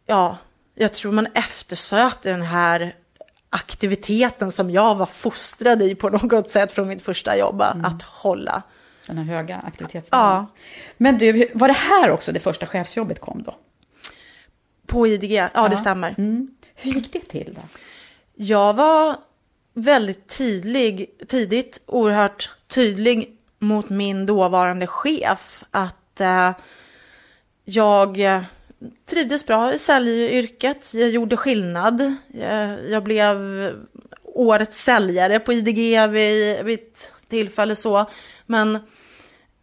ja, 0.07 0.39
jag 0.75 0.93
tror 0.93 1.13
man 1.13 1.27
eftersökte 1.35 2.31
den 2.31 2.43
här 2.43 2.97
aktiviteten 3.53 4.53
som 4.53 4.71
jag 4.71 4.95
var 4.95 5.07
fostrad 5.07 5.83
i 5.83 5.95
på 5.95 6.09
något 6.09 6.51
sätt 6.51 6.73
från 6.73 6.89
mitt 6.89 7.03
första 7.03 7.37
jobb, 7.37 7.63
att 7.63 8.03
hålla. 8.03 8.63
Den 9.07 9.19
här 9.19 9.25
höga 9.25 9.57
aktivitetsnivån. 9.57 10.27
Ja. 10.27 10.47
Men 10.97 11.19
du, 11.19 11.49
var 11.55 11.69
det 11.69 11.75
här 11.75 12.11
också 12.11 12.33
det 12.33 12.41
första 12.41 12.67
chefsjobbet 12.67 13.21
kom 13.21 13.43
då? 13.43 13.55
På 14.87 15.07
IDG, 15.07 15.49
ja, 15.55 15.69
det 15.69 15.77
stämmer. 15.77 16.15
Hur 16.75 16.93
gick 16.93 17.13
det 17.13 17.21
till 17.21 17.55
då? 17.55 17.63
Jag 18.35 18.75
var 18.75 19.17
väldigt 19.75 20.29
tidlig, 20.29 21.11
tidigt 21.29 21.83
oerhört 21.87 22.51
tydlig 22.67 23.37
mot 23.59 23.89
min 23.89 24.27
dåvarande 24.27 24.87
chef 24.87 25.65
att 25.71 26.21
eh, 26.21 26.51
jag 27.65 28.21
trivdes 29.07 29.47
bra 29.47 29.75
i 29.75 29.79
säljyrket. 29.79 30.95
Jag 30.95 31.11
gjorde 31.11 31.37
skillnad. 31.37 32.15
Jag, 32.29 32.91
jag 32.91 33.03
blev 33.03 33.39
årets 34.25 34.83
säljare 34.83 35.41
på 35.41 35.53
IDG 35.53 36.11
vid, 36.11 36.65
vid 36.65 36.79
ett 36.79 37.13
tillfälle 37.29 37.77
så. 37.77 38.07
Men 38.47 38.79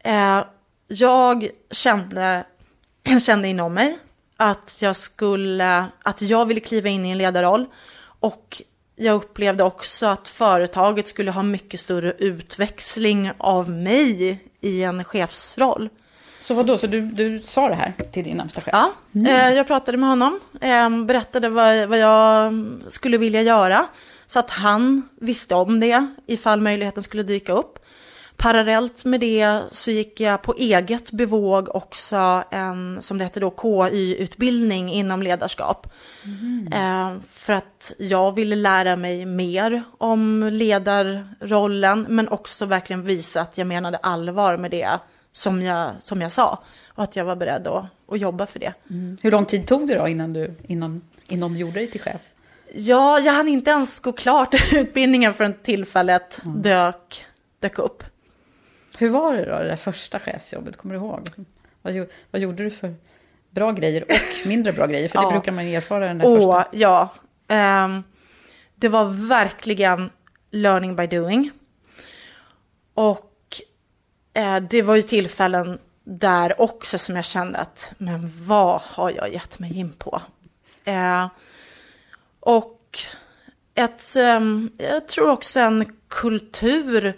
eh, 0.03 0.43
jag 0.87 1.49
kände, 1.71 2.43
kände 3.25 3.47
inom 3.47 3.73
mig 3.73 3.97
att 4.37 4.77
jag 4.81 4.95
skulle, 4.95 5.85
att 6.03 6.21
jag 6.21 6.45
ville 6.45 6.59
kliva 6.59 6.89
in 6.89 7.05
i 7.05 7.11
en 7.11 7.17
ledarroll. 7.17 7.65
Och 8.19 8.61
jag 8.95 9.15
upplevde 9.15 9.63
också 9.63 10.05
att 10.05 10.29
företaget 10.29 11.07
skulle 11.07 11.31
ha 11.31 11.43
mycket 11.43 11.79
större 11.79 12.13
utväxling 12.17 13.31
av 13.37 13.69
mig 13.69 14.39
i 14.61 14.83
en 14.83 15.03
chefsroll. 15.03 15.89
Så 16.41 16.53
vad 16.53 16.65
då? 16.65 16.77
Så 16.77 16.87
du, 16.87 17.01
du 17.01 17.39
sa 17.39 17.69
det 17.69 17.75
här 17.75 17.93
till 18.11 18.23
din 18.23 18.37
närmsta 18.37 18.61
chef? 18.61 18.73
Ja, 18.73 18.91
eh, 19.27 19.53
jag 19.53 19.67
pratade 19.67 19.97
med 19.97 20.09
honom, 20.09 20.39
eh, 20.61 20.89
berättade 21.05 21.49
vad, 21.49 21.87
vad 21.87 21.97
jag 21.99 22.53
skulle 22.89 23.17
vilja 23.17 23.41
göra. 23.41 23.87
Så 24.25 24.39
att 24.39 24.49
han 24.49 25.09
visste 25.21 25.55
om 25.55 25.79
det 25.79 26.07
ifall 26.27 26.61
möjligheten 26.61 27.03
skulle 27.03 27.23
dyka 27.23 27.53
upp. 27.53 27.79
Parallellt 28.37 29.05
med 29.05 29.19
det 29.19 29.61
så 29.71 29.91
gick 29.91 30.19
jag 30.19 30.41
på 30.41 30.53
eget 30.53 31.11
bevåg 31.11 31.75
också 31.75 32.43
en, 32.51 33.01
som 33.01 33.17
det 33.17 33.23
heter 33.23 33.41
då, 33.41 33.51
KY-utbildning 33.61 34.91
inom 34.91 35.21
ledarskap. 35.21 35.87
Eh, 36.73 37.11
för 37.29 37.53
att 37.53 37.93
jag 37.99 38.35
ville 38.35 38.55
lära 38.55 38.95
mig 38.95 39.25
mer 39.25 39.83
om 39.97 40.49
ledarrollen, 40.51 42.05
men 42.09 42.29
också 42.29 42.65
verkligen 42.65 43.03
visa 43.03 43.41
att 43.41 43.57
jag 43.57 43.67
menade 43.67 43.97
allvar 43.97 44.57
med 44.57 44.71
det 44.71 44.99
som 45.31 45.61
jag, 45.61 45.91
som 45.99 46.21
jag 46.21 46.31
sa. 46.31 46.63
Och 46.87 47.03
att 47.03 47.15
jag 47.15 47.25
var 47.25 47.35
beredd 47.35 47.67
att, 47.67 47.85
att 48.07 48.19
jobba 48.19 48.45
för 48.45 48.59
det. 48.59 48.73
Hur 49.21 49.31
lång 49.31 49.45
tid 49.45 49.67
tog 49.67 49.87
det 49.87 49.97
då 49.97 50.07
innan 50.07 50.33
du, 50.33 50.55
innan, 50.67 51.01
innan 51.27 51.53
du 51.53 51.59
gjorde 51.59 51.73
dig 51.73 51.87
till 51.91 52.01
chef? 52.01 52.21
Ja, 52.73 53.19
jag 53.19 53.33
hann 53.33 53.47
inte 53.47 53.71
ens 53.71 53.99
gå 53.99 54.11
klart 54.11 54.55
utbildningen 54.73 55.33
förrän 55.33 55.53
tillfället 55.63 56.41
dök, 56.45 57.25
dök 57.59 57.79
upp. 57.79 58.03
Hur 58.97 59.09
var 59.09 59.33
det 59.33 59.45
då, 59.45 59.51
det 59.59 59.67
där 59.67 59.75
första 59.75 60.19
chefsjobbet? 60.19 60.77
Kommer 60.77 60.95
du 60.95 61.01
ihåg? 61.01 61.27
Vad, 61.81 62.07
vad 62.31 62.41
gjorde 62.41 62.63
du 62.63 62.69
för 62.71 62.95
bra 63.49 63.71
grejer 63.71 64.03
och 64.03 64.17
mindre 64.47 64.73
bra 64.73 64.85
grejer? 64.87 65.07
För 65.09 65.19
det 65.19 65.25
Ja. 65.25 65.31
brukar 65.31 65.51
man 65.51 65.67
ju 65.69 65.75
erfara 65.75 66.07
den 66.07 66.17
där 66.17 66.25
Åh, 66.27 66.35
första. 66.61 66.77
ja. 66.77 67.09
Ehm, 67.47 68.03
det 68.75 68.87
var 68.89 69.27
verkligen 69.27 70.09
learning 70.51 70.95
by 70.95 71.07
doing. 71.07 71.51
Och 72.93 73.28
Eh, 74.39 74.59
det 74.59 74.81
var 74.81 74.95
ju 74.95 75.01
tillfällen 75.01 75.79
där 76.03 76.61
också 76.61 76.97
som 76.97 77.15
jag 77.15 77.25
kände 77.25 77.57
att, 77.57 77.93
men 77.97 78.31
vad 78.45 78.81
har 78.81 79.11
jag 79.11 79.33
gett 79.33 79.59
mig 79.59 79.77
in 79.77 79.91
på? 79.91 80.21
Eh, 80.83 81.27
och 82.39 82.99
ett, 83.75 84.15
ehm, 84.15 84.71
jag 84.77 85.07
tror 85.07 85.29
också 85.29 85.59
en 85.59 85.97
kultur 86.07 87.13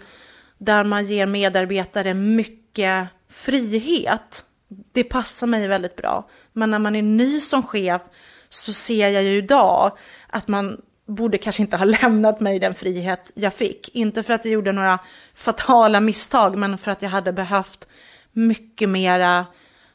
där 0.58 0.84
man 0.84 1.04
ger 1.04 1.26
medarbetare 1.26 2.14
mycket 2.14 3.08
frihet. 3.28 4.44
Det 4.92 5.04
passar 5.04 5.46
mig 5.46 5.68
väldigt 5.68 5.96
bra. 5.96 6.28
Men 6.52 6.70
när 6.70 6.78
man 6.78 6.96
är 6.96 7.02
ny 7.02 7.40
som 7.40 7.62
chef 7.62 8.02
så 8.48 8.72
ser 8.72 9.08
jag 9.08 9.22
ju 9.22 9.36
idag 9.36 9.98
att 10.26 10.48
man 10.48 10.80
borde 11.06 11.38
kanske 11.38 11.62
inte 11.62 11.76
ha 11.76 11.84
lämnat 12.02 12.40
mig 12.40 12.58
den 12.58 12.74
frihet 12.74 13.30
jag 13.34 13.54
fick. 13.54 13.88
Inte 13.94 14.22
för 14.22 14.34
att 14.34 14.44
jag 14.44 14.52
gjorde 14.52 14.72
några 14.72 14.98
fatala 15.34 16.00
misstag, 16.00 16.56
men 16.56 16.78
för 16.78 16.90
att 16.90 17.02
jag 17.02 17.10
hade 17.10 17.32
behövt 17.32 17.88
mycket 18.32 18.88
mera 18.88 19.46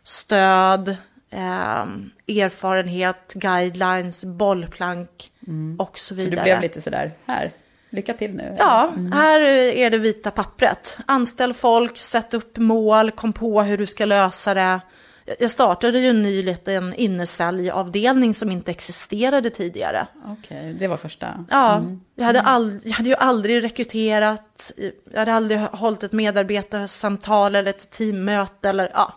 stöd, 0.03 0.89
eh, 1.29 1.85
erfarenhet, 2.27 3.33
guidelines, 3.33 4.25
bollplank 4.25 5.31
och 5.77 5.99
så 5.99 6.07
Så 6.07 6.15
vidare. 6.15 6.35
du 6.35 6.41
blev 6.43 6.61
lite 6.61 6.81
sådär, 6.81 7.13
här, 7.25 7.51
lycka 7.89 8.13
till 8.13 8.33
nu. 8.33 8.55
Ja, 8.59 8.93
här 9.13 9.39
är 9.41 9.89
det 9.89 9.97
vita 9.97 10.31
pappret. 10.31 10.97
Anställ 11.05 11.53
folk, 11.53 11.97
sätt 11.97 12.33
upp 12.33 12.57
mål, 12.57 13.11
kom 13.11 13.33
på 13.33 13.61
hur 13.61 13.77
du 13.77 13.85
ska 13.85 14.05
lösa 14.05 14.53
det. 14.53 14.79
Jag 15.39 15.51
startade 15.51 15.99
ju 15.99 16.07
en 16.07 16.21
ny 16.21 16.43
liten 16.43 16.93
innesäljavdelning 16.93 18.33
som 18.33 18.51
inte 18.51 18.71
existerade 18.71 19.49
tidigare. 19.49 20.07
Okej, 20.25 20.75
det 20.79 20.87
var 20.87 20.97
första. 20.97 21.45
Ja, 21.49 21.83
jag, 22.15 22.25
hade 22.25 22.41
ald- 22.41 22.81
jag 22.83 22.93
hade 22.93 23.09
ju 23.09 23.15
aldrig 23.15 23.63
rekryterat, 23.63 24.71
jag 25.11 25.19
hade 25.19 25.33
aldrig 25.33 25.59
hållit 25.59 26.03
ett 26.03 26.11
medarbetarsamtal 26.11 27.55
eller 27.55 27.69
ett 27.69 27.91
teammöte 27.91 28.69
eller 28.69 28.91
ja. 28.93 29.13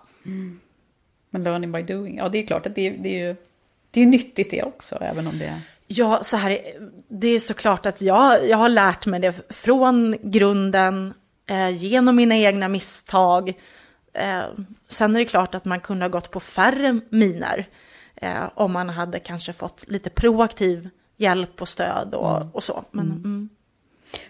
Men 1.31 1.45
learning 1.45 1.73
by 1.73 1.83
doing, 1.83 2.17
ja 2.19 2.29
det 2.29 2.39
är 2.39 2.47
klart 2.47 2.67
att 2.67 2.75
det, 2.75 2.91
det 2.91 3.09
är 3.09 3.29
ju 3.29 3.37
det 3.91 4.01
är 4.01 4.07
nyttigt 4.07 4.51
det 4.51 4.63
också, 4.63 4.99
även 5.01 5.27
om 5.27 5.39
det 5.39 5.45
är... 5.47 5.61
Ja, 5.87 6.21
så 6.23 6.37
här, 6.37 6.59
det 7.09 7.29
är 7.29 7.39
såklart 7.39 7.87
att 7.87 8.03
jag, 8.03 8.49
jag 8.49 8.57
har 8.57 8.69
lärt 8.69 9.07
mig 9.07 9.21
det 9.21 9.53
från 9.55 10.17
grunden, 10.23 11.15
eh, 11.47 11.71
genom 11.71 12.17
mina 12.17 12.37
egna 12.37 12.69
misstag. 12.69 13.55
Eh, 14.13 14.45
sen 14.89 15.15
är 15.15 15.19
det 15.19 15.25
klart 15.25 15.55
att 15.55 15.65
man 15.65 15.81
kunde 15.81 16.05
ha 16.05 16.11
gått 16.11 16.31
på 16.31 16.41
färre 16.41 17.01
miner 17.09 17.67
eh, 18.15 18.45
om 18.55 18.73
man 18.73 18.89
hade 18.89 19.19
kanske 19.19 19.53
fått 19.53 19.85
lite 19.89 20.11
proaktiv 20.11 20.89
hjälp 21.17 21.63
och 21.63 21.69
stöd 21.69 22.15
och, 22.15 22.55
och 22.55 22.63
så. 22.63 22.85
Men, 22.91 23.07
mm. 23.07 23.49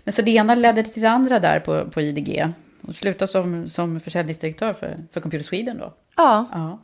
Men 0.04 0.12
så 0.12 0.22
det 0.22 0.30
ena 0.30 0.54
ledde 0.54 0.82
till 0.82 1.02
det 1.02 1.10
andra 1.10 1.40
där 1.40 1.60
på, 1.60 1.90
på 1.90 2.00
IDG. 2.00 2.46
Och 2.82 2.94
slutade 2.94 3.32
som, 3.32 3.68
som 3.68 4.00
försäljningsdirektör 4.00 4.72
för, 4.72 4.96
för 5.12 5.20
Computer 5.20 5.44
Sweden 5.44 5.78
då. 5.78 5.92
Ja, 6.16 6.46
Ja. 6.52 6.78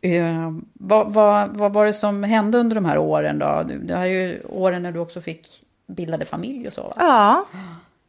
Eh, 0.00 0.52
vad, 0.72 1.12
vad, 1.12 1.56
vad 1.56 1.72
var 1.72 1.86
det 1.86 1.92
som 1.92 2.22
hände 2.22 2.58
under 2.58 2.74
de 2.74 2.84
här 2.84 2.98
åren 2.98 3.38
då? 3.38 3.64
Det 3.82 3.96
här 3.96 4.06
är 4.06 4.10
ju 4.10 4.42
åren 4.48 4.82
när 4.82 4.92
du 4.92 4.98
också 4.98 5.20
fick 5.20 5.64
bildade 5.86 6.24
familj 6.24 6.66
och 6.66 6.72
så 6.72 6.82
va? 6.82 6.94
ja. 6.98 7.46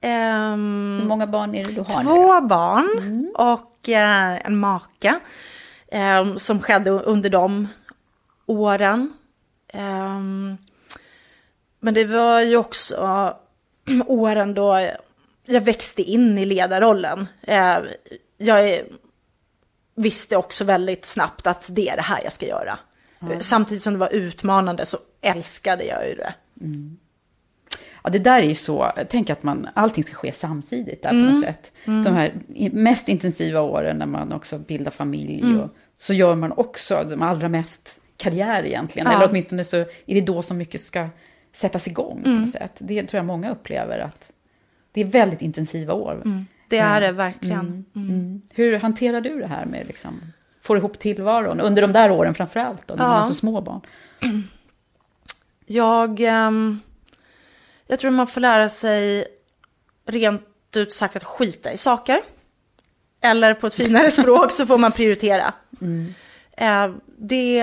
Ehm, 0.08 0.98
Hur 1.02 1.08
många 1.08 1.28
barn 1.28 1.56
är 1.56 1.64
det 1.66 1.72
du 1.72 1.82
har 1.82 2.04
nu? 2.04 2.10
Två 2.10 2.42
barn 2.42 3.32
och 3.36 3.90
eh, 3.90 4.46
en 4.46 4.58
maka 4.58 5.20
eh, 5.88 6.36
som 6.36 6.62
skedde 6.62 6.90
under 6.92 7.30
de 7.30 7.68
åren. 8.46 9.14
Ehm, 9.68 10.58
Men 11.80 11.94
det 11.94 12.06
var 12.06 12.42
ju 12.42 12.58
också 12.58 13.34
åren 14.06 14.54
då 14.54 14.90
jag 15.46 15.62
växte 15.62 16.02
in 16.02 16.38
i 16.38 16.46
ledarrollen. 16.46 17.28
Eh, 17.42 17.78
jag 18.38 18.82
visste 19.96 20.38
också 20.38 20.64
väldigt 20.64 21.06
snabbt 21.06 21.48
att 21.48 21.68
det 21.72 21.90
är 21.90 21.96
det 21.96 22.02
här 22.02 22.24
jag 22.24 22.34
ska 22.34 22.46
göra. 22.46 22.80
Samtidigt 23.40 23.84
som 23.84 23.94
det 23.94 24.00
var 24.00 24.14
utmanande 24.14 24.86
så 24.86 24.98
älskade 25.22 25.84
jag 25.86 26.10
ju 26.10 26.16
det. 26.16 26.34
Ja, 28.06 28.12
det 28.12 28.20
där 28.20 28.40
är 28.40 28.48
ju 28.48 28.56
så, 28.56 28.92
tänk 29.10 29.30
att 29.30 29.44
man, 29.44 29.68
allting 29.74 30.04
ska 30.04 30.16
ske 30.16 30.32
samtidigt 30.32 31.04
där 31.04 31.10
på 31.10 31.16
något 31.16 31.42
sätt. 31.42 31.72
De 31.86 32.08
här 32.08 32.34
mest 32.72 33.10
intensiva 33.10 33.62
åren 33.62 33.98
när 33.98 34.06
man 34.06 34.34
också 34.34 34.58
bildar 34.58 34.92
familj, 34.92 35.60
och, 35.60 35.70
så 35.98 36.14
gör 36.14 36.36
man 36.36 36.52
också 36.52 37.04
de 37.10 37.22
allra 37.22 37.50
mest 37.50 38.02
karriär 38.18 38.66
egentligen. 38.66 39.08
Ja. 39.12 39.18
Eller 39.18 39.30
åtminstone 39.30 39.66
så 39.66 39.78
är 39.78 39.86
det 40.06 40.22
då 40.22 40.42
som 40.42 40.58
mycket 40.58 40.82
ska 40.82 41.10
sättas 41.54 41.88
igång 41.88 42.22
på 42.24 42.30
något 42.30 42.50
sätt. 42.50 42.72
Det 42.78 43.04
tror 43.04 43.18
jag 43.18 43.26
många 43.26 43.52
upplever 43.52 44.00
att 44.00 44.32
det 44.92 45.02
är 45.02 45.06
väldigt 45.06 45.42
intensiva 45.42 45.94
år. 45.94 46.46
Det 46.70 46.78
är 46.78 47.02
det 47.02 47.12
verkligen. 47.12 47.86
Mm. 47.96 48.42
Hur 48.54 48.78
hanterar 48.80 49.22
du 49.22 49.40
det 49.40 49.48
här 49.48 49.66
med 49.66 49.88
liksom, 49.88 50.22
får 50.62 50.78
ihop 50.78 51.00
tillvaron 51.00 51.60
under 51.60 51.82
de 51.82 51.92
där 51.92 52.12
åren 52.12 52.34
framför 52.34 52.60
allt 52.60 52.88
då, 52.88 52.94
när 52.96 53.04
man 53.04 53.14
Ja. 53.14 53.20
har 53.20 53.28
så 53.28 53.36
små 53.36 53.62
barn? 53.62 53.82
Jag, 55.66 56.20
ehm, 56.20 56.80
jag 57.88 58.00
tror 58.00 58.12
man 58.12 58.28
får 58.28 58.42
lära 58.42 58.70
sig 58.70 59.28
rent 60.08 60.44
ut 60.76 60.94
sagt 60.94 61.16
att 61.16 61.24
skita 61.24 61.72
i 61.72 61.78
saker. 61.78 62.22
Eller 63.22 63.54
på 63.54 63.68
ett 63.68 63.76
finare 63.76 64.12
språk 64.22 64.52
så 64.52 64.66
får 64.66 64.78
man 64.78 64.92
prioritera. 64.92 65.54
Eh, 66.58 66.92
det, 67.18 67.62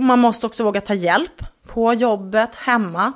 man 0.00 0.18
måste 0.18 0.46
också 0.46 0.64
våga 0.64 0.80
ta 0.80 0.94
hjälp 0.94 1.42
på 1.66 1.94
jobbet, 1.94 2.54
hemma. 2.54 3.12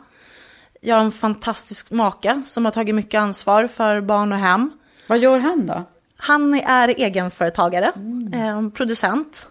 Jag 0.81 0.97
har 0.97 1.05
en 1.05 1.13
fantastisk 1.13 1.91
make 1.91 2.43
som 2.47 2.65
har 2.65 2.73
tagit 2.73 2.95
mycket 2.95 3.19
ansvar 3.19 3.67
för 3.67 4.01
barn 4.01 4.33
och 4.33 4.39
hem. 4.39 4.71
Vad 5.07 5.19
gör 5.19 5.39
han 5.39 5.67
då? 5.67 5.83
Han 6.17 6.55
är 6.55 6.89
egenföretagare, 6.89 7.93
eh, 8.35 8.69
producent. 8.71 9.49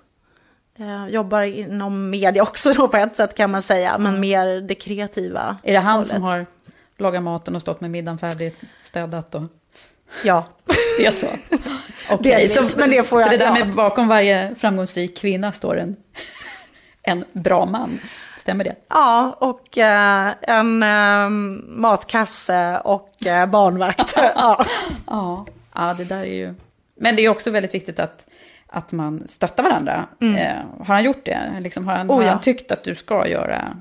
Eh, 0.79 1.07
jobbar 1.07 1.41
inom 1.41 2.09
media 2.09 2.43
också 2.43 2.73
då 2.73 2.87
på 2.87 2.97
ett 2.97 3.15
sätt 3.15 3.35
kan 3.35 3.51
man 3.51 3.61
säga, 3.61 3.97
men 3.97 4.19
mer 4.19 4.61
det 4.61 4.75
kreativa. 4.75 5.57
Är 5.63 5.73
det 5.73 5.79
han 5.79 5.93
hållet. 5.95 6.09
som 6.09 6.23
har 6.23 6.45
lagat 6.97 7.23
maten 7.23 7.55
och 7.55 7.61
stått 7.61 7.81
med 7.81 7.91
middagen 7.91 8.17
färdigt, 8.17 8.57
städat 8.83 9.35
och... 9.35 9.43
Ja. 10.23 10.45
Det 10.97 11.05
är 11.05 11.11
så? 11.11 11.27
Okej, 12.09 12.31
Delvis, 12.31 12.71
så, 12.71 12.79
men 12.79 12.89
det 12.89 13.03
får 13.03 13.17
så 13.19 13.23
jag- 13.23 13.31
det 13.31 13.37
där 13.37 13.45
ja. 13.59 13.65
med 13.65 13.75
bakom 13.75 14.07
varje 14.07 14.55
framgångsrik 14.55 15.17
kvinna 15.17 15.51
står 15.51 15.77
en, 15.79 15.95
en 17.01 17.23
bra 17.31 17.65
man. 17.65 17.99
Stämmer 18.39 18.63
det? 18.63 18.75
Ja, 18.87 19.37
och 19.39 19.77
eh, 19.77 20.33
en 20.41 20.83
eh, 20.83 21.29
matkasse 21.67 22.79
och 22.83 23.25
eh, 23.27 23.45
barnvakt. 23.45 24.13
ja. 24.17 24.65
Ja, 25.07 25.45
ja, 25.75 25.93
det 25.97 26.03
där 26.03 26.19
är 26.21 26.33
ju... 26.33 26.53
Men 26.95 27.15
det 27.15 27.21
är 27.25 27.29
också 27.29 27.51
väldigt 27.51 27.73
viktigt 27.73 27.99
att, 27.99 28.25
att 28.67 28.91
man 28.91 29.27
stöttar 29.27 29.63
varandra. 29.63 30.07
Eh, 30.21 30.57
har 30.79 30.85
han 30.95 31.03
gjort 31.03 31.25
det? 31.25 31.39
Liksom, 31.59 31.87
har 31.87 31.93
han, 31.95 32.01
Mm. 32.01 32.11
Oh, 32.11 32.15
har 32.17 32.23
ja. 32.23 32.31
han 32.31 32.41
tyckt 32.41 32.71
att 32.71 32.83
du 32.83 32.95
ska 32.95 33.27
göra 33.27 33.77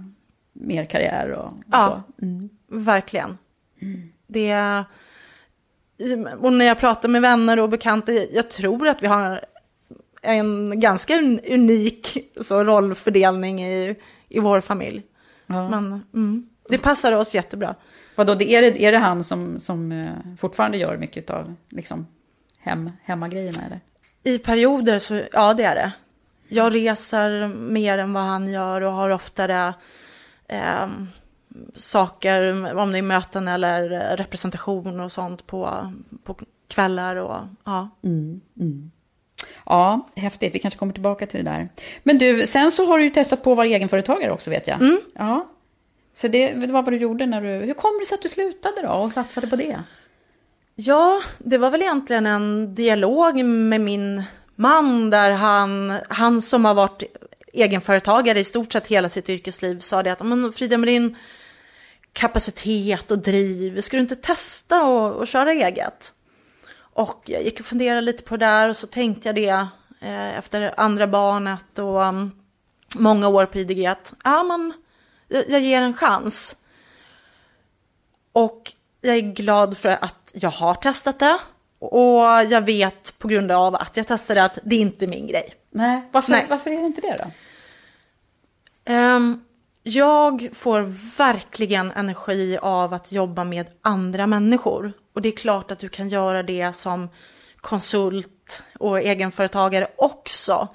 mer 0.53 0.85
karriär 0.85 1.31
och, 1.33 1.46
och 1.46 1.53
Ja. 1.72 2.03
så? 2.18 2.25
Mm. 2.25 2.48
Verkligen. 2.72 3.38
Det, 4.26 4.85
och 6.38 6.52
när 6.52 6.64
jag 6.64 6.78
pratar 6.78 7.08
med 7.08 7.22
vänner 7.22 7.61
och 7.61 7.68
bekanta, 7.68 8.12
jag 8.12 8.50
tror 8.50 8.88
att 8.88 9.02
vi 9.02 9.06
har 9.06 9.44
en 10.22 10.80
ganska 10.80 11.14
un- 11.14 11.54
unik 11.54 12.18
så, 12.40 12.64
rollfördelning 12.64 13.64
i, 13.64 13.96
i 14.28 14.40
vår 14.40 14.61
familj. 14.61 15.02
Ja. 15.46 15.68
Men 15.68 16.04
mm, 16.14 16.48
det 16.68 16.78
passar 16.78 17.12
oss 17.12 17.35
jättebra. 17.35 17.74
Vadå, 18.14 18.35
det, 18.35 18.54
är, 18.54 18.62
det, 18.62 18.85
är 18.85 18.92
det 18.92 18.98
han 18.98 19.24
som, 19.24 19.61
som 19.61 19.92
eh, 19.92 20.37
fortfarande 20.38 20.78
gör 20.78 20.96
mycket 20.96 21.30
av 21.30 21.54
liksom, 21.68 22.06
hem, 22.58 22.90
hemmagrejerna? 23.02 23.58
Eller? 23.66 23.80
I 24.22 24.38
perioder 24.38 24.98
så, 24.98 25.22
ja 25.32 25.54
det 25.54 25.64
är 25.64 25.74
det. 25.74 25.92
Jag 26.48 26.74
reser 26.74 27.48
mer 27.48 27.98
än 27.98 28.12
vad 28.12 28.22
han 28.22 28.48
gör 28.48 28.80
och 28.80 28.92
har 28.92 29.11
oftare 29.11 29.74
eh, 30.48 30.88
saker, 31.74 32.52
om 32.76 32.92
det 32.92 32.98
är 32.98 33.02
möten 33.02 33.48
eller 33.48 34.16
representation 34.16 35.00
och 35.00 35.12
sånt 35.12 35.46
på, 35.46 35.92
på 36.24 36.36
kvällar 36.68 37.16
och 37.16 37.36
ja. 37.64 37.90
Ja, 39.66 40.08
häftigt. 40.16 40.54
Vi 40.54 40.58
kanske 40.58 40.78
kommer 40.78 40.92
tillbaka 40.92 41.26
till 41.26 41.44
det 41.44 41.50
där. 41.50 41.68
Men 42.02 42.18
du, 42.18 42.46
sen 42.46 42.72
så 42.72 42.86
har 42.86 42.98
du 42.98 43.04
ju 43.04 43.10
testat 43.10 43.42
på 43.42 43.50
att 43.50 43.56
vara 43.56 43.66
egenföretagare 43.66 44.32
också 44.32 44.50
vet 44.50 44.66
jag. 44.66 44.82
Mm. 44.82 45.00
Ja. 45.14 45.48
Så 46.16 46.28
det, 46.28 46.52
det 46.52 46.72
var 46.72 46.82
vad 46.82 46.92
du 46.92 46.96
gjorde 46.96 47.26
när 47.26 47.40
du... 47.40 47.48
Hur 47.48 47.74
kom 47.74 47.98
det 48.00 48.06
sig 48.06 48.14
att 48.14 48.22
du 48.22 48.28
slutade 48.28 48.82
då 48.82 48.88
och 48.88 49.12
satsade 49.12 49.46
på 49.46 49.56
det? 49.56 49.78
Ja, 50.74 51.22
det 51.38 51.58
var 51.58 51.70
väl 51.70 51.82
egentligen 51.82 52.26
en 52.26 52.74
dialog 52.74 53.44
med 53.44 53.80
min 53.80 54.22
man 54.54 55.10
där 55.10 55.30
han, 55.30 55.98
han 56.08 56.42
som 56.42 56.64
har 56.64 56.74
varit 56.74 57.02
egenföretagare 57.52 58.40
i 58.40 58.44
stort 58.44 58.72
sett 58.72 58.86
hela 58.86 59.08
sitt 59.08 59.28
yrkesliv 59.28 59.80
sa 59.80 60.02
det 60.02 60.12
att 60.12 60.26
men 60.26 60.52
Frida 60.52 60.78
med 60.78 60.88
din 60.88 61.16
kapacitet 62.12 63.11
och 63.11 63.18
driv, 63.18 63.81
ska 63.81 63.96
du 63.96 64.01
inte 64.01 64.16
testa 64.16 64.85
och, 64.85 65.12
och 65.14 65.27
köra 65.27 65.53
eget? 65.53 66.14
Och 66.75 67.22
jag 67.27 67.42
gick 67.42 67.61
och 67.61 67.66
funderade 67.66 68.01
lite 68.01 68.22
på 68.22 68.37
det 68.37 68.46
där 68.46 68.68
och 68.68 68.77
så 68.77 68.87
tänkte 68.87 69.29
jag 69.29 69.37
det 69.37 69.66
eh, 70.01 70.38
efter 70.38 70.75
andra 70.77 71.07
barnet 71.07 71.79
och 71.79 72.01
um, 72.01 72.33
många 72.96 73.29
år 73.29 73.46
på 73.46 73.59
IDG 73.59 73.87
att 73.87 74.14
ja, 74.25 74.42
men, 74.42 74.72
jag, 75.29 75.51
jag 75.51 75.61
ger 75.61 75.83
en 75.83 75.94
chans. 75.94 76.57
Och 78.33 78.72
jag 79.01 79.16
är 79.16 79.20
glad 79.20 79.79
för 79.79 79.88
att 79.88 80.31
jag 80.35 80.51
har 80.51 80.75
testat 80.75 81.18
det. 81.18 81.38
Och 81.79 82.22
jag 82.25 82.62
vet 82.62 83.18
på 83.18 83.29
grund 83.29 83.53
av 83.53 83.75
att 83.75 83.96
jag 83.96 84.07
testade 84.07 84.44
att 84.44 84.59
det 84.62 84.77
inte 84.77 85.05
är 85.05 85.09
min 85.09 85.27
grej. 85.27 85.55
Nej, 85.70 86.09
varför, 86.12 86.33
Nej. 86.33 86.46
varför 86.51 86.70
är 86.70 86.81
det 86.81 86.87
inte 86.87 87.01
det 87.01 87.16
då? 87.22 87.31
Ehm, 88.85 89.44
jag 89.83 90.49
får 90.53 90.83
verkligen 91.18 91.92
energi 91.92 92.59
av 92.62 92.95
att 92.95 93.12
jobba 93.12 93.45
med 93.45 93.66
andra 93.83 94.27
människor. 94.27 94.92
Och 95.12 95.23
det 95.23 95.29
är 95.29 95.37
klart 95.37 95.71
att 95.71 95.79
du 95.79 95.88
kan 95.88 96.09
göra 96.09 96.42
det 96.42 96.73
som 96.73 97.09
konsult 97.57 98.62
och 98.79 99.01
egenföretagare 99.01 99.88
också. 99.97 100.68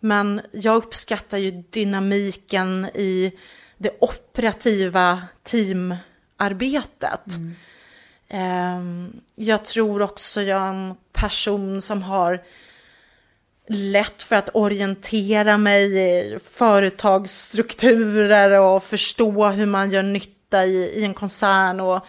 Men 0.00 0.40
jag 0.52 0.76
uppskattar 0.76 1.38
ju 1.38 1.50
dynamiken 1.50 2.84
i 2.94 3.32
det 3.78 3.96
operativa 4.00 5.22
teamarbetet. 5.42 7.24
Ehm, 8.28 9.20
jag 9.34 9.64
tror 9.64 10.02
också 10.02 10.42
jag 10.42 10.62
är 10.62 10.68
en 10.68 10.94
person 11.12 11.80
som 11.80 12.02
har 12.02 12.42
lätt 13.68 14.22
för 14.22 14.36
att 14.36 14.50
orientera 14.54 15.58
mig 15.58 15.98
i 15.98 16.38
företagsstrukturer 16.44 18.60
och 18.60 18.82
förstå 18.82 19.46
hur 19.46 19.66
man 19.66 19.90
gör 19.90 20.02
nytta 20.02 20.64
i, 20.64 21.00
i 21.00 21.04
en 21.04 21.14
koncern. 21.14 21.80
Och, 21.80 22.06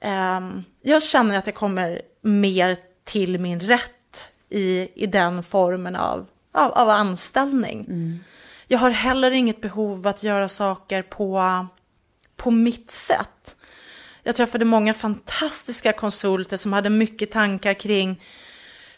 ehm, 0.00 0.64
jag 0.82 1.02
känner 1.02 1.36
att 1.36 1.46
jag 1.46 1.54
kommer 1.54 2.02
mer 2.20 2.76
till 3.04 3.38
min 3.38 3.60
rätt 3.60 3.92
i, 4.48 4.88
i 4.94 5.06
den 5.06 5.42
formen 5.42 5.96
av, 5.96 6.26
av, 6.52 6.72
av 6.72 6.90
anställning. 6.90 7.86
Jag 8.66 8.78
har 8.78 8.90
heller 8.90 9.30
inget 9.30 9.60
behov 9.60 10.06
att 10.06 10.22
göra 10.22 10.48
saker 10.48 11.02
på, 11.02 11.66
på 12.36 12.50
mitt 12.50 12.90
sätt. 12.90 13.56
Jag 14.22 14.34
träffade 14.34 14.64
många 14.64 14.94
fantastiska 14.94 15.92
konsulter 15.92 16.56
som 16.56 16.72
hade 16.72 16.90
mycket 16.90 17.30
tankar 17.30 17.74
kring 17.74 18.20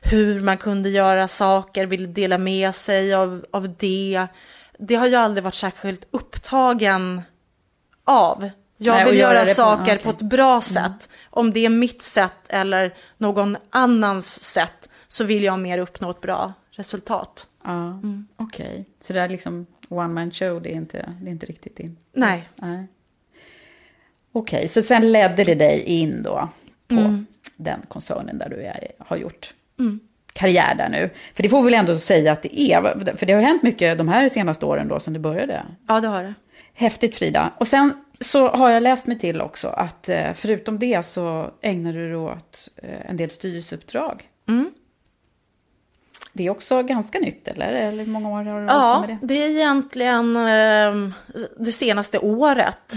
hur 0.00 0.40
man 0.40 0.58
kunde 0.58 0.88
göra 0.88 1.28
saker, 1.28 1.86
ville 1.86 2.06
dela 2.06 2.38
med 2.38 2.74
sig 2.74 3.14
av, 3.14 3.46
av 3.50 3.74
det. 3.78 4.26
Det 4.78 4.94
har 4.94 5.06
jag 5.06 5.22
aldrig 5.22 5.44
varit 5.44 5.54
särskilt 5.54 6.06
upptagen 6.10 7.22
av. 8.04 8.50
Jag 8.76 8.94
Nej, 8.94 9.04
vill 9.10 9.18
göra 9.18 9.32
göra 9.34 9.44
det 9.44 9.50
på- 9.50 9.54
saker 9.54 9.92
ja, 9.92 9.98
på 10.02 10.10
ett 10.10 10.22
bra 10.22 10.60
sätt. 10.60 11.08
Om 11.30 11.52
det 11.52 11.60
är 11.64 11.68
mitt 11.68 12.02
sätt 12.02 12.32
eller 12.48 12.94
någon 13.16 13.56
annans 13.70 14.42
sätt 14.42 14.88
så 15.08 15.24
vill 15.24 15.44
jag 15.44 15.58
mer 15.58 15.78
uppnå 15.78 16.10
ett 16.10 16.20
bra 16.20 16.52
resultat. 16.70 17.46
Ja, 17.64 18.00
okej. 18.36 18.84
Så 19.00 19.12
det 19.12 19.20
är 19.20 19.28
liksom 19.28 19.66
one 19.88 20.08
man 20.08 20.30
show, 20.30 20.62
det 20.62 20.72
är 20.72 20.76
inte, 20.76 21.12
det 21.20 21.28
är 21.28 21.32
inte 21.32 21.46
riktigt 21.46 21.76
din... 21.76 21.96
Nej. 22.12 22.48
Nej. 22.56 22.86
Okej, 24.32 24.68
så 24.68 24.82
sen 24.82 25.12
ledde 25.12 25.44
det 25.44 25.54
dig 25.54 25.80
in 25.82 26.22
då 26.22 26.48
på 26.88 26.94
Mm. 26.94 27.26
den 27.56 27.80
koncernen 27.88 28.38
där 28.38 28.48
du 28.48 28.56
är, 28.62 28.92
har 28.98 29.16
gjort 29.16 29.54
karriär 30.32 30.74
där 30.74 30.88
nu. 30.88 31.10
För 31.34 31.42
det 31.42 31.48
får 31.48 31.58
vi 31.62 31.64
väl 31.64 31.74
ändå 31.74 31.98
säga 31.98 32.32
att 32.32 32.42
det 32.42 32.60
är, 32.60 33.16
för 33.16 33.26
det 33.26 33.32
har 33.32 33.40
hänt 33.42 33.62
mycket 33.62 33.98
de 33.98 34.08
här 34.08 34.28
senaste 34.28 34.66
åren 34.66 34.88
då 34.88 35.00
som 35.00 35.12
du 35.12 35.20
började. 35.20 35.62
Ja, 35.88 36.00
det 36.00 36.08
har 36.08 36.22
det. 36.22 36.34
Häftigt 36.74 37.16
Frida. 37.16 37.52
Och 37.58 37.66
sen 37.68 37.92
så 38.20 38.48
har 38.48 38.70
jag 38.70 38.82
läst 38.82 39.06
mig 39.06 39.18
till 39.18 39.40
också 39.40 39.68
att 39.68 40.08
eh, 40.08 40.32
förutom 40.34 40.78
det 40.78 41.06
så 41.06 41.50
ägnar 41.62 41.92
du 41.92 42.06
dig 42.08 42.16
åt 42.16 42.68
eh, 42.76 43.10
en 43.10 43.16
del 43.16 43.30
styrelseuppdrag. 43.30 44.28
Mm. 44.48 44.70
Det 46.32 46.46
är 46.46 46.50
också 46.50 46.82
ganska 46.82 47.18
nytt, 47.18 47.48
eller? 47.48 47.72
Eller 47.72 48.04
hur 48.04 48.12
många 48.12 48.28
år 48.30 48.44
har 48.44 48.60
du 48.60 48.66
Ja, 48.66 49.04
med 49.06 49.18
det? 49.20 49.26
det 49.26 49.42
är 49.44 49.48
egentligen 49.50 50.36
eh, 50.36 51.10
det 51.58 51.72
senaste 51.72 52.18
året. 52.18 52.92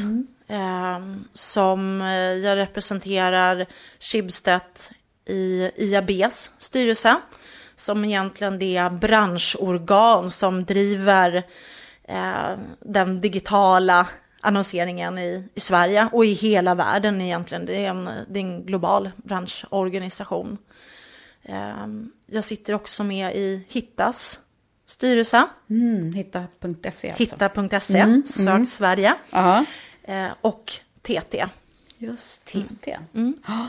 eh, 0.47 0.99
som 1.33 2.01
jag 2.43 2.55
representerar 2.57 3.65
Schibsted 3.99 4.61
i 5.25 5.71
IABs 5.75 6.51
styrelse, 6.57 7.15
som 7.75 8.05
egentligen 8.05 8.59
det 8.59 8.91
branschorgan 9.01 10.29
som 10.29 10.65
driver 10.65 11.43
eh, 12.03 12.57
den 12.79 13.21
digitala 13.21 14.07
annonseringen 14.41 15.17
i, 15.17 15.43
i 15.55 15.59
Sverige 15.59 16.09
och 16.11 16.25
i 16.25 16.33
hela 16.33 16.75
världen 16.75 17.21
egentligen. 17.21 17.65
Det 17.65 17.85
är 17.85 17.89
en, 17.89 18.09
det 18.29 18.39
är 18.39 18.43
en 18.43 18.65
global 18.65 19.11
branschorganisation. 19.17 20.57
Eh, 21.43 21.87
jag 22.25 22.43
sitter 22.43 22.73
också 22.73 23.03
med 23.03 23.35
i 23.35 23.65
Hittas 23.67 24.39
styrelse. 24.85 25.47
Mm, 25.69 26.13
hitta.se 26.13 26.87
alltså. 26.87 27.07
Hitta.se, 27.23 27.99
Mm, 27.99 28.23
Sök 28.25 28.47
mm. 28.47 28.65
Sverige. 28.65 29.15
Eh, 30.03 30.27
och 30.41 30.71
TT. 31.01 31.45
just 31.97 32.45
TT. 32.45 32.97
Ja. 33.47 33.67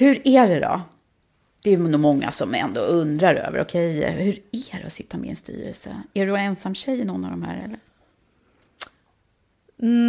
Hur 0.00 0.28
är 0.28 0.48
det 0.48 0.60
då? 0.60 0.80
Det 1.62 1.72
är 1.72 1.78
nog 1.78 2.00
många 2.00 2.32
som 2.32 2.54
ändå 2.54 2.80
undrar 2.80 3.34
över, 3.34 3.60
okej, 3.60 3.92
hur 4.10 4.42
är 4.52 4.80
det 4.80 4.86
att 4.86 4.92
sitta 4.92 5.16
med 5.16 5.26
i 5.26 5.30
en 5.30 5.36
styrelse? 5.36 6.02
Är 6.14 6.26
du 6.26 6.36
ensam 6.36 6.74
tjej 6.74 7.00
i 7.00 7.04
någon 7.04 7.24
av 7.24 7.30
de 7.30 7.42
här 7.42 7.56
eller? 7.64 7.78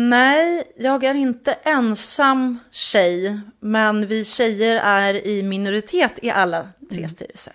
Nej, 0.10 0.64
jag 0.78 1.04
är 1.04 1.14
inte 1.14 1.54
ensam 1.54 2.60
tjej, 2.72 3.40
men 3.60 4.06
vi 4.06 4.26
tjejer 4.26 4.76
är 4.84 5.28
i 5.28 5.44
minoritet 5.44 6.20
i 6.22 6.30
alla 6.30 6.70
tre 6.92 7.10
styrelser. 7.10 7.54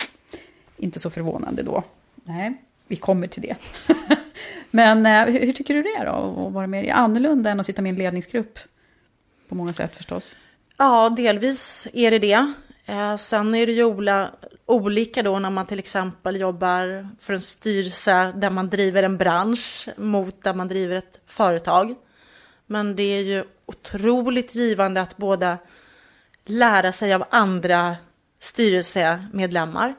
Inte 0.77 1.01
så 1.01 1.11
förvånande 1.11 1.63
då. 1.63 1.83
Nej, 2.25 2.55
vi 2.87 2.97
kommer 2.97 3.27
till 3.27 3.43
det. 3.43 3.57
Men 4.71 5.07
eh, 5.07 5.25
hur, 5.25 5.41
hur 5.47 5.53
tycker 5.53 5.75
du 5.75 5.83
det 5.83 5.95
är 5.95 6.07
då, 6.07 6.47
att 6.47 6.53
vara 6.53 6.67
med? 6.67 6.85
Det 6.85 6.91
annorlunda 6.91 7.51
än 7.51 7.61
att 7.61 7.67
sitta 7.67 7.83
med 7.83 7.91
i 7.91 7.93
en 7.93 7.99
ledningsgrupp? 7.99 8.59
På 9.49 9.55
många 9.55 9.73
sätt 9.73 9.97
förstås. 9.97 10.37
Ja, 10.79 11.09
delvis 11.17 11.89
är 11.93 12.11
det 12.11 12.19
det. 12.19 12.53
Eh, 12.87 13.17
sen 13.17 13.55
är 13.55 13.67
det 13.67 13.73
ju 13.73 13.85
olika 14.67 15.23
då 15.23 15.39
när 15.39 15.51
man 15.51 15.67
till 15.67 15.79
exempel 15.79 16.41
jobbar 16.41 17.09
för 17.21 17.33
en 17.33 17.41
styrelse 17.41 18.33
där 18.37 18.51
man 18.51 18.71
driver 18.71 19.03
en 19.03 19.17
bransch 19.17 19.89
mot 19.97 20.43
där 20.43 20.55
man 20.55 20.69
driver 20.69 20.97
ett 20.97 21.21
företag. 21.27 21.95
Men 22.67 22.97
det 22.97 23.03
är 23.03 23.23
ju 23.23 23.45
otroligt 23.67 24.55
givande 24.55 25.01
att 25.01 25.17
båda 25.17 25.59
lära 26.45 26.93
sig 26.93 27.15
av 27.15 27.25
andra 27.31 27.97
styrelsemedlemmar. 28.41 29.95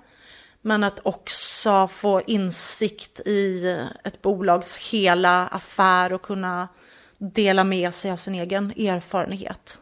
Men 0.62 0.84
att 0.84 1.00
också 1.04 1.88
få 1.88 2.22
insikt 2.22 3.20
i 3.20 3.78
ett 4.04 4.22
bolags 4.22 4.78
hela 4.78 5.48
affär 5.48 6.14
och 6.14 6.22
kunna 6.22 6.68
dela 7.18 7.64
med 7.64 7.94
sig 7.94 8.12
av 8.12 8.18
sin 8.18 8.36
egen 8.36 8.72
erfarenhet. 8.72 9.82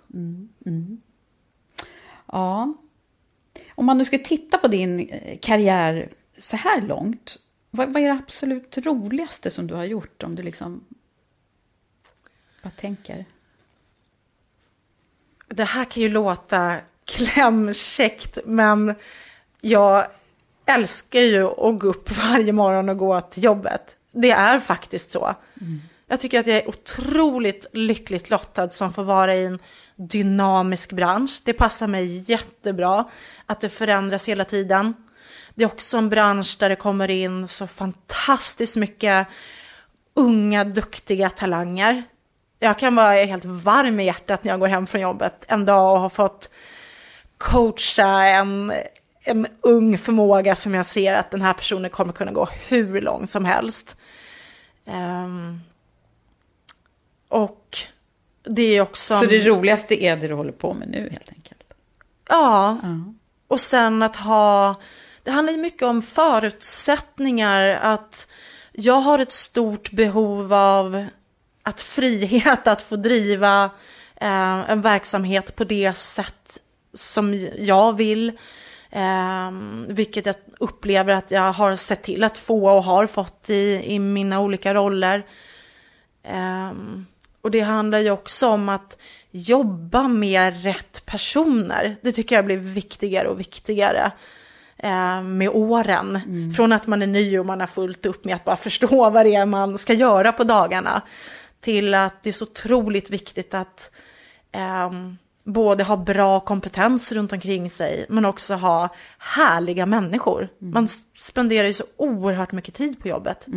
Ja. 2.25 2.73
Om 3.75 3.85
man 3.85 3.97
nu 3.97 4.05
ska 4.05 4.17
titta 4.17 4.57
på 4.57 4.67
din 4.67 5.09
eh, 5.09 5.37
karriär 5.41 6.09
så 6.37 6.57
här 6.57 6.81
långt, 6.81 7.37
vad, 7.71 7.93
vad 7.93 8.03
är 8.03 8.07
det 8.07 8.19
absolut 8.23 8.77
roligaste 8.77 9.51
som 9.51 9.67
du 9.67 9.73
har 9.73 9.85
gjort? 9.85 10.23
Om 10.23 10.35
du 10.35 10.43
liksom 10.43 10.85
bara 12.63 12.71
tänker. 12.71 13.25
Det 15.47 15.63
här 15.63 15.85
kan 15.85 16.03
ju 16.03 16.09
låta 16.09 16.77
klämkäckt, 17.05 18.37
men 18.45 18.95
jag 19.61 20.07
älskar 20.65 21.19
ju 21.19 21.43
att 21.43 21.79
gå 21.79 21.87
upp 21.87 22.11
varje 22.17 22.53
morgon 22.53 22.89
och 22.89 22.97
gå 22.97 23.21
till 23.21 23.43
jobbet. 23.43 23.95
Det 24.11 24.31
är 24.31 24.59
faktiskt 24.59 25.11
så. 25.11 25.35
Jag 26.07 26.19
tycker 26.19 26.39
att 26.39 26.47
jag 26.47 26.57
är 26.57 26.69
otroligt 26.69 27.65
lyckligt 27.73 28.29
lottad 28.29 28.69
som 28.69 28.93
får 28.93 29.03
vara 29.03 29.35
i 29.35 29.45
en 29.45 29.59
dynamisk 29.95 30.91
bransch. 30.91 31.41
Det 31.45 31.53
passar 31.53 31.87
mig 31.87 32.31
jättebra 32.31 33.09
att 33.45 33.61
det 33.61 33.69
förändras 33.69 34.29
hela 34.29 34.45
tiden. 34.45 34.93
Det 35.55 35.63
är 35.63 35.67
också 35.67 35.97
en 35.97 36.09
bransch 36.09 36.57
där 36.59 36.69
det 36.69 36.75
kommer 36.75 37.09
in 37.09 37.47
så 37.47 37.67
fantastiskt 37.67 38.75
mycket 38.75 39.27
unga, 40.13 40.63
duktiga 40.63 41.29
talanger. 41.29 42.03
Jag 42.59 42.79
kan 42.79 42.95
vara 42.95 43.11
helt 43.11 43.45
varm 43.45 43.99
i 43.99 44.05
hjärtat 44.05 44.43
när 44.43 44.51
jag 44.51 44.59
går 44.59 44.67
hem 44.67 44.87
från 44.87 45.01
jobbet 45.01 45.45
en 45.47 45.65
dag 45.65 45.93
och 45.93 45.99
har 45.99 46.09
fått 46.09 46.49
coacha 47.37 48.23
en, 48.23 48.73
en 49.23 49.47
ung 49.61 49.97
förmåga 49.97 50.55
som 50.55 50.73
jag 50.73 50.85
ser 50.85 51.13
att 51.13 51.31
den 51.31 51.41
här 51.41 51.53
personen 51.53 51.89
kommer 51.89 52.13
kunna 52.13 52.31
gå 52.31 52.47
hur 52.67 53.01
långt 53.01 53.29
som 53.29 53.45
helst. 53.45 53.97
Um, 54.85 55.61
och 57.27 57.77
det 58.43 58.77
är 58.77 58.81
också... 58.81 59.17
Så 59.17 59.25
det 59.25 59.47
roligaste 59.47 60.03
är 60.03 60.15
det 60.15 60.27
du 60.27 60.33
håller 60.33 60.51
på 60.51 60.73
med 60.73 60.87
nu 60.89 61.09
helt 61.11 61.29
enkelt? 61.29 61.63
Ja, 62.29 62.77
och 63.47 63.59
sen 63.59 64.03
att 64.03 64.15
ha... 64.15 64.75
Det 65.23 65.31
handlar 65.31 65.53
ju 65.53 65.59
mycket 65.59 65.83
om 65.83 66.01
förutsättningar. 66.01 67.79
Att 67.81 68.27
jag 68.71 69.01
har 69.01 69.19
ett 69.19 69.31
stort 69.31 69.91
behov 69.91 70.53
av 70.53 71.05
att 71.63 71.81
frihet 71.81 72.67
att 72.67 72.81
få 72.81 72.95
driva 72.95 73.63
eh, 74.15 74.69
en 74.69 74.81
verksamhet 74.81 75.55
på 75.55 75.63
det 75.63 75.93
sätt 75.93 76.59
som 76.93 77.47
jag 77.57 77.97
vill. 77.97 78.27
Eh, 78.89 79.51
vilket 79.87 80.25
jag 80.25 80.35
upplever 80.59 81.13
att 81.13 81.31
jag 81.31 81.53
har 81.53 81.75
sett 81.75 82.03
till 82.03 82.23
att 82.23 82.37
få 82.37 82.69
och 82.69 82.83
har 82.83 83.07
fått 83.07 83.49
i, 83.49 83.81
i 83.85 83.99
mina 83.99 84.39
olika 84.39 84.73
roller. 84.73 85.25
Ehm, 86.23 87.05
och 87.45 87.51
det 87.51 87.59
handlar 87.59 87.99
ju 87.99 88.11
också 88.11 88.47
om 88.47 88.69
att 88.69 88.97
jobba 89.31 90.07
med 90.07 90.63
rätt 90.63 91.05
personer. 91.05 91.95
Det 92.01 92.11
tycker 92.11 92.35
jag 92.35 92.45
blir 92.45 92.57
viktigare 92.57 93.27
och 93.27 93.39
viktigare 93.39 94.11
eh, 94.77 95.21
med 95.21 95.49
åren. 95.49 96.19
Från 96.55 96.71
att 96.71 96.87
man 96.87 97.01
är 97.01 97.07
ny 97.07 97.39
och 97.39 97.45
man 97.45 97.59
har 97.59 97.67
fullt 97.67 98.05
upp 98.05 98.25
med 98.25 98.35
att 98.35 98.45
bara 98.45 98.55
förstå 98.55 99.09
vad 99.09 99.25
det 99.25 99.35
är 99.35 99.45
man 99.45 99.77
ska 99.77 99.93
göra 99.93 100.31
på 100.31 100.43
dagarna. 100.43 101.01
Till 101.61 101.93
att 101.93 102.23
det 102.23 102.29
är 102.29 102.33
så 102.33 102.45
otroligt 102.45 103.09
viktigt 103.09 103.53
att 103.53 103.91
ehm, 104.51 105.17
både 105.43 105.83
ha 105.83 105.97
bra 105.97 106.39
kompetens 106.39 107.11
runt 107.11 107.33
omkring 107.33 107.69
sig 107.69 108.05
men 108.09 108.25
också 108.25 108.53
ha 108.53 108.89
härliga 109.17 109.85
människor. 109.85 110.49
Man 110.59 110.87
spenderar 111.17 111.67
ju 111.67 111.73
så 111.73 111.83
oerhört 111.97 112.51
mycket 112.51 112.73
tid 112.73 112.99
på 112.99 113.07
jobbet. 113.07 113.47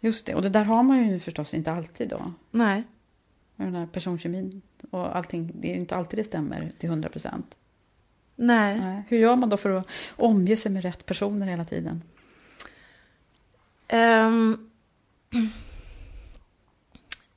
Just 0.00 0.26
det, 0.26 0.34
och 0.34 0.42
det 0.42 0.48
där 0.48 0.64
har 0.64 0.82
man 0.82 1.08
ju 1.08 1.20
förstås 1.20 1.54
inte 1.54 1.72
alltid 1.72 2.08
då. 2.08 2.22
Nej. 2.50 2.82
Den 3.56 3.72
där 3.72 3.86
personkemin 3.86 4.62
och 4.90 5.16
allting, 5.16 5.52
det 5.54 5.68
är 5.68 5.74
ju 5.74 5.80
inte 5.80 5.96
alltid 5.96 6.18
det 6.18 6.24
stämmer 6.24 6.72
till 6.78 6.88
100 6.88 7.08
procent. 7.08 7.54
Nej. 8.36 9.02
Hur 9.08 9.18
gör 9.18 9.36
man 9.36 9.48
då 9.48 9.56
för 9.56 9.70
att 9.70 9.86
omge 10.16 10.56
sig 10.56 10.72
med 10.72 10.82
rätt 10.82 11.06
personer 11.06 11.46
hela 11.46 11.64
tiden? 11.64 12.02
Ehm, 13.88 14.70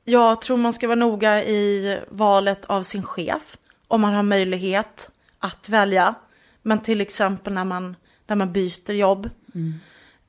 jag 0.04 0.42
tror 0.42 0.58
man 0.58 0.74
ska 0.74 0.88
vara 0.88 1.00
noga 1.00 1.44
i 1.44 2.00
valet 2.10 2.66
av 2.66 2.84
sin 2.84 3.04
chef. 3.04 3.58
Om 3.88 4.02
man 4.02 4.14
har 4.14 4.24
möjlighet 4.24 5.12
att 5.40 5.70
välja. 5.70 6.16
Men 6.62 6.80
till 6.80 7.02
exempel 7.02 7.54
när 7.54 7.66
man, 7.66 7.96
när 8.28 8.36
man 8.36 8.54
byter 8.54 8.92
jobb. 8.92 9.30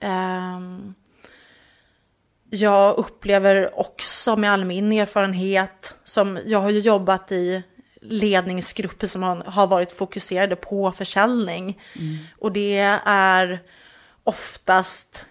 Ehm, 0.00 0.94
jag 2.50 2.98
upplever 2.98 3.78
också 3.80 4.36
med 4.36 4.50
all 4.52 4.64
min 4.64 4.92
erfarenhet, 4.92 5.94
som 6.04 6.38
jag 6.46 6.58
har 6.58 6.70
ju 6.70 6.78
jobbat 6.80 7.32
i 7.32 7.62
ledningsgrupper 8.00 9.06
som 9.06 9.22
har- 9.46 9.66
varit 9.66 9.92
fokuserade 9.92 10.56
på 10.56 10.92
försäljning. 10.92 11.80
Och 12.38 12.52
det 12.52 12.78
är 13.06 13.62
oftast 14.24 15.24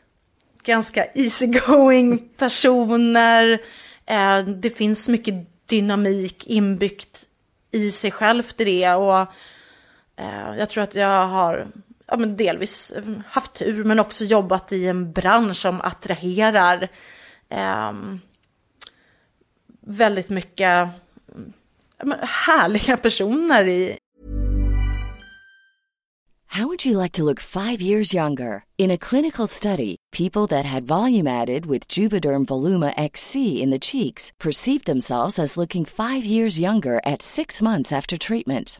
ganska 0.63 1.06
easygoing 1.06 2.30
personer. 2.38 3.60
Eh, 4.06 4.39
det 4.39 4.69
finns 4.69 5.10
mycket 5.10 5.36
dynamik 5.65 6.47
inbyggt 6.47 7.26
i 7.71 7.91
sig 7.91 8.12
självt 8.12 8.62
i 8.62 8.63
det. 8.63 8.93
Och 8.93 9.19
eh, 10.15 10.58
jag 10.60 10.69
tror 10.69 10.84
att 10.84 10.95
jag 10.95 11.28
har 11.28 11.67
ja, 12.08 12.18
men 12.18 12.38
delvis 12.38 12.92
eh, 12.92 13.04
haft 13.27 13.54
tur 13.54 13.84
men 13.84 14.00
också 14.00 14.25
jobbat 14.25 14.71
i 14.71 14.88
en 14.88 15.12
bransch 15.12 15.58
som 15.58 15.82
attraherar 15.82 16.90
eh, 17.50 17.94
väldigt 19.82 20.30
mycket 20.30 20.88
ja, 21.98 22.06
men 22.06 22.19
härliga 22.21 22.98
personer 22.98 23.67
i, 23.67 23.98
How 26.54 26.67
would 26.67 26.86
you 26.86 27.00
like 27.00 27.13
to 27.13 27.23
look 27.23 27.40
five 27.40 27.82
years 27.82 28.13
younger? 28.13 28.65
In 28.77 28.92
a 28.92 28.98
clinical 28.98 29.48
study, 29.48 29.96
people 30.12 30.46
that 30.46 30.65
had 30.65 30.84
volume 30.84 31.25
added 31.25 31.65
with 31.65 31.88
Juvederm 31.88 32.46
Voluma 32.46 32.94
XC 32.96 33.60
in 33.60 33.71
the 33.71 33.80
cheeks 33.80 34.32
perceived 34.40 34.86
themselves 34.86 35.40
as 35.40 35.58
looking 35.58 35.84
five 35.84 36.23
years 36.23 36.60
younger 36.60 37.02
at 37.04 37.23
six 37.23 37.60
months 37.60 37.92
after 37.92 38.19
treatment. 38.19 38.80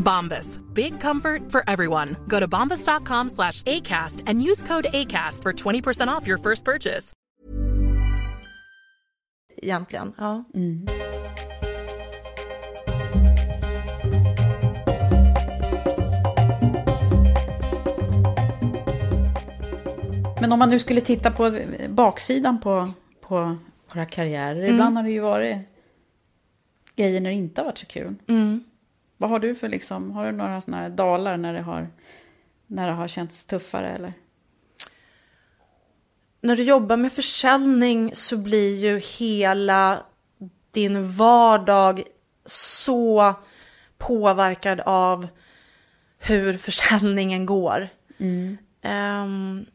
Bombas. 0.00 0.58
Big 0.74 1.00
comfort 1.00 1.52
for 1.52 1.62
everyone. 1.68 2.16
Go 2.26 2.40
to 2.40 2.48
bombas.com 2.48 3.28
slash 3.28 3.62
ACAST 3.62 4.22
and 4.26 4.42
use 4.42 4.62
code 4.62 4.86
ACAST 4.92 5.42
for 5.42 5.52
20% 5.52 6.08
off 6.08 6.26
your 6.26 6.38
first 6.38 6.64
purchase. 6.64 7.12
Egentligen, 9.62 10.12
ja. 10.18 10.44
Men 20.40 20.52
om 20.52 20.58
man 20.58 20.70
nu 20.70 20.78
skulle 20.78 21.00
titta 21.00 21.30
på 21.30 21.60
baksidan 21.88 22.60
på, 22.60 22.92
på 23.20 23.56
våra 23.94 24.04
karriärer. 24.06 24.64
Ibland 24.68 24.96
har 24.96 25.02
det 25.04 25.10
ju 25.10 25.20
varit 25.20 25.58
grejer 26.96 27.20
när 27.20 27.30
det 27.30 27.36
inte 27.36 27.60
har 27.60 27.66
varit 27.66 27.78
så 27.78 27.86
kul. 27.86 28.14
Vad 29.20 29.30
har 29.30 29.38
du 29.38 29.54
för 29.54 29.68
liksom, 29.68 30.10
har 30.10 30.26
du 30.26 30.32
några 30.32 30.60
sådana 30.60 30.82
här 30.82 30.90
dalar 30.90 31.36
när 31.36 31.52
det 31.54 31.60
har, 31.60 31.88
när 32.66 32.86
det 32.86 32.92
har 32.92 33.08
känts 33.08 33.44
tuffare 33.46 33.90
eller? 33.90 34.12
När 36.40 36.56
du 36.56 36.62
jobbar 36.62 36.96
med 36.96 37.12
försäljning 37.12 38.10
så 38.14 38.36
blir 38.36 38.76
ju 38.76 38.98
hela 38.98 40.02
din 40.70 41.12
vardag 41.12 42.02
så 42.44 43.34
påverkad 43.98 44.80
av 44.80 45.28
hur 46.18 46.58
försäljningen 46.58 47.46
går. 47.46 47.88
Ehm, 48.82 49.66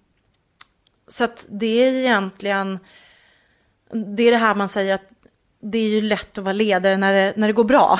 så 1.07 1.23
att 1.23 1.45
det 1.49 1.85
är 1.85 1.93
egentligen, 1.93 2.79
det 3.91 4.23
är 4.23 4.31
det 4.31 4.37
här 4.37 4.55
man 4.55 4.69
säger 4.69 4.93
att 4.93 5.09
det 5.59 5.77
är 5.77 5.89
ju 5.89 6.01
lätt 6.01 6.37
att 6.37 6.43
vara 6.43 6.53
ledare 6.53 6.97
när 6.97 7.13
det, 7.13 7.33
när 7.35 7.47
det 7.47 7.53
går 7.53 7.63
bra. 7.63 7.99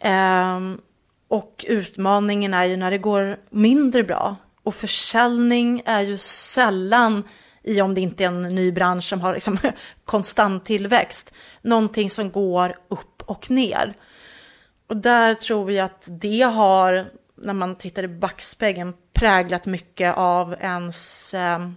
Ehm, 0.00 0.80
och 1.28 1.64
utmaningen 1.68 2.54
är 2.54 2.64
ju 2.64 2.76
när 2.76 2.90
det 2.90 2.98
går 2.98 3.38
mindre 3.50 4.02
bra. 4.02 4.36
Och 4.62 4.74
försäljning 4.74 5.82
är 5.86 6.00
ju 6.00 6.18
sällan, 6.18 7.24
i 7.62 7.80
om 7.80 7.94
det 7.94 8.00
inte 8.00 8.24
är 8.24 8.28
en 8.28 8.42
ny 8.42 8.72
bransch 8.72 9.04
som 9.04 9.20
har 9.20 9.34
liksom 9.34 9.58
konstant 10.04 10.64
tillväxt, 10.64 11.34
någonting 11.62 12.10
som 12.10 12.30
går 12.30 12.76
upp 12.88 13.22
och 13.26 13.50
ner. 13.50 13.94
Och 14.86 14.96
där 14.96 15.34
tror 15.34 15.72
jag 15.72 15.84
att 15.84 16.08
det 16.10 16.40
har, 16.42 17.10
när 17.36 17.54
man 17.54 17.76
tittar 17.76 18.02
i 18.02 18.08
backspegeln, 18.08 18.94
präglat 19.12 19.66
mycket 19.66 20.16
av 20.16 20.54
ens 20.60 21.34
eh, 21.34 21.70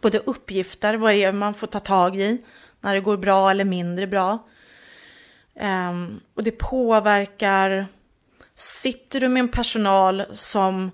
både 0.00 0.18
uppgifter, 0.18 0.94
vad 0.94 1.12
är 1.12 1.32
man 1.32 1.54
får 1.54 1.66
ta 1.66 1.80
tag 1.80 2.16
i 2.16 2.42
när 2.80 2.94
det 2.94 3.00
går 3.00 3.16
bra 3.16 3.50
eller 3.50 3.64
mindre 3.64 4.06
bra. 4.06 4.38
Ehm, 5.56 6.20
och 6.34 6.44
det 6.44 6.50
påverkar, 6.50 7.86
sitter 8.54 9.20
du 9.20 9.28
med 9.28 9.40
en 9.40 9.48
personal 9.48 10.22
som 10.32 10.90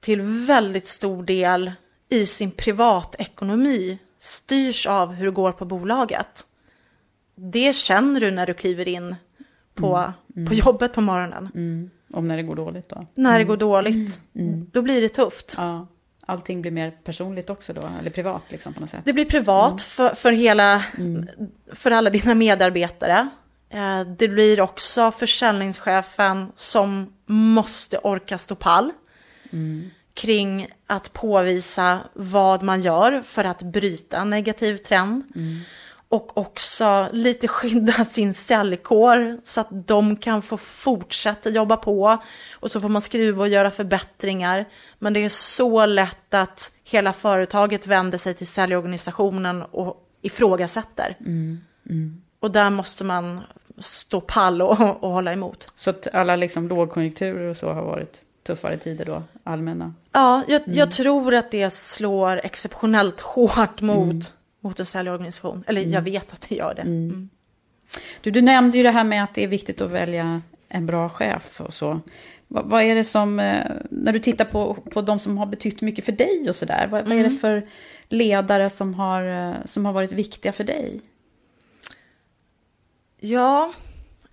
till 0.00 0.20
väldigt 0.20 0.86
stor 0.86 1.22
del 1.22 1.72
i 2.08 2.26
sin 2.26 2.50
privatekonomi 2.50 3.98
styrs 4.18 4.86
av 4.86 5.12
hur 5.12 5.26
det 5.26 5.32
går 5.32 5.52
på 5.52 5.64
bolaget. 5.64 6.46
Det 7.34 7.76
känner 7.76 8.20
du 8.20 8.30
när 8.30 8.46
du 8.46 8.54
kliver 8.54 8.88
in 8.88 9.16
på, 9.74 10.12
på 10.48 10.54
jobbet 10.54 10.92
på 10.92 11.00
morgonen. 11.00 11.48
Om 12.12 12.28
när 12.28 12.36
det 12.36 12.42
går 12.42 12.56
dåligt 12.56 12.88
då? 12.88 13.06
När 13.14 13.38
det 13.38 13.44
går 13.44 13.56
dåligt, 13.56 14.20
då 14.72 14.82
blir 14.82 15.00
det 15.00 15.08
tufft. 15.08 15.54
Ja. 15.56 15.86
Allting 16.32 16.62
blir 16.62 16.72
mer 16.72 16.90
personligt 17.04 17.50
också 17.50 17.72
då, 17.72 17.90
eller 18.00 18.10
privat 18.10 18.44
liksom 18.48 18.74
på 18.74 18.80
något 18.80 18.90
sätt. 18.90 19.00
Det 19.04 19.12
blir 19.12 19.24
privat 19.24 19.82
för, 19.82 20.14
för, 20.14 20.32
hela, 20.32 20.84
för 21.72 21.90
alla 21.90 22.10
dina 22.10 22.34
medarbetare. 22.34 23.28
Eh, 23.70 24.00
Det 24.00 24.28
blir 24.28 24.60
också 24.60 25.10
försäljningschefen 25.10 26.52
som 26.56 27.12
måste 27.26 27.98
orka 27.98 28.38
stå 28.38 28.54
pall 28.54 28.92
kring 30.14 30.68
att 30.86 31.12
påvisa 31.12 31.98
vad 32.14 32.62
man 32.62 32.80
gör 32.80 33.22
för 33.22 33.44
att 33.44 33.62
bryta 33.62 34.16
en 34.20 34.30
negativ 34.30 34.76
trend. 34.76 35.24
Och 36.12 36.38
också 36.38 37.08
lite 37.12 37.48
skydda 37.48 38.04
sin 38.10 38.34
säljkår 38.34 39.38
så 39.44 39.60
att 39.60 39.68
de 39.70 40.16
kan 40.16 40.42
få 40.42 40.56
fortsätta 40.56 41.50
jobba 41.50 41.76
på. 41.76 42.22
Och 42.52 42.70
så 42.70 42.80
får 42.80 42.88
man 42.88 43.02
skruva 43.02 43.42
och 43.42 43.48
göra 43.48 43.70
förbättringar. 43.70 44.68
Men 44.98 45.12
det 45.12 45.24
är 45.24 45.28
så 45.28 45.86
lätt 45.86 46.34
att 46.34 46.72
hela 46.84 47.12
företaget 47.12 47.86
vänder 47.86 48.18
sig 48.18 48.34
till 48.34 48.46
säljorganisationen 48.46 49.62
och 49.62 50.08
ifrågasätter. 50.22 51.16
Mm. 51.20 51.60
Mm. 51.90 52.22
Och 52.40 52.50
där 52.50 52.70
måste 52.70 53.04
man 53.04 53.40
stå 53.78 54.20
pall 54.20 54.62
och, 54.62 54.80
och 55.04 55.10
hålla 55.10 55.32
emot. 55.32 55.72
Så 55.74 55.90
att 55.90 56.14
alla 56.14 56.36
liksom 56.36 56.68
lågkonjunkturer 56.68 57.48
och 57.48 57.56
så 57.56 57.72
har 57.72 57.82
varit 57.82 58.20
tuffare 58.46 58.78
tider 58.78 59.04
då, 59.04 59.22
allmänna? 59.44 59.94
Ja, 60.12 60.42
jag, 60.48 60.62
mm. 60.62 60.78
jag 60.78 60.90
tror 60.90 61.34
att 61.34 61.50
det 61.50 61.72
slår 61.72 62.40
exceptionellt 62.44 63.20
hårt 63.20 63.80
mot, 63.80 64.10
mm. 64.10 64.22
Mot 64.62 64.80
en 64.80 64.86
säljorganisation. 64.86 65.64
Eller 65.66 65.80
jag 65.80 65.90
Mm. 65.90 66.04
vet 66.04 66.32
att 66.32 66.46
det 66.48 66.54
gör 66.54 66.74
det. 66.74 66.82
Mm. 66.82 67.28
Du, 68.20 68.30
du 68.30 68.40
nämnde 68.42 68.76
ju 68.76 68.82
det 68.82 68.90
här 68.90 69.04
med 69.04 69.24
att 69.24 69.34
det 69.34 69.44
är 69.44 69.48
viktigt 69.48 69.80
att 69.80 69.90
välja 69.90 70.42
en 70.68 70.86
bra 70.86 71.08
chef 71.08 71.60
och 71.60 71.74
så. 71.74 72.00
Vad, 72.48 72.64
vad 72.66 72.82
är 72.82 72.94
det 72.94 73.04
som, 73.04 73.40
eh, 73.40 73.70
när 73.90 74.12
du 74.12 74.18
tittar 74.18 74.44
på, 74.44 74.74
på 74.74 75.02
de 75.02 75.18
som 75.20 75.38
har 75.38 75.46
betytt 75.46 75.80
mycket 75.80 76.04
för 76.04 76.12
dig 76.12 76.46
och 76.48 76.56
sådär, 76.56 76.88
vad, 76.90 77.02
vad 77.04 77.12
är 77.12 77.22
det 77.22 77.26
Mm. 77.26 77.38
för 77.38 77.68
ledare 78.08 78.70
som 78.70 78.94
har, 78.94 79.22
eh, 79.50 79.54
som 79.66 79.84
har 79.86 79.92
varit 79.92 80.12
viktiga 80.12 80.52
för 80.52 80.64
dig? 80.64 81.00
Ja, 83.20 83.72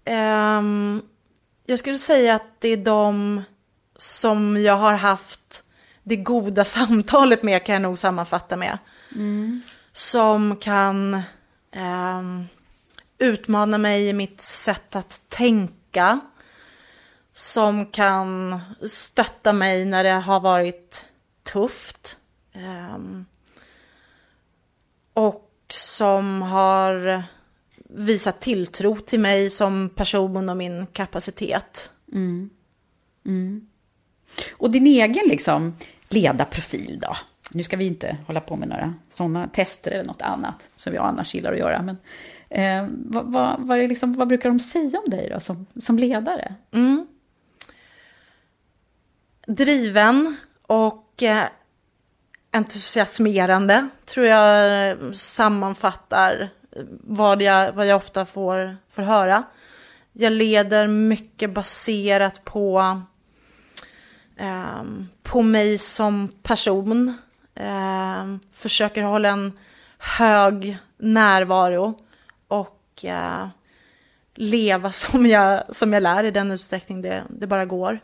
ehm, 0.05 1.01
jag 1.65 1.79
skulle 1.79 1.97
säga 1.97 2.35
att 2.35 2.61
det 2.61 2.69
är 2.69 2.77
de 2.77 3.41
som 3.97 4.57
jag 4.57 4.75
har 4.77 4.93
haft 4.93 5.63
det 6.03 6.15
goda 6.15 6.63
samtalet 6.65 7.43
med 7.43 7.63
kan 7.65 7.73
jag 7.73 7.81
nog 7.81 7.97
sammanfatta 7.97 8.57
med. 8.57 8.77
Som 9.91 10.55
kan 10.55 11.13
eh, 11.71 12.21
utmana 13.17 13.77
mig 13.77 14.07
i 14.07 14.13
mitt 14.13 14.41
sätt 14.41 14.95
att 14.95 15.21
tänka. 15.29 16.19
Som 17.33 17.85
kan 17.85 18.59
stötta 18.89 19.53
mig 19.53 19.85
när 19.85 20.03
det 20.03 20.09
har 20.09 20.39
varit 20.39 21.05
tufft. 21.43 22.17
Eh, 22.53 22.97
och 25.13 25.51
som 25.69 26.41
har 26.41 27.23
visat 27.89 28.41
tilltro 28.41 28.99
till 28.99 29.19
mig 29.19 29.49
som 29.49 29.89
person 29.95 30.49
och 30.49 30.57
min 30.57 30.87
kapacitet. 30.87 31.91
Mm. 32.13 32.49
Mm. 33.25 33.67
Och 34.51 34.71
din 34.71 34.87
egen 34.87 35.27
liksom 35.27 35.77
ledarprofil 36.09 36.99
då? 37.01 37.15
Nu 37.53 37.63
ska 37.63 37.77
vi 37.77 37.85
inte 37.85 38.17
hålla 38.27 38.41
på 38.41 38.55
med 38.55 38.67
några 38.67 38.93
sådana 39.09 39.47
tester 39.47 39.91
eller 39.91 40.05
något 40.05 40.21
annat 40.21 40.69
som 40.75 40.93
jag 40.93 41.05
annars 41.05 41.35
gillar 41.35 41.53
att 41.53 41.59
göra. 41.59 41.81
Men 41.81 41.97
eh, 42.49 42.87
vad, 42.89 43.25
vad, 43.25 43.55
vad, 43.59 43.79
är 43.79 43.87
liksom, 43.87 44.13
vad 44.13 44.27
brukar 44.27 44.49
de 44.49 44.59
säga 44.59 44.99
om 44.99 45.09
dig 45.09 45.29
då 45.33 45.39
som, 45.39 45.65
som 45.81 45.99
ledare? 45.99 46.55
Mm. 46.71 47.07
Driven 49.47 50.35
och 50.61 51.23
eh, 51.23 51.45
entusiasmerande 52.51 53.89
tror 54.05 54.25
jag 54.25 55.15
sammanfattar 55.15 56.49
eh, 56.71 56.83
vad 57.01 57.41
jag, 57.41 57.73
vad 57.73 57.87
jag 57.87 57.97
ofta 57.97 58.25
får, 58.25 58.77
får 58.89 59.01
höra. 59.01 59.43
Jag 60.13 60.33
leder 60.33 60.87
mycket 60.87 61.53
baserat 61.53 62.43
på, 62.43 63.01
eh, 64.37 64.83
på 65.23 65.41
mig 65.41 65.77
som 65.77 66.27
person. 66.43 67.17
Ehm, 67.59 68.39
försöker 68.51 69.03
hålla 69.03 69.29
en 69.29 69.59
hög 69.97 70.77
närvaro 70.97 71.99
och 72.47 73.05
eh, 73.05 73.47
leva 74.35 74.91
som 74.91 75.25
jag, 75.25 75.75
som 75.75 75.93
jag 75.93 76.03
lär 76.03 76.23
i 76.23 76.31
den 76.31 76.51
utsträckning 76.51 77.01
det, 77.01 77.23
det 77.29 77.47
bara 77.47 77.65
går. 77.65 77.99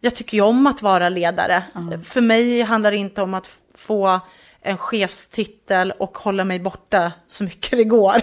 Jag 0.00 0.14
tycker 0.14 0.36
ju 0.36 0.42
om 0.42 0.66
att 0.66 0.82
vara 0.82 1.08
ledare. 1.08 1.64
För 2.02 2.20
mig 2.20 2.62
handlar 2.62 2.90
det 2.90 2.96
inte 2.96 3.22
om 3.22 3.34
att 3.34 3.60
få 3.74 4.20
en 4.60 4.78
chefstitel 4.78 5.90
och 5.90 6.18
hålla 6.18 6.44
mig 6.44 6.58
borta 6.58 7.12
så 7.26 7.44
mycket 7.44 7.70
det 7.78 7.84
går. 7.84 8.22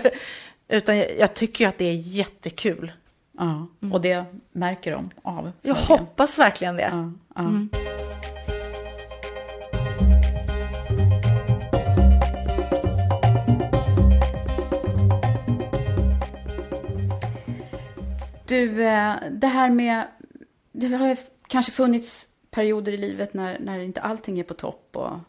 Utan 0.67 0.97
jag, 0.97 1.19
jag 1.19 1.34
tycker 1.34 1.63
ju 1.63 1.69
att 1.69 1.77
det 1.77 1.86
är 1.86 1.93
jättekul. 1.93 2.91
Ja, 3.38 3.67
och 3.93 4.01
det 4.01 4.25
märker 4.51 4.91
de 4.91 5.09
av. 5.21 5.51
Jag 5.61 5.75
hoppas 5.75 6.38
verkligen 6.38 6.75
det. 6.75 6.89
Ja, 6.91 7.11
ja. 7.36 7.41
Mm. 7.41 7.69
Du, 18.50 18.84
eh, 18.84 19.16
det 19.32 19.47
här 19.47 19.70
med... 19.70 20.08
Det 20.72 20.88
har 20.88 21.08
ju 21.08 21.16
kanske 21.47 21.72
funnits 21.72 22.28
perioder 22.52 22.91
i 22.91 22.97
livet 22.97 23.34
när, 23.34 23.60
när 23.60 23.80
inte 23.80 24.02
allting 24.02 24.39
är 24.39 24.43
på 24.43 24.54
topp 24.54 24.95
och 24.95 25.20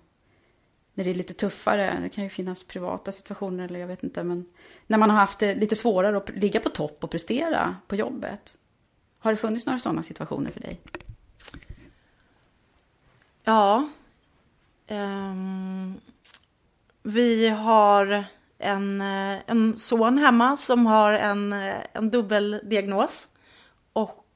när 0.95 1.05
det 1.05 1.11
är 1.11 1.15
lite 1.15 1.35
tuffare. 1.35 1.99
Det 2.03 2.09
kan 2.09 2.25
ju 2.25 2.31
finnas 2.31 2.65
privata 2.65 3.13
situationer 3.13 3.65
eller 3.65 3.81
jag 3.81 3.87
vet 3.87 4.03
inte. 4.03 4.23
Men 4.23 4.47
när 4.87 4.99
man 4.99 5.11
har 5.11 5.17
haft 5.17 5.39
det 5.39 5.55
lite 5.55 5.77
svårare 5.77 6.17
att 6.17 6.29
ligga 6.29 6.61
på 6.61 6.69
topp 6.69 7.05
och 7.05 7.11
prestera 7.11 7.77
på 7.87 7.97
jobbet. 7.97 8.57
Har 9.19 9.31
det 9.31 9.37
funnits 9.37 9.67
några 9.67 9.79
sådana 9.79 10.03
situationer 10.03 10.51
för 10.51 10.61
dig? 10.61 10.81
Ja. 13.45 13.89
Um, 14.89 16.01
vi 17.03 17.49
har 17.49 18.25
en, 18.61 19.01
eh, 19.01 19.39
en 19.47 19.77
son 19.77 20.19
hemma 20.19 20.57
som 20.57 20.87
har 20.87 21.13
en, 21.13 21.53
eh, 21.53 21.81
en 21.93 22.11
dubbeldiagnos. 22.11 23.29
Och 23.93 24.27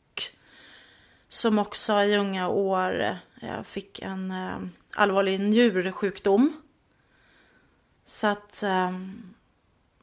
som 1.29 1.59
också 1.59 1.93
i 1.93 2.17
unga 2.17 2.49
år 2.49 3.19
eh, 3.43 3.63
fick 3.65 4.03
en 4.03 4.35
allvarlig 4.95 5.41
njursjukdom. 5.41 6.53
Så 8.05 8.27
att 8.27 8.65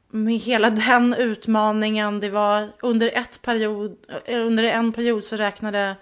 med 0.08 0.34
hela 0.34 0.70
den 0.88 1.14
utmaningen, 1.14 2.20
det 2.20 2.30
var 2.30 2.72
under, 2.82 3.10
ett 3.14 3.42
period, 3.42 3.96
under 4.28 4.64
en 4.64 4.92
period 4.92 5.24
så 5.24 5.36
räknade 5.36 5.96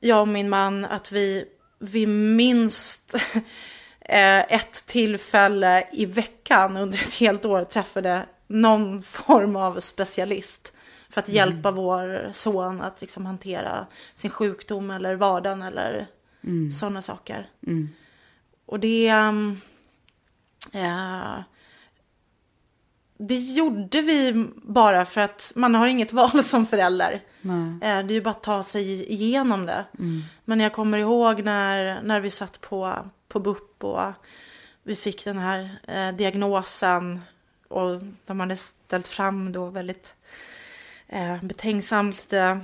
jag 0.00 0.20
och 0.20 0.28
min 0.28 0.48
man 0.48 0.84
att 0.84 1.12
vi, 1.12 1.44
vi 1.78 2.06
minst 2.06 3.14
ett 4.08 4.86
tillfälle 4.86 5.88
i 5.92 6.06
veckan 6.06 6.76
under 6.76 6.98
ett 6.98 7.14
helt 7.14 7.44
år 7.44 7.64
träffade 7.64 8.22
någon 8.46 9.02
form 9.02 9.56
av 9.56 9.80
specialist. 9.80 10.72
För 11.10 11.20
att 11.20 11.28
hjälpa 11.28 11.70
vår 11.70 12.30
son 12.32 12.80
att 12.80 13.00
liksom 13.00 13.26
hantera 13.26 13.86
sin 14.14 14.30
sjukdom 14.30 14.90
eller 14.90 15.14
vardagen 15.14 15.62
eller 15.62 16.06
Mm. 16.46 16.72
sådana 16.72 17.02
saker. 17.02 17.46
Mm. 17.66 17.88
Och 18.66 18.80
det... 18.80 19.06
eh, 20.72 21.38
det 23.18 23.36
gjorde 23.38 24.00
vi 24.00 24.46
bara 24.56 25.04
för 25.04 25.20
att 25.20 25.52
man 25.56 25.74
har 25.74 25.86
inget 25.86 26.12
val 26.22 26.44
som 26.44 26.66
förälder. 26.66 27.20
Nej. 27.40 27.66
Eh, 27.66 28.06
Det 28.06 28.12
är 28.12 28.14
ju 28.14 28.20
bara 28.22 28.30
att 28.30 28.42
ta 28.42 28.62
sig 28.62 29.12
igenom 29.12 29.66
det. 29.66 29.84
Mm. 29.98 30.22
Men 30.44 30.60
jag 30.60 30.72
kommer 30.72 30.98
ihåg 30.98 31.44
när, 31.44 32.02
när 32.02 32.20
vi 32.20 32.30
satt 32.30 32.60
på, 32.60 32.96
på 33.34 33.40
BUP 33.40 33.84
och 33.84 34.12
vi 34.82 34.96
fick 34.96 35.24
den 35.24 35.38
här 35.38 35.78
eh, 35.88 36.16
diagnosen. 36.16 37.20
Och 37.68 38.00
de 38.26 38.40
hade 38.40 38.56
ställt 38.56 39.08
fram 39.08 39.52
då 39.52 39.66
väldigt 39.66 40.14
eh, 41.08 41.42
betänksamt 41.42 42.32
eh, 42.32 42.58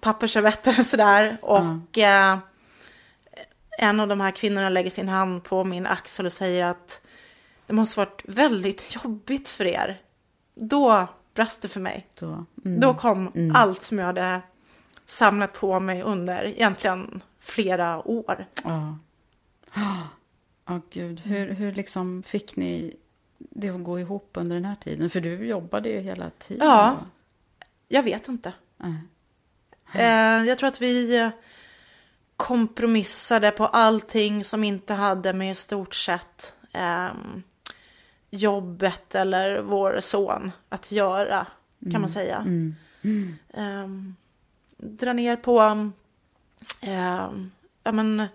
pappersservetter 0.00 0.78
och 0.78 0.86
sådär. 0.86 1.38
Och 1.42 1.98
eh, 1.98 2.38
en 3.78 4.00
av 4.00 4.08
de 4.08 4.20
här 4.20 4.30
kvinnorna 4.30 4.68
lägger 4.68 4.90
sin 4.90 5.08
hand 5.08 5.44
på 5.44 5.64
min 5.64 5.86
axel 5.86 6.26
och 6.26 6.32
säger 6.32 6.64
att 6.64 7.00
det 7.66 7.72
måste 7.72 8.00
varit 8.00 8.22
väldigt 8.24 8.94
jobbigt 9.04 9.48
för 9.48 9.64
er. 9.64 10.00
Då 10.54 11.08
brast 11.34 11.62
det 11.62 11.68
för 11.68 11.80
mig. 11.80 12.06
Då, 12.18 12.44
mm. 12.64 12.80
Då 12.80 12.94
kom 12.94 13.32
Mm. 13.34 13.56
allt 13.56 13.82
som 13.82 13.98
jag 13.98 14.06
hade 14.06 14.40
samlat 15.04 15.52
på 15.52 15.80
mig 15.80 16.02
under 16.02 16.44
egentligen 16.44 17.20
flera 17.40 18.08
år. 18.08 18.46
Ja. 18.64 18.98
Ja, 19.74 20.80
gud. 20.90 21.20
Hur, 21.20 21.50
hur 21.50 21.72
liksom 21.72 22.22
fick 22.22 22.56
ni 22.56 22.96
det 23.38 23.68
att 23.68 23.84
gå 23.84 24.00
ihop 24.00 24.30
under 24.34 24.56
den 24.56 24.64
här 24.64 24.74
tiden? 24.74 25.10
För 25.10 25.20
du 25.20 25.46
jobbade 25.46 25.88
ju 25.88 26.00
hela 26.00 26.30
tiden. 26.30 26.66
Ja, 26.66 26.98
jag 27.88 28.02
vet 28.02 28.28
inte. 28.28 28.52
Nej. 28.76 28.94
Eh, 29.94 30.44
jag 30.48 30.58
tror 30.58 30.68
att 30.68 30.80
vi 30.80 31.16
eh, 31.16 31.30
kompromissade 32.36 33.50
på 33.50 33.66
allting 33.66 34.44
som 34.44 34.64
inte 34.64 34.94
hade 34.94 35.32
med 35.32 35.50
i 35.50 35.54
stort 35.54 35.94
sett 35.94 36.54
ehm, 36.72 37.42
jobbet 38.30 39.14
eller 39.14 39.60
vår 39.60 40.00
son 40.00 40.52
att 40.68 40.92
göra, 40.92 41.46
kan 41.92 42.00
man 42.00 42.10
säga. 42.10 42.36
Mm. 42.36 42.74
Mm. 43.02 43.36
Ehm, 43.54 44.16
dra 44.76 45.12
ner 45.12 45.36
på 45.36 45.60
ehm, 46.80 47.50
ja, 47.82 47.92
men, 47.92 48.26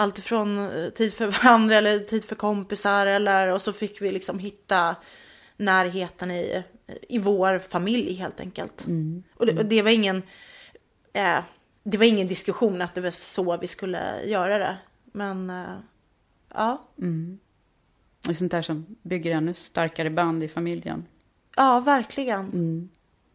allt 0.00 0.18
från 0.18 0.58
eh, 0.58 0.90
tid 0.90 1.14
för 1.14 1.26
varandra 1.26 1.76
eller 1.76 1.98
tid 1.98 2.24
för 2.24 2.36
kompisar 2.36 3.06
eller 3.06 3.48
och 3.48 3.62
så 3.62 3.72
fick 3.72 4.02
vi 4.02 4.12
liksom 4.12 4.38
hitta 4.38 4.96
närheten 5.56 6.30
i, 6.30 6.62
i 7.08 7.18
vår 7.18 7.58
familj 7.58 8.14
helt 8.14 8.40
enkelt. 8.40 8.86
Mm. 8.86 9.22
Och, 9.34 9.46
det, 9.46 9.58
och 9.58 9.66
det 9.66 9.82
var 9.82 9.90
ingen 9.90 10.22
eh, 11.12 11.38
det 11.82 11.98
var 11.98 12.04
ingen 12.04 12.28
diskussion 12.28 12.82
att 12.82 12.94
det 12.94 13.00
var 13.00 13.10
så 13.10 13.56
vi 13.56 13.66
skulle 13.66 14.24
göra 14.24 14.58
det. 14.58 14.76
Men 15.12 15.50
eh, 15.50 15.76
ja. 16.54 16.82
Mm. 16.98 17.38
Och 18.28 18.36
sånt 18.36 18.52
där 18.52 18.62
som 18.62 18.96
bygger 19.02 19.34
ännu 19.34 19.54
starkare 19.54 20.10
band 20.10 20.42
i 20.42 20.48
familjen. 20.48 21.06
Ja, 21.56 21.80
verkligen. 21.80 22.40
Mm. 22.40 22.88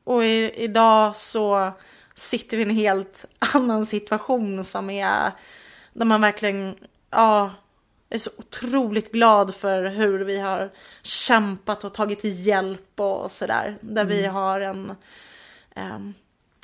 Och 0.04 0.26
i, 0.26 0.52
idag 0.56 1.16
så 1.16 1.72
sitter 2.16 2.58
vi 2.58 2.64
i 2.64 2.66
en 2.66 2.76
helt 2.76 3.26
annan 3.40 3.86
situation 3.86 4.64
som 4.64 4.90
är 4.90 5.32
där 5.96 6.06
man 6.06 6.22
verkligen 6.22 6.76
ja, 7.10 7.52
är 8.10 8.18
så 8.18 8.30
otroligt 8.38 9.12
glad 9.12 9.56
för 9.56 9.86
hur 9.86 10.20
vi 10.20 10.40
har 10.40 10.72
kämpat 11.02 11.84
och 11.84 11.94
tagit 11.94 12.24
hjälp 12.24 13.00
och 13.00 13.32
sådär. 13.32 13.78
Där 13.82 14.06
vi 14.06 14.26
har 14.26 14.60
en, 14.60 14.96
em, 15.76 16.14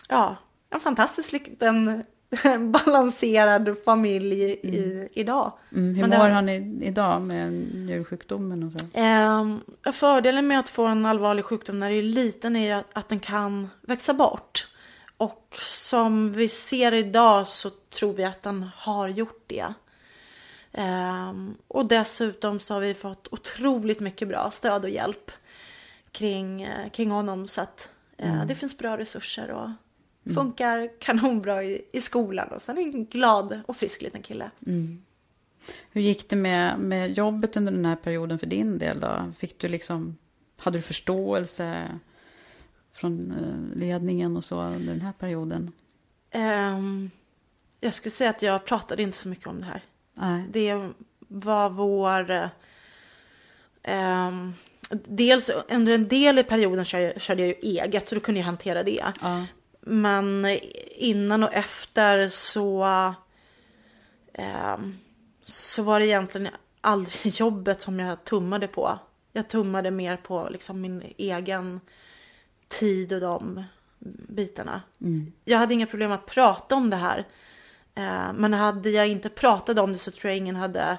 ja, 0.09 0.35
en 0.69 0.79
fantastisk 0.79 1.31
liten 1.31 2.03
balanserad 2.71 3.75
familj 3.85 4.41
i, 4.43 5.09
idag. 5.13 5.53
Mm. 5.71 5.95
Hur 5.95 6.07
Men 6.07 6.19
mår 6.19 6.29
han 6.29 6.49
i, 6.49 6.85
idag 6.85 7.21
med 7.21 7.53
njursjukdomen 7.75 8.63
och 8.63 8.71
så? 8.71 8.85
Ehm, 8.93 9.59
fördelen 9.93 10.47
med 10.47 10.59
att 10.59 10.69
få 10.69 10.85
en 10.85 11.05
allvarlig 11.05 11.45
sjukdom 11.45 11.79
när 11.79 11.89
det 11.89 11.95
är 11.95 12.03
liten 12.03 12.55
är 12.55 12.75
att, 12.75 12.85
att 12.93 13.09
den 13.09 13.19
kan 13.19 13.69
växa 13.81 14.13
bort. 14.13 14.67
Och 15.21 15.55
som 15.63 16.31
vi 16.31 16.49
ser 16.49 16.91
idag 16.91 17.47
så 17.47 17.69
tror 17.69 18.13
vi 18.13 18.23
att 18.23 18.43
den 18.43 18.69
har 18.75 19.07
gjort 19.07 19.43
det. 19.47 19.73
Ehm, 20.71 21.57
och 21.67 21.85
dessutom 21.85 22.59
så 22.59 22.73
har 22.73 22.81
vi 22.81 22.93
fått 22.93 23.27
otroligt 23.31 23.99
mycket 23.99 24.27
bra 24.27 24.51
stöd 24.51 24.83
och 24.83 24.89
hjälp 24.89 25.31
kring, 26.11 26.61
eh, 26.61 26.89
kring 26.89 27.11
honom. 27.11 27.47
Så 27.47 27.61
att 27.61 27.91
eh, 28.17 28.45
det 28.45 28.55
finns 28.55 28.77
bra 28.77 28.97
resurser 28.97 29.51
och 29.51 29.69
funkar 30.33 30.99
kanonbra 30.99 31.63
i, 31.63 31.85
i 31.91 32.01
skolan. 32.01 32.47
Och 32.47 32.61
sen 32.61 32.77
är 32.77 32.81
en 32.81 33.05
glad 33.05 33.61
och 33.65 33.77
frisk 33.77 34.01
liten 34.01 34.21
kille. 34.21 34.51
Hur 35.91 36.01
gick 36.01 36.29
det 36.29 36.35
med, 36.35 36.79
med 36.79 37.17
jobbet 37.17 37.57
under 37.57 37.71
den 37.71 37.85
här 37.85 37.95
perioden 37.95 38.39
för 38.39 38.47
din 38.47 38.77
del 38.77 38.99
då? 38.99 39.31
Fick 39.37 39.59
du 39.59 39.67
liksom, 39.67 40.17
hade 40.57 40.77
du 40.77 40.81
förståelse 40.81 41.99
från 42.93 43.31
eh, 43.31 43.77
ledningen 43.79 44.37
och 44.37 44.43
så 44.43 44.61
under 44.61 44.93
den 44.93 45.01
här 45.01 45.13
perioden? 45.13 45.71
Ehm, 46.31 47.11
jag 47.79 47.93
skulle 47.93 48.11
säga 48.11 48.29
att 48.29 48.41
jag 48.41 48.65
pratade 48.65 49.03
inte 49.03 49.17
så 49.17 49.27
mycket 49.27 49.47
om 49.47 49.59
det 49.59 49.65
här. 49.65 49.81
Nej. 50.13 50.43
Det 50.49 50.89
var 51.27 51.69
vår... 51.69 52.49
ehm, 53.83 54.53
dels 54.89 55.49
under 55.69 55.93
en 55.93 56.07
del 56.07 56.39
i 56.39 56.43
perioden 56.43 56.85
körde 56.85 57.03
jag, 57.03 57.21
körde 57.21 57.41
jag 57.41 57.47
ju 57.47 57.55
eget, 57.79 58.09
så 58.09 58.15
då 58.15 58.21
kunde 58.21 58.39
jag 58.39 58.45
hantera 58.45 58.83
det. 58.83 59.05
Ja. 59.21 59.45
Men 59.81 60.59
innan 60.95 61.43
och 61.43 61.53
efter 61.53 62.29
så... 62.29 62.83
ehm, 64.33 64.97
så 65.43 65.83
var 65.83 65.99
det 65.99 66.07
egentligen 66.07 66.47
aldrig 66.81 67.33
jobbet 67.39 67.81
som 67.81 67.99
jag 67.99 68.23
tummade 68.23 68.67
på. 68.67 68.99
Jag 69.33 69.47
tummade 69.47 69.91
mer 69.91 70.17
på 70.17 70.47
liksom 70.51 70.81
min 70.81 71.13
egen 71.17 71.79
tid 72.71 73.13
och 73.13 73.19
de 73.21 73.63
bitarna. 74.27 74.81
Jag 75.45 75.57
hade 75.57 75.73
inga 75.73 75.85
problem 75.87 76.11
att 76.11 76.25
prata 76.25 76.75
om 76.75 76.89
det 76.89 76.95
här. 76.95 77.27
Eh, 77.95 78.33
men 78.33 78.53
hade 78.53 78.89
jag 78.89 79.07
inte 79.07 79.29
pratat 79.29 79.79
om 79.79 79.93
det 79.93 79.97
så 79.97 80.11
tror 80.11 80.29
jag 80.29 80.37
ingen 80.37 80.55
hade 80.55 80.97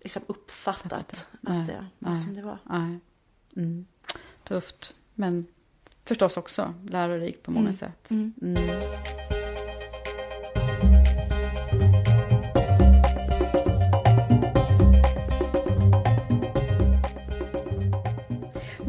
liksom 0.00 0.22
uppfattat 0.26 1.26
Nej, 1.40 1.60
att 1.60 1.66
det 1.66 1.86
var 1.98 2.12
nej. 2.12 2.22
som 2.22 2.34
det 2.34 2.42
var. 2.42 2.58
Mm. 3.56 3.86
Tufft, 4.44 4.94
men 5.14 5.46
förstås 6.04 6.36
också 6.36 6.74
lärorikt 6.88 7.42
på 7.42 7.50
många 7.50 7.74
sätt. 7.74 8.10
Mm. 8.10 8.34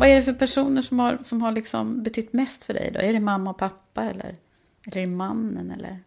Vad 0.03 0.11
är 0.11 0.15
det 0.15 0.23
för 0.23 0.33
personer 0.33 0.81
som 0.81 0.99
har, 0.99 1.19
som 1.23 1.41
har 1.41 1.51
liksom 1.51 2.03
betytt 2.03 2.33
mest 2.33 2.63
för 2.63 2.73
dig 2.73 2.91
då? 2.93 2.99
Är 2.99 3.13
det 3.13 3.19
mamma 3.19 3.49
och 3.49 3.57
pappa 3.57 4.03
eller, 4.03 4.35
eller 4.85 4.97
är 4.97 5.01
det 5.01 5.07
mannen? 5.07 5.71
Eller? 5.71 5.99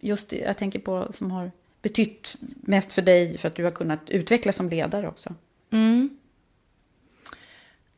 Just 0.00 0.30
det, 0.30 0.36
jag 0.36 0.56
tänker 0.56 0.78
på 0.78 1.12
som 1.18 1.30
har 1.30 1.52
betytt 1.82 2.36
mest 2.40 2.92
för 2.92 3.02
dig 3.02 3.38
för 3.38 3.48
att 3.48 3.54
du 3.54 3.64
har 3.64 3.70
kunnat 3.70 4.10
utvecklas 4.10 4.56
som 4.56 4.68
ledare 4.68 5.08
också. 5.08 5.34
Mm. 5.70 6.18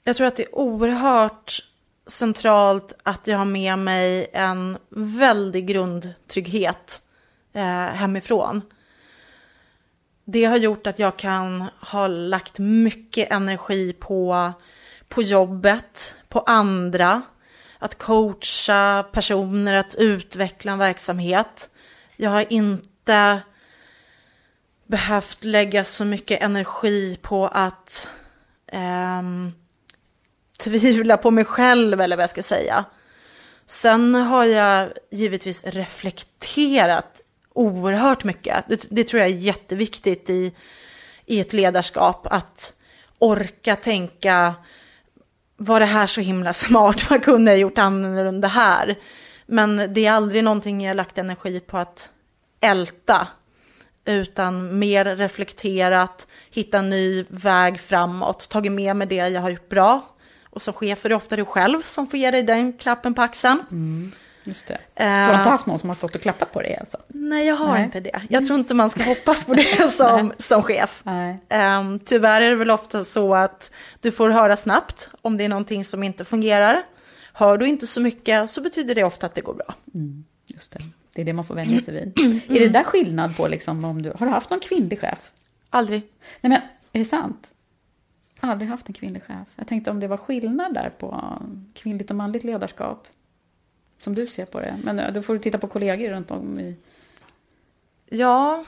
Jag 0.05 0.17
tror 0.17 0.27
att 0.27 0.37
det 0.37 0.43
är 0.43 0.55
oerhört 0.55 1.71
centralt 2.07 2.93
att 3.03 3.27
jag 3.27 3.39
har 3.39 3.45
med 3.45 3.79
mig 3.79 4.31
en 4.33 4.79
väldig 4.89 5.67
grundtrygghet 5.67 7.03
eh, 7.53 7.87
hemifrån. 7.87 8.63
Det 10.25 10.45
har 10.45 10.57
gjort 10.57 10.87
att 10.87 10.99
jag 10.99 11.17
kan 11.17 11.65
ha 11.81 12.07
lagt 12.07 12.59
mycket 12.59 13.31
energi 13.31 13.93
på, 13.93 14.53
på 15.11 15.23
jobbet, 15.23 16.15
på 16.29 16.41
andra, 16.41 17.23
att 17.79 17.99
coacha 17.99 19.03
personer, 19.13 19.75
att 19.75 19.95
utveckla 19.95 20.73
en 20.73 20.79
verksamhet. 20.79 21.71
Jag 22.17 22.31
har 22.31 22.53
inte 22.53 23.41
behövt 24.87 25.45
lägga 25.45 25.85
så 25.85 26.05
mycket 26.05 26.43
energi 26.43 27.19
på 27.23 27.49
att 27.49 28.11
eh, 28.67 29.23
tvivla 30.59 31.17
på 31.17 31.31
mig 31.31 31.45
själv 31.45 32.01
eller 32.01 32.17
vad 32.17 32.23
jag 32.23 32.31
ska 32.31 32.43
säga. 32.43 32.85
Sen 33.67 34.15
har 34.15 34.45
jag 34.45 34.89
givetvis 35.11 35.65
reflekterat 35.65 37.21
oerhört 37.55 38.25
mycket. 38.25 38.65
Det, 38.69 38.87
det 38.91 39.05
tror 39.05 39.21
jag 39.21 39.31
är 39.31 39.35
jätteviktigt 39.35 40.31
i, 40.31 40.53
i 41.27 41.41
ett 41.41 41.53
ledarskap. 41.53 42.27
Att 42.27 42.75
orka 43.19 43.77
tänka, 43.77 44.55
var 45.61 45.81
det 45.81 45.87
här 45.87 46.07
så 46.07 46.21
himla 46.21 46.53
smart? 46.67 47.11
Vad 47.11 47.25
kunde 47.25 47.51
jag 47.51 47.61
gjort 47.61 47.79
annorlunda 47.79 48.49
här? 48.49 48.99
Men 49.47 49.95
det 49.95 50.07
är 50.07 50.13
aldrig 50.13 50.45
någonting 50.45 50.85
jag 50.85 50.97
lagt 50.97 51.19
energi 51.19 51.61
på 51.61 51.79
att 51.79 52.11
älta. 52.61 53.27
Utan 54.05 54.79
mer 54.79 55.05
reflekterat, 55.05 56.27
hitta 56.51 56.79
en 56.79 56.91
ny 56.91 57.25
väg 57.29 57.81
framåt, 57.81 58.49
tagit 58.49 58.73
med 58.73 58.97
mig 58.97 59.07
det 59.07 59.15
jag 59.15 59.41
har 59.41 59.51
gjort 59.51 59.69
bra. 59.69 60.17
Och 60.51 60.63
som 60.63 60.75
chef 60.75 61.05
är 61.05 61.09
det 61.09 61.15
ofta 61.15 61.37
du 61.37 61.45
själv 61.45 61.83
som 61.83 62.07
får 62.07 62.19
ge 62.19 62.31
dig 62.31 62.43
den 62.43 62.73
klappen 62.73 63.15
på 63.15 63.23
axeln. 63.23 63.63
Mm. 63.71 64.13
Just 64.45 64.67
det. 64.67 64.75
Eh, 64.75 65.07
Du 65.07 65.33
har 65.33 65.39
inte 65.39 65.51
haft 65.51 65.67
någon 65.67 65.79
som 65.79 65.91
har 65.91 65.95
stått 65.97 66.15
och 66.15 66.21
klappat 66.23 66.53
på 66.53 66.63
dig 66.63 66.77
alltså? 66.77 66.97
Nej, 67.09 67.47
jag 67.47 67.57
har 67.57 67.75
Nej. 67.75 67.85
inte 67.85 68.01
det. 68.01 68.23
Jag 68.29 68.47
tror 68.47 68.59
inte 68.59 68.75
man 68.75 68.91
ska 68.91 69.03
hoppas 69.03 69.45
på 69.45 69.55
det 69.55 69.91
som, 69.93 70.33
som 70.39 70.63
chef. 70.63 71.03
Um, 71.07 71.99
tyvärr 71.99 72.41
är 72.43 72.51
det 72.51 72.57
väl 72.57 72.71
ofta 72.71 73.05
så 73.05 73.35
att 73.35 73.71
du 74.01 74.13
får 74.13 74.31
höra 74.31 74.57
snabbt 74.57 75.11
om 75.23 75.37
det 75.37 75.45
är 75.45 75.49
någonting 75.49 75.85
som 75.85 76.03
inte 76.03 76.25
fungerar. 76.25 76.83
Hör 77.33 77.59
du 77.59 77.67
inte 77.67 77.87
så 77.87 78.01
mycket 78.01 78.51
så 78.51 78.61
betyder 78.61 78.95
det 78.95 79.05
ofta 79.05 79.27
att 79.27 79.35
det 79.35 79.41
går 79.41 79.55
bra. 79.55 79.75
Just 80.47 80.73
det. 80.73 80.83
Det 81.15 81.21
är 81.21 81.25
det 81.25 81.33
man 81.33 81.45
får 81.45 81.55
vänja 81.55 81.81
sig 81.81 81.95
vid. 81.95 82.19
Är 82.57 82.61
det 82.61 82.69
där 82.69 82.85
skillnad 82.85 83.37
på 83.37 83.49
liksom 83.49 83.85
om 83.85 84.03
du... 84.03 84.13
Har 84.19 84.27
du 84.27 84.33
haft 84.33 84.51
någon 84.51 84.61
kvinnlig 84.61 85.01
chef? 85.01 85.31
Aldrig. 85.71 86.03
Nej 86.41 86.51
men, 86.51 86.61
är 86.93 86.99
det 86.99 87.05
sant? 87.05 87.51
Aldrig 88.41 88.71
haft 88.71 88.89
en 88.89 88.95
kvinnlig 88.95 89.23
chef. 89.23 89.49
Jag 89.57 89.67
tänkte 89.67 89.91
om 89.91 90.01
det 90.01 90.09
var 90.09 90.17
skillnad 90.17 90.75
där 90.75 90.91
på 90.99 91.39
kvinnligt 91.75 92.11
och 92.11 92.17
manligt 92.17 92.45
ledarskap. 92.45 93.07
Som 94.01 94.15
du 94.15 94.27
ser 94.27 94.47
på 94.47 94.61
det. 94.61 94.79
Men 94.85 94.99
eh, 94.99 95.13
då 95.13 95.23
får 95.23 95.35
du 95.35 95.41
titta 95.41 95.59
på 95.59 95.69
kollegor 95.69 96.11
runt 96.11 96.31
om 96.31 96.61
i... 96.61 96.77
Ja, 98.09 98.65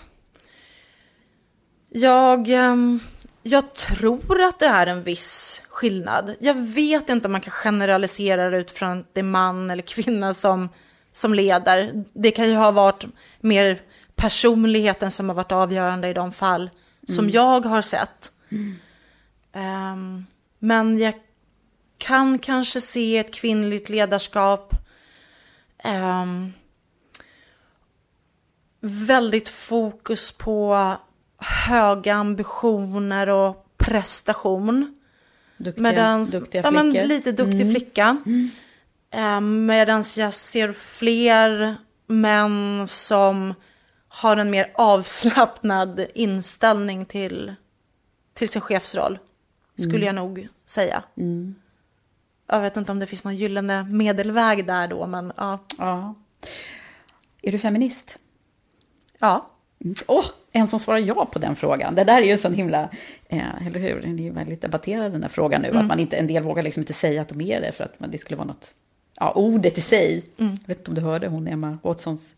jag, 1.88 2.48
ehm, 2.48 3.00
jag 3.42 3.74
tror 3.74 4.42
att 4.42 4.58
det 4.58 4.66
är 4.66 4.86
en 4.86 5.02
viss 5.02 5.62
skillnad. 5.68 6.34
Jag 6.40 6.54
vet 6.54 7.08
inte 7.08 7.28
om 7.28 7.32
man 7.32 7.40
kan 7.40 7.52
generalisera 7.52 8.50
det 8.50 8.58
utifrån 8.58 9.00
att 9.00 9.14
det 9.14 9.20
är 9.20 9.24
man 9.24 9.70
eller 9.70 9.82
kvinna 9.82 10.34
som, 10.34 10.68
som 11.12 11.34
leder. 11.34 12.04
Det 12.12 12.30
kan 12.30 12.48
ju 12.48 12.54
ha 12.54 12.70
varit 12.70 13.04
mer 13.40 13.82
personligheten 14.14 15.10
som 15.10 15.28
har 15.28 15.36
varit 15.36 15.52
avgörande 15.52 16.08
i 16.08 16.12
de 16.12 16.32
fall 16.32 16.70
som 17.08 17.30
jag 17.30 17.64
har 17.64 17.82
sett. 17.82 18.32
Ehm, 19.52 20.26
men 20.58 20.98
jag 20.98 21.14
kan 21.98 22.38
kanske 22.38 22.80
se 22.80 23.18
ett 23.18 23.34
kvinnligt 23.34 23.88
ledarskap 23.88 24.81
ehm, 25.82 26.52
väldigt 28.80 29.48
fokus 29.48 30.32
på 30.32 30.92
höga 31.68 32.14
ambitioner 32.14 33.28
och 33.28 33.66
prestation. 33.76 34.98
Duktiga, 35.56 35.82
Medans, 35.82 36.30
duktiga 36.32 36.62
ja, 36.64 36.70
men 36.70 36.90
flickor. 36.92 37.08
lite 37.08 37.32
duktig 37.32 37.70
flicka. 37.72 38.16
Eh, 39.10 39.40
Medan 39.40 40.04
jag 40.16 40.32
ser 40.34 40.72
fler 40.72 41.76
män 42.06 42.86
som 42.88 43.54
har 44.08 44.36
en 44.36 44.50
mer 44.50 44.72
avslappnad 44.74 46.06
inställning 46.14 47.06
till, 47.06 47.54
till 48.34 48.48
sin 48.48 48.62
chefsroll. 48.62 49.18
Skulle 49.78 49.96
Mm. 49.96 50.02
jag 50.06 50.14
nog 50.14 50.48
säga. 50.66 51.02
Jag 52.52 52.60
vet 52.60 52.76
inte 52.76 52.92
om 52.92 52.98
det 52.98 53.06
finns 53.06 53.24
någon 53.24 53.36
gyllene 53.36 53.82
medelväg 53.82 54.66
där 54.66 54.88
då, 54.88 55.06
men 55.06 55.32
ja. 55.36 55.58
Ja. 55.78 56.14
Är 57.42 57.52
du 57.52 57.58
feminist? 57.58 58.18
Ja. 59.18 59.50
Mm. 59.84 59.94
Åh, 60.06 60.24
en 60.52 60.68
som 60.68 60.80
svarar 60.80 60.98
ja 60.98 61.26
på 61.32 61.38
den 61.38 61.56
frågan. 61.56 61.94
Det 61.94 62.04
där 62.04 62.20
är 62.20 62.24
ju 62.26 62.38
så 62.38 62.48
himla, 62.50 62.88
eh, 63.28 63.66
eller 63.66 63.80
hur? 63.80 64.00
Den 64.00 64.18
är 64.18 64.22
ju 64.22 64.30
väldigt 64.30 64.60
debatterad 64.60 65.12
den 65.12 65.22
här 65.22 65.28
frågan 65.28 65.62
nu. 65.62 65.68
Mm. 65.68 65.80
Att 65.80 65.86
man 65.86 65.98
inte, 65.98 66.16
en 66.16 66.26
del 66.26 66.42
vågar 66.42 66.62
liksom 66.62 66.80
inte 66.80 66.92
säga 66.92 67.22
att 67.22 67.28
de 67.28 67.40
är 67.40 67.60
det 67.60 67.72
för 67.72 67.84
att 67.84 68.00
man, 68.00 68.10
det 68.10 68.18
skulle 68.18 68.36
vara 68.36 68.46
något, 68.46 68.74
ja, 69.18 69.32
ordet 69.32 69.78
i 69.78 69.80
sig. 69.80 70.24
Mm. 70.38 70.58
Jag 70.62 70.68
vet 70.68 70.78
inte 70.78 70.90
om 70.90 70.94
du 70.94 71.00
hörde 71.00 71.28
hon 71.28 71.48
Emma 71.48 71.78
Watsons 71.82 72.34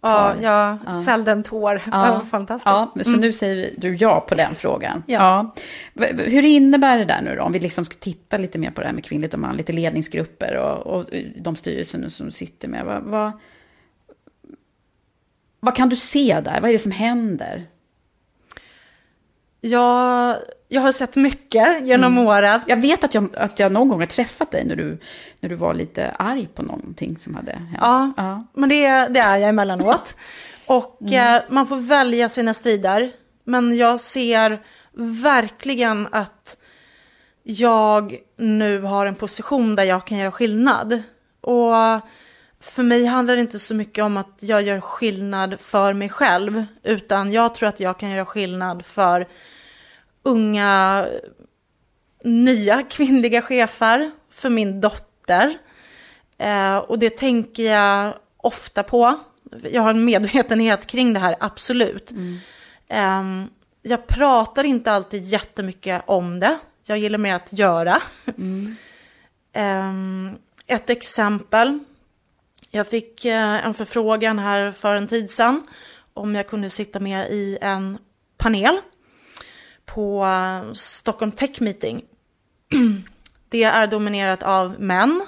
Ja, 0.00 0.34
jag 0.42 0.78
Ja. 0.86 1.02
fällde 1.02 1.32
en 1.32 1.42
tår. 1.42 1.74
Det 1.84 1.90
var 1.90 2.20
fantastiskt. 2.20 2.66
Ja, 2.66 2.92
så 3.02 3.08
Mm. 3.08 3.20
nu 3.20 3.32
säger 3.32 3.74
du 3.78 3.94
ja 3.96 4.20
på 4.28 4.34
den 4.34 4.54
frågan. 4.54 5.02
Ja. 5.06 5.54
V- 5.94 6.12
Hur 6.30 6.42
innebär 6.44 6.98
det 6.98 7.04
där 7.04 7.22
nu 7.22 7.36
då? 7.36 7.42
Om 7.42 7.52
vi 7.52 7.58
liksom 7.58 7.84
ska 7.84 7.94
titta 8.00 8.38
lite 8.38 8.58
mer 8.58 8.70
på 8.70 8.80
det 8.80 8.86
här 8.86 8.94
med 8.94 9.04
kvinnligt 9.04 9.34
och 9.34 9.40
manligt 9.40 9.70
i 9.70 9.72
ledningsgrupper 9.72 10.56
och, 10.56 10.86
och 10.86 11.04
de 11.36 11.56
styrelser 11.56 12.08
som 12.08 12.26
du 12.26 12.32
sitter 12.32 12.68
med. 12.68 12.84
Vad, 12.84 13.02
vad, 13.02 13.32
vad 15.60 15.76
kan 15.76 15.88
du 15.88 15.96
se 15.96 16.40
där? 16.44 16.60
Vad 16.60 16.68
är 16.68 16.72
det 16.72 16.78
som 16.78 16.92
händer? 16.92 17.64
Jag, 19.60 20.36
jag 20.68 20.80
har 20.80 20.92
sett 20.92 21.16
mycket 21.16 21.86
genom 21.86 22.12
Mm. 22.12 22.26
året. 22.28 22.62
Jag 22.66 22.76
vet 22.80 23.04
att 23.04 23.14
jag, 23.14 23.36
att 23.36 23.58
jag 23.58 23.72
någon 23.72 23.88
gång 23.88 24.00
har 24.00 24.06
träffat 24.06 24.50
dig 24.50 24.64
när 24.64 24.76
du, 24.76 24.98
när 25.40 25.48
du 25.48 25.54
var 25.54 25.74
lite 25.74 26.10
arg 26.10 26.48
på 26.54 26.62
någonting 26.62 27.18
som 27.18 27.34
hade 27.34 27.52
hänt. 27.52 27.78
Ja, 27.80 28.12
Ja. 28.16 28.46
men 28.54 28.68
det, 28.68 28.88
det 29.08 29.20
är 29.20 29.36
jag 29.36 29.48
emellanåt. 29.48 30.16
Och 30.66 31.12
eh, 31.12 31.42
man 31.48 31.66
får 31.66 31.76
välja 31.76 32.28
sina 32.28 32.54
strider. 32.54 33.12
Men 33.44 33.76
jag 33.76 34.00
ser 34.00 34.62
verkligen 35.22 36.08
att 36.12 36.56
jag 37.42 38.16
nu 38.36 38.80
har 38.80 39.06
en 39.06 39.14
position 39.14 39.76
där 39.76 39.84
jag 39.84 40.06
kan 40.06 40.18
göra 40.18 40.32
skillnad. 40.32 41.02
Och 41.40 41.72
för 42.60 42.82
mig 42.82 43.04
handlar 43.06 43.34
det 43.34 43.40
inte 43.40 43.58
så 43.58 43.74
mycket 43.74 44.04
om 44.04 44.16
att 44.16 44.36
jag 44.40 44.62
gör 44.62 44.80
skillnad 44.80 45.60
för 45.60 45.92
mig 45.92 46.08
själv, 46.08 46.64
utan 46.82 47.32
jag 47.32 47.54
tror 47.54 47.68
att 47.68 47.80
jag 47.80 47.98
kan 47.98 48.10
göra 48.10 48.24
skillnad 48.24 48.84
för 48.86 49.26
unga 50.26 51.06
nya 52.24 52.82
kvinnliga 52.82 53.42
chefer, 53.42 54.10
för 54.30 54.50
min 54.50 54.80
dotter. 54.80 55.54
Eh, 56.38 56.76
och 56.76 56.98
det 56.98 57.10
tänker 57.10 57.62
jag 57.62 58.14
ofta 58.36 58.82
på. 58.82 59.20
Jag 59.70 59.82
har 59.82 59.90
en 59.90 60.04
medvetenhet 60.04 60.86
kring 60.86 61.12
det 61.12 61.20
här, 61.20 61.36
absolut. 61.40 62.10
Eh, 62.88 63.22
jag 63.82 64.06
pratar 64.06 64.64
inte 64.64 64.92
alltid 64.92 65.24
jättemycket 65.24 66.02
om 66.06 66.40
det. 66.40 66.58
Jag 66.84 66.98
gillar 66.98 67.18
mer 67.18 67.34
att 67.34 67.52
göra. 67.52 68.02
Eh, 69.52 69.92
ett 70.66 70.90
exempel. 70.90 71.78
Jag 72.70 72.86
fick 72.86 73.24
eh, 73.24 73.66
en 73.66 73.74
förfrågan 73.74 74.38
här 74.38 74.72
för 74.72 74.96
en 74.96 75.08
tid 75.08 75.30
sedan 75.30 75.62
om 76.14 76.34
jag 76.34 76.48
kunde 76.48 76.70
sitta 76.70 77.00
med 77.00 77.30
i 77.30 77.58
en 77.60 77.98
panel 78.36 78.80
på 79.86 80.24
eh, 80.24 80.72
Stockholm 80.72 81.32
Tech 81.32 81.60
Meeting. 81.60 82.04
Det 83.48 83.62
är 83.62 83.86
dominerat 83.86 84.42
av 84.42 84.80
män, 84.80 85.26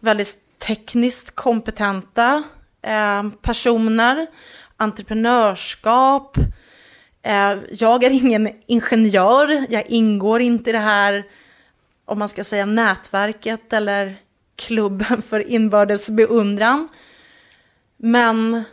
väldigt 0.00 0.38
tekniskt 0.58 1.34
kompetenta 1.34 2.42
eh, 2.82 3.22
personer, 3.42 4.26
entreprenörskap. 4.76 6.36
Eh, 7.22 7.54
jag 7.70 8.04
är 8.04 8.10
ingen 8.10 8.50
ingenjör, 8.66 9.66
jag 9.70 9.86
ingår 9.86 10.40
inte 10.40 10.70
i 10.70 10.72
det 10.72 10.78
här, 10.78 11.26
om 12.04 12.18
man 12.18 12.28
ska 12.28 12.44
säga 12.44 12.66
nätverket 12.66 13.72
eller 13.72 14.16
klubben 14.56 15.22
för 15.22 15.48
inbördes 15.48 16.10
beundran. 16.10 16.88
Men 17.96 18.64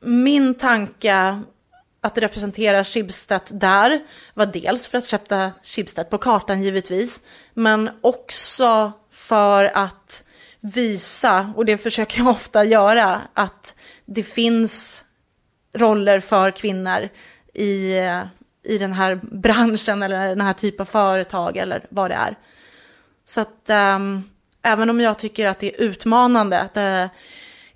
min 0.00 0.54
tanke 0.54 1.42
att 2.00 2.18
representera 2.18 2.84
Schibsted 2.84 3.40
där 3.50 4.00
var 4.34 4.46
dels 4.46 4.88
för 4.88 4.98
att 4.98 5.04
sätta 5.04 5.52
Schibsted 5.62 6.10
på 6.10 6.18
kartan 6.18 6.62
givetvis, 6.62 7.22
men 7.54 7.90
också 8.00 8.92
för 9.10 9.64
att 9.64 10.24
visa, 10.60 11.52
och 11.56 11.64
det 11.64 11.78
försöker 11.78 12.18
jag 12.18 12.28
ofta 12.28 12.64
göra, 12.64 13.22
att 13.34 13.74
det 14.04 14.22
finns 14.22 15.04
roller 15.72 16.20
för 16.20 16.50
kvinnor 16.50 17.08
i, 17.54 17.94
i 18.64 18.78
den 18.78 18.92
här 18.92 19.20
branschen 19.22 20.02
eller 20.02 20.28
den 20.28 20.40
här 20.40 20.52
typen 20.52 20.80
av 20.80 20.84
företag 20.84 21.56
eller 21.56 21.86
vad 21.90 22.10
det 22.10 22.14
är. 22.14 22.38
Så 23.24 23.40
att 23.40 23.70
ehm, 23.70 24.22
även 24.62 24.90
om 24.90 25.00
jag 25.00 25.18
tycker 25.18 25.46
att 25.46 25.58
det 25.60 25.74
är 25.74 25.82
utmanande, 25.82 26.60
att 26.60 26.74
det 26.74 27.10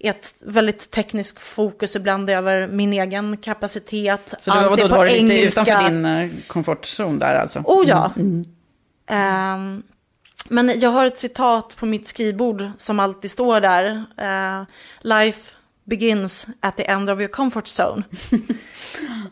ett 0.09 0.35
väldigt 0.41 0.91
tekniskt 0.91 1.39
fokus 1.39 1.97
ibland 1.97 2.31
över 2.31 2.67
min 2.67 2.93
egen 2.93 3.37
kapacitet. 3.37 4.35
Så 4.41 4.51
du, 4.51 4.61
vadå, 4.61 4.77
du 4.77 4.89
var 4.89 5.07
lite 5.07 5.19
engelska. 5.19 5.63
utanför 5.63 5.91
din 5.91 6.05
eh, 6.05 6.31
komfortzon 6.47 7.19
där 7.19 7.35
alltså? 7.35 7.59
Oh 7.65 7.89
ja. 7.89 8.13
Mm. 8.17 8.45
Ehm, 9.07 9.83
men 10.49 10.81
jag 10.81 10.91
har 10.91 11.07
ett 11.07 11.19
citat 11.19 11.77
på 11.77 11.87
mitt 11.87 12.07
skrivbord 12.07 12.71
som 12.79 13.01
alltid 13.01 13.31
står 13.31 13.61
där. 13.61 14.05
Eh, 14.17 14.67
Life 15.01 15.57
begins 15.85 16.47
at 16.61 16.77
the 16.77 16.85
end 16.91 17.11
of 17.11 17.19
your 17.19 17.29
comfort 17.29 17.67
zone. 17.81 18.03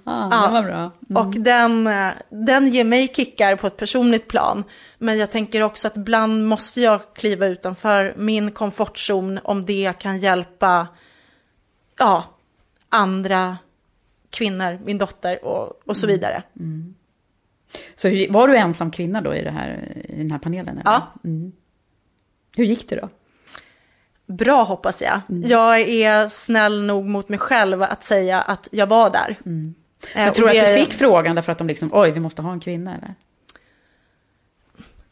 Ah, 0.05 0.47
det 0.47 0.53
var 0.53 0.63
bra. 0.63 0.93
Mm. 1.11 1.27
Och 1.27 1.35
den, 1.35 1.87
eh, 1.87 2.11
den 2.29 2.67
ger 2.67 2.85
mig 2.85 3.09
kickar 3.09 3.57
på 3.57 3.67
ett 3.67 3.77
personligt 3.77 4.29
plan. 4.29 4.65
Men 4.99 5.19
jag 5.19 5.31
tänker 5.31 5.63
också 5.63 5.87
att 5.89 5.97
ibland 5.97 6.47
måste 6.49 6.81
jag 6.81 7.01
kliva 7.15 7.47
utanför 7.47 8.15
min 8.17 8.51
komfortzon 8.51 9.41
om 9.45 9.67
det 9.67 9.93
kan 9.99 10.19
hjälpa 10.19 10.89
ja, 11.99 12.25
andra 12.89 13.59
kvinnor, 14.31 14.79
min 14.85 14.99
dotter 14.99 15.45
och, 15.45 15.81
och 15.89 15.97
så 15.97 16.07
Mm. 16.07 16.15
vidare. 16.17 16.43
Så 17.95 18.09
hur, 18.09 18.33
var 18.33 18.49
du 18.49 18.57
ensam 18.57 18.91
kvinna 18.91 19.21
då 19.21 19.35
i, 19.35 19.43
det 19.45 19.51
här, 19.51 19.97
i 20.09 20.17
den 20.19 20.31
här 20.31 20.39
panelen? 20.39 20.79
Eller? 20.79 20.91
Ja. 20.91 21.03
Mm. 21.25 21.53
Hur 22.57 22.65
gick 22.65 22.89
det 22.89 22.97
då? 22.97 23.09
Bra 24.31 24.63
hoppas 24.65 25.03
jag. 25.03 25.21
Mm. 25.31 25.49
Jag 25.49 25.81
är 25.81 26.29
snäll 26.29 26.83
nog 26.83 27.05
mot 27.05 27.29
mig 27.29 27.39
själv 27.39 27.83
att 27.83 28.03
säga 28.05 28.41
att 28.41 28.69
jag 28.73 28.87
var 28.87 29.11
där. 29.11 29.37
Eh, 30.15 30.21
Jag 30.23 30.29
och 30.29 30.35
tror 30.35 30.49
det- 30.49 30.61
att 30.61 30.67
du 30.77 30.85
fick 30.85 30.93
frågan 30.93 31.35
därför 31.35 31.53
att 31.53 31.59
de 31.59 31.67
liksom, 31.67 31.91
oj, 31.93 32.11
vi 32.11 32.21
måste 32.21 32.43
ha 32.43 32.53
en 32.53 32.61
kvinna 32.61 32.95
eller? 32.95 33.15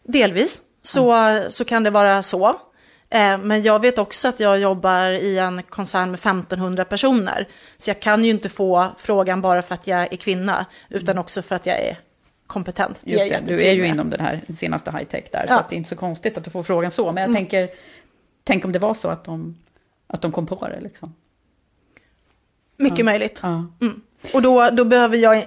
Delvis 0.04 0.62
så, 0.82 1.14
så 1.48 1.64
kan 1.64 1.82
det 1.82 1.90
vara 1.90 2.22
så. 2.22 2.48
Eh, 3.10 3.38
Men 3.38 3.62
jag 3.62 3.82
vet 3.82 3.98
också 3.98 4.28
att 4.28 4.40
jag 4.40 4.58
jobbar 4.58 5.10
i 5.10 5.38
en 5.38 5.62
koncern 5.62 6.10
med 6.10 6.18
1500 6.20 6.84
personer. 6.84 7.48
Så 7.76 7.90
jag 7.90 8.00
kan 8.00 8.24
ju 8.24 8.30
inte 8.30 8.48
få 8.48 8.86
frågan 8.98 9.40
bara 9.40 9.62
för 9.62 9.74
att 9.74 9.86
jag 9.86 10.12
är 10.12 10.16
kvinna, 10.16 10.66
utan 10.88 11.18
också 11.18 11.42
för 11.42 11.56
att 11.56 11.66
jag 11.66 11.80
är 11.80 11.96
kompetent. 12.46 12.98
Mm. 13.06 13.18
Just 13.18 13.34
är 13.34 13.40
det, 13.46 13.56
du 13.56 13.62
är 13.66 13.72
ju 13.72 13.80
med. 13.80 13.90
inom 13.90 14.10
den 14.10 14.20
här 14.20 14.40
senaste 14.56 14.90
high-tech 14.90 15.24
där, 15.32 15.46
så 15.46 15.52
Ja. 15.52 15.58
att 15.60 15.70
det 15.70 15.74
är 15.74 15.78
inte 15.78 15.88
så 15.90 15.96
konstigt 15.96 16.38
att 16.38 16.44
du 16.44 16.50
får 16.50 16.62
frågan 16.62 16.90
så. 16.90 17.12
Men 17.12 17.16
jag 17.20 17.28
Mm. 17.28 17.34
tänker, 17.34 17.68
tänk 18.48 18.64
om 18.64 18.72
det 18.72 18.78
var 18.78 18.94
så 18.94 19.08
att 19.08 19.24
de, 19.24 19.56
att 20.06 20.22
de 20.22 20.32
kom 20.32 20.46
på 20.46 20.68
det 20.68 20.80
liksom. 20.80 21.14
Mycket 22.76 22.98
Ja. 22.98 23.04
möjligt. 23.04 23.40
Ja. 23.42 23.66
Mm. 23.80 24.00
Och 24.34 24.42
då, 24.42 24.70
då 24.70 24.84
behöver 24.84 25.16
jag 25.16 25.44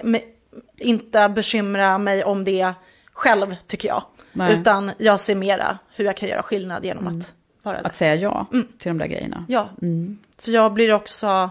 inte 0.78 1.30
bekymra 1.30 1.98
mig 1.98 2.24
om 2.24 2.44
det 2.44 2.74
själv, 3.14 3.56
tycker 3.68 3.88
jag. 3.88 4.04
Nej. 4.34 4.54
Utan 4.60 4.92
jag 4.98 5.20
ser 5.20 5.36
mera 5.36 5.78
hur 5.96 6.06
jag 6.06 6.18
kan 6.18 6.30
göra 6.30 6.44
skillnad 6.44 6.86
genom 6.86 7.08
att 7.08 7.34
vara 7.64 7.78
där. 7.78 7.86
Att 7.88 7.96
säga 7.96 8.16
ja 8.16 8.46
Mm. 8.54 8.68
till 8.78 8.88
de 8.90 8.98
där 8.98 9.08
grejerna. 9.08 9.46
Ja, 9.50 9.70
Mm. 9.82 10.18
för 10.38 10.52
jag 10.52 10.74
blir 10.74 10.94
också 10.94 11.50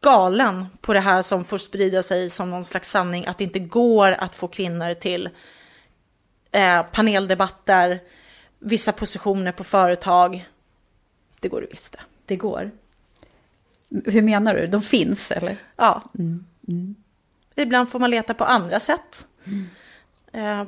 galen 0.00 0.66
på 0.80 0.92
det 0.94 1.00
här 1.00 1.22
som 1.22 1.44
får 1.44 1.58
sprida 1.58 2.02
sig 2.02 2.30
som 2.30 2.50
någon 2.50 2.64
slags 2.64 2.90
sanning, 2.90 3.26
att 3.26 3.38
det 3.38 3.44
inte 3.44 3.58
går 3.58 4.12
att 4.12 4.34
få 4.34 4.48
kvinnor 4.48 4.94
till 4.94 5.28
eh, 6.52 6.82
paneldebatter, 6.92 8.00
vissa 8.66 8.92
positioner 8.92 9.52
på 9.52 9.64
företag. 9.64 10.48
Det 11.40 11.48
går 11.48 11.60
det 11.60 11.66
visst 11.70 11.92
det. 11.92 11.98
Det 12.26 12.36
går. 12.36 12.70
Hur 14.04 14.22
menar 14.22 14.54
du? 14.54 14.66
De 14.66 14.82
finns 14.82 15.30
eller? 15.30 15.56
Ja. 15.76 16.02
Mm. 16.18 16.94
Ibland 17.54 17.88
får 17.88 17.98
man 17.98 18.10
leta 18.10 18.34
på 18.34 18.44
andra 18.44 18.80
sätt. 18.80 19.26
Eh, 20.32 20.64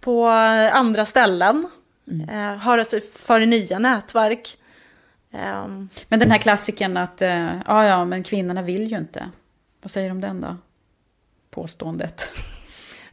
på 0.00 0.26
andra 0.72 1.04
ställen. 1.06 1.70
Eh, 2.30 2.56
höra 2.56 2.84
sig 2.84 3.00
för 3.00 3.40
i 3.40 3.46
nya 3.46 3.78
nätverk. 3.78 4.58
Eh, 5.30 5.66
Men 6.08 6.20
den 6.20 6.30
här 6.30 6.38
klassiken 6.38 6.96
att, 6.96 7.22
eh, 7.22 7.60
ja 7.66 7.84
ja, 7.86 8.04
men 8.04 8.22
kvinnorna 8.22 8.62
vill 8.62 8.90
ju 8.90 8.98
inte. 8.98 9.30
Vad 9.82 9.90
säger 9.90 10.08
du 10.08 10.12
om 10.12 10.20
den 10.20 10.40
då? 10.40 10.56
Påståendet. 11.50 12.32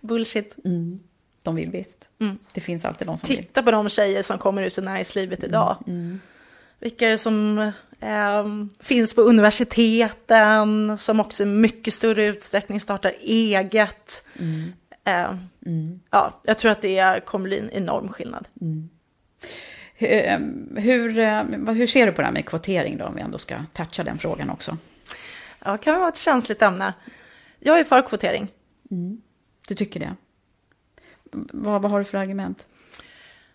bullshit. 0.01 0.55
Mm. 0.65 0.99
De 1.43 1.55
vill 1.55 1.69
visst. 1.69 2.07
Mm. 2.19 2.37
Det 2.53 2.61
finns 2.61 2.85
alltid 2.85 3.07
de 3.07 3.17
som 3.17 3.27
vill. 3.27 3.37
Titta 3.37 3.63
på 3.63 3.71
de 3.71 3.89
tjejer 3.89 4.21
som 4.21 4.37
kommer 4.37 4.61
ut 4.61 4.77
i 4.77 4.81
näringslivet 4.81 5.43
idag. 5.43 5.77
Mm. 5.87 6.19
Vilka 6.79 7.05
är 7.05 7.09
det 7.09 7.17
som 7.17 7.59
eh, 7.99 8.45
finns 8.79 9.13
på 9.15 9.21
universiteten, 9.21 10.97
som 10.97 11.19
också 11.19 11.43
i 11.43 11.45
mycket 11.45 11.93
större 11.93 12.25
utsträckning 12.25 12.79
startar 12.79 13.13
eget. 13.21 14.23
Mm. 14.39 14.73
Eh, 15.03 15.35
Ja, 16.09 16.41
jag 16.43 16.57
tror 16.57 16.71
att 16.71 16.81
det 16.81 17.25
kommer 17.25 17.43
bli 17.43 17.59
en 17.59 17.69
enorm 17.69 18.09
skillnad. 18.09 18.47
Hur, 19.95 20.79
hur, 20.81 21.19
eh, 21.19 21.43
vad- 21.57 21.75
hur 21.75 21.87
ser 21.87 22.05
du 22.05 22.11
på 22.11 22.21
det 22.21 22.25
här 22.25 22.33
med 22.33 22.45
kvotering 22.45 22.97
då, 22.97 23.05
om 23.05 23.15
vi 23.15 23.21
ändå 23.21 23.37
ska 23.37 23.55
toucha 23.73 24.03
den 24.03 24.17
frågan 24.17 24.49
också? 24.49 24.77
Ja, 25.65 25.77
kan 25.77 25.99
vara 25.99 26.09
ett 26.09 26.17
känsligt 26.17 26.61
ämne. 26.61 26.93
Jag 27.59 27.79
är 27.79 27.83
för 27.83 28.01
kvotering. 28.07 28.47
Du 29.67 29.75
tycker 29.75 29.99
det? 29.99 30.15
Vad, 31.31 31.81
vad 31.81 31.91
har 31.91 31.99
du 31.99 32.05
för 32.05 32.17
argument? 32.17 32.67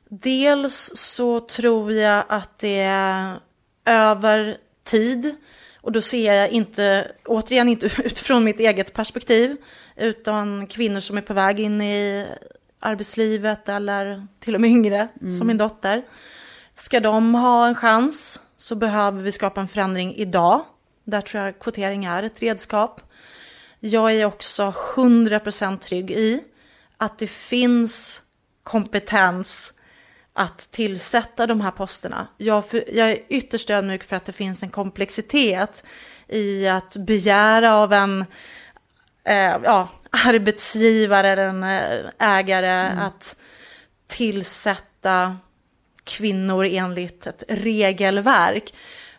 Dels 0.08 0.92
så 0.94 1.40
tror 1.40 1.92
jag 1.92 2.24
att 2.28 2.58
det 2.58 2.80
är 2.80 3.40
över 3.84 4.56
tid. 4.84 5.34
Och 5.76 5.92
då 5.92 6.00
ser 6.00 6.34
jag 6.34 6.50
inte, 6.50 7.10
återigen 7.24 7.68
inte 7.68 7.86
utifrån 8.04 8.44
mitt 8.44 8.60
eget 8.60 8.94
perspektiv, 8.94 9.56
utan 9.96 10.66
kvinnor 10.66 11.00
som 11.00 11.16
är 11.16 11.22
på 11.22 11.34
väg 11.34 11.60
in 11.60 11.82
i 11.82 12.26
arbetslivet 12.80 13.68
eller 13.68 14.26
till 14.40 14.54
och 14.54 14.60
med 14.60 14.70
yngre, 14.70 15.08
som 15.38 15.46
min 15.46 15.56
dotter. 15.56 16.04
Ska 16.74 17.00
de 17.00 17.34
ha 17.34 17.66
en 17.66 17.74
chans 17.74 18.40
så 18.56 18.74
behöver 18.74 19.22
vi 19.22 19.32
skapa 19.32 19.60
en 19.60 19.68
förändring 19.68 20.14
idag. 20.14 20.64
Där 21.04 21.20
tror 21.20 21.44
jag 21.44 21.58
kvotering 21.58 22.04
är 22.04 22.22
ett 22.22 22.42
redskap. 22.42 23.00
Jag 23.80 24.12
är 24.12 24.24
också 24.24 24.72
100% 24.94 25.78
trygg 25.78 26.10
i 26.10 26.44
att 26.98 27.18
det 27.18 27.26
finns 27.26 28.22
kompetens 28.62 29.72
att 30.32 30.70
tillsätta 30.70 31.46
de 31.46 31.60
här 31.60 31.70
posterna. 31.70 32.28
Jag, 32.36 32.68
för, 32.68 32.84
jag 32.92 33.10
är 33.10 33.18
ytterst 33.28 33.70
ödmjuk 33.70 34.04
för 34.04 34.16
att 34.16 34.24
det 34.24 34.32
finns 34.32 34.62
en 34.62 34.70
komplexitet 34.70 35.84
i 36.28 36.68
att 36.68 36.96
begära 36.96 37.74
av 37.74 37.92
en 37.92 38.24
eh, 39.24 39.56
ja, 39.64 39.88
arbetsgivare 40.10 41.28
eller 41.28 41.46
en 41.46 41.62
eh, 41.62 42.10
ägare 42.18 42.98
att 42.98 43.36
tillsätta 44.06 45.36
kvinnor 46.04 46.64
enligt 46.64 47.26
ett 47.26 47.42
regelverk. 47.48 48.74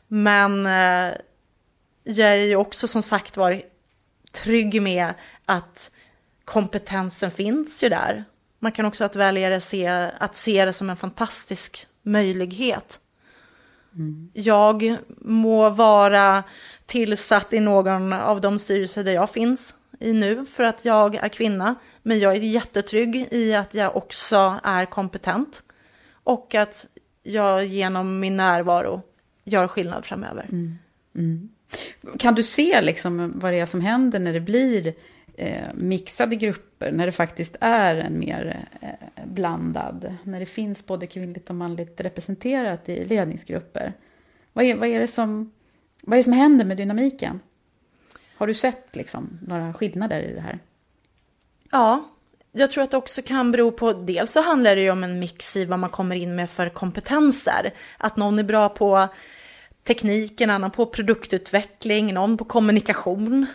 Men 0.08 0.66
eh, 0.66 1.14
jag 2.04 2.30
är 2.30 2.46
ju 2.46 2.56
också 2.56 2.88
som 2.88 3.04
sagt 3.04 3.38
var 3.38 3.62
trygg 4.32 4.82
med 4.82 5.14
att 5.46 5.92
kompetensen 6.48 7.32
finns 7.32 7.84
ju 7.84 7.90
där. 7.90 8.26
Man 8.60 8.72
kan 8.72 8.86
också 8.86 9.04
att 9.04 9.16
välja 9.16 9.50
det 9.50 9.62
se, 9.62 9.88
att 10.20 10.36
se 10.36 10.66
det 10.66 10.74
som 10.74 10.90
en 10.90 10.98
fantastisk 10.98 11.88
möjlighet. 12.02 13.00
Jag 14.34 14.98
må 15.22 15.70
vara 15.70 16.44
tillsatt 16.86 17.54
i 17.54 17.60
någon 17.60 18.14
av 18.14 18.42
de 18.42 18.60
styrelser 18.60 19.04
där 19.04 19.12
jag 19.12 19.30
finns 19.30 19.76
i 20.00 20.14
nu 20.14 20.46
för 20.46 20.64
att 20.64 20.86
jag 20.86 21.16
är 21.16 21.30
kvinna. 21.30 21.76
Men 22.04 22.20
jag 22.20 22.36
är 22.36 22.40
jättetrygg 22.42 23.28
i 23.32 23.54
att 23.54 23.74
jag 23.74 23.96
också 23.96 24.60
är 24.64 24.86
kompetent. 24.86 25.64
Och 26.12 26.56
att 26.56 26.88
jag 27.24 27.66
genom 27.66 28.20
min 28.20 28.38
närvaro 28.38 29.02
gör 29.44 29.68
skillnad 29.68 30.06
framöver. 30.06 30.44
Mm. 30.44 30.78
Mm. 31.16 31.50
Kan 32.20 32.36
du 32.36 32.44
se 32.44 32.82
liksom 32.82 33.34
vad 33.36 33.54
det 33.54 33.60
är 33.60 33.66
som 33.66 33.82
händer 33.82 34.20
när 34.20 34.34
det 34.34 34.40
blir 34.40 34.94
eh, 35.38 35.74
mixade 35.74 36.36
grupper, 36.36 36.92
när 36.92 37.06
det 37.06 37.12
faktiskt 37.12 37.56
är 37.60 37.96
en 37.96 38.20
mer 38.20 38.68
eh, 38.82 39.26
blandad, 39.26 40.16
när 40.24 40.40
det 40.40 40.46
finns 40.46 40.86
både 40.86 41.08
kvinnligt 41.08 41.50
och 41.50 41.56
manligt 41.56 42.02
representerat 42.02 42.90
i 42.90 43.06
ledningsgrupper? 43.06 43.94
Vad 44.54 44.66
är, 44.66 44.76
vad 44.76 44.90
är, 44.90 45.00
det, 45.00 45.08
som, 45.08 45.52
vad 46.04 46.14
är 46.14 46.18
det 46.18 46.24
som 46.24 46.34
händer 46.34 46.66
med 46.66 46.78
dynamiken? 46.78 47.40
Har 48.36 48.48
du 48.48 48.54
sett 48.54 48.96
liksom, 48.96 49.40
några 49.48 49.74
skillnader 49.74 50.22
i 50.22 50.34
det 50.34 50.42
här? 50.42 50.60
Ja, 51.72 52.10
jag 52.52 52.72
tror 52.72 52.84
att 52.84 52.92
det 52.92 52.98
också 52.98 53.22
kan 53.22 53.52
bero 53.52 53.72
på, 53.72 53.94
dels 53.94 54.32
så 54.32 54.42
handlar 54.42 54.76
det 54.76 54.82
ju 54.82 54.92
om 54.92 55.04
en 55.04 55.20
mix 55.20 55.58
i 55.58 55.66
vad 55.66 55.80
man 55.80 55.90
kommer 55.90 56.16
in 56.16 56.36
med 56.36 56.50
för 56.50 56.70
kompetenser. 56.70 57.74
Att 57.98 58.18
någon 58.18 58.40
är 58.40 58.44
bra 58.44 58.70
på 58.70 59.08
teknik, 59.84 60.42
en 60.42 60.50
annan 60.50 60.72
på 60.72 60.86
produktutveckling, 60.86 62.14
någon 62.14 62.38
på 62.38 62.46
kommunikation 62.46 63.46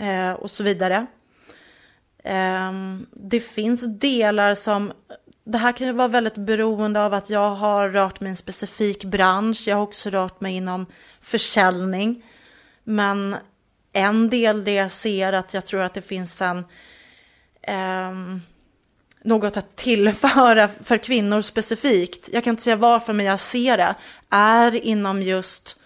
eh, 0.00 0.32
och 0.32 0.50
så 0.50 0.64
vidare. 0.64 1.06
Ehm, 2.22 3.06
det 3.12 3.40
finns 3.40 3.98
delar 3.98 4.54
som, 4.54 4.92
det 5.44 5.58
här 5.58 5.72
kan 5.72 5.86
ju 5.86 5.92
vara 5.92 6.08
väldigt 6.08 6.36
beroende 6.36 7.04
av 7.04 7.14
att 7.14 7.30
jag 7.30 7.50
har 7.50 7.88
rört 7.88 8.20
mig 8.20 8.28
i 8.28 8.30
en 8.30 8.36
specifik 8.36 9.04
bransch, 9.04 9.64
jag 9.66 9.76
har 9.76 9.82
också 9.82 10.10
rört 10.10 10.40
mig 10.40 10.56
inom 10.56 10.86
försäljning. 11.20 12.24
Men 12.84 13.36
en 13.92 14.30
del 14.30 14.64
det 14.64 14.72
jag 14.72 14.90
ser 14.90 15.32
att 15.32 15.54
jag 15.54 15.66
tror 15.66 15.80
att 15.80 15.94
det 15.94 16.02
finns 16.02 16.42
en 16.42 16.64
eh, 17.62 18.12
något 19.24 19.56
att 19.56 19.76
tillföra 19.76 20.68
för 20.68 20.98
kvinnor 20.98 21.40
specifikt. 21.40 22.28
Jag 22.32 22.44
kan 22.44 22.50
inte 22.50 22.62
säga 22.62 22.76
varför, 22.76 23.12
men 23.12 23.26
jag 23.26 23.40
ser 23.40 23.76
det. 23.76 23.94
Är 24.30 24.74
inom 24.74 25.22
just 25.22 25.78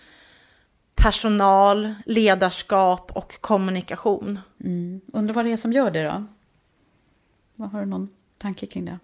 personal, 0.97 1.95
ledarskap 2.07 3.11
och 3.17 3.41
kommunikation. 3.41 4.41
Undrar 5.13 5.35
vad 5.35 5.45
det 5.45 5.53
är 5.53 5.57
som 5.57 5.73
gör 5.73 5.91
det 5.91 6.05
då? 6.05 6.27
Vad 7.55 7.71
har 7.71 7.81
du 7.81 7.87
någon 7.87 8.09
tanke 8.39 8.67
kring 8.67 8.85
det? 8.85 8.99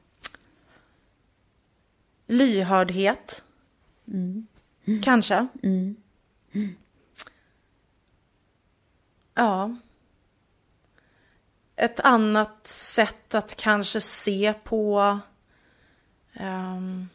Lyhördhet. 2.26 3.45
Kanske. 5.03 5.47
Ja. 9.34 9.76
Ett 11.76 12.01
annat 12.01 12.66
sätt 12.66 13.34
att 13.34 13.57
kanske 13.57 14.01
se 14.01 14.55
på, 14.64 15.18
ehm, 16.32 17.09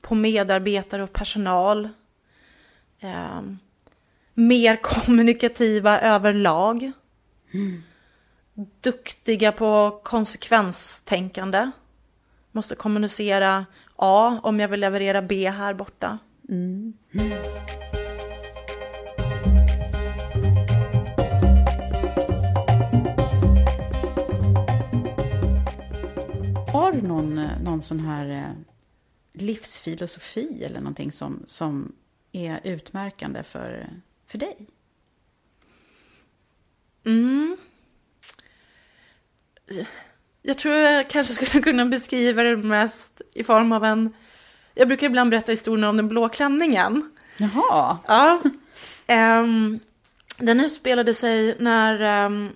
på 0.00 0.14
medarbetare 0.14 1.02
och 1.02 1.12
personal. 1.12 1.88
Ehm, 3.00 3.58
mer 4.36 4.76
kommunikativa 4.76 6.00
överlag. 6.00 6.92
Duktiga 8.80 9.52
på 9.52 10.00
konsekvenstänkande. 10.04 11.70
Måste 12.52 12.74
kommunicera 12.74 13.66
A 13.96 14.40
om 14.42 14.60
jag 14.60 14.68
vill 14.68 14.80
leverera 14.80 15.22
B 15.22 15.50
här 15.50 15.74
borta. 15.74 16.18
Mm. 16.48 16.92
Har 26.72 26.92
du 26.92 27.02
någon, 27.02 27.38
eh, 27.38 27.62
någon 27.62 27.82
sån 27.82 28.00
här 28.00 28.30
eh, 28.30 28.52
livsfilosofi 29.32 30.64
eller 30.64 30.80
någonting 30.80 31.12
som, 31.12 31.42
som 31.46 31.92
är 32.32 32.60
utmärkande 32.64 33.42
för, 33.42 33.88
för 34.26 34.38
dig? 34.38 34.66
Jag 40.42 40.58
tror 40.58 40.74
jag 40.74 41.10
kanske 41.10 41.34
skulle 41.34 41.62
kunna 41.62 41.84
beskriva 41.84 42.42
det 42.42 42.56
mest 42.56 43.20
i 43.34 43.44
form 43.44 43.72
av 43.72 43.84
en... 43.84 44.14
Jag 44.74 44.88
brukar 44.88 45.06
ibland 45.06 45.30
berätta 45.30 45.52
historien 45.52 45.84
om 45.84 45.96
den 45.96 46.08
blå 46.08 46.28
klänningen. 46.28 47.10
Jaha. 47.36 47.98
Ja. 48.06 48.40
Ehm, 49.06 49.80
den 50.38 50.60
utspelade 50.60 51.14
sig 51.14 51.56
när 51.58 52.00
ehm, 52.00 52.50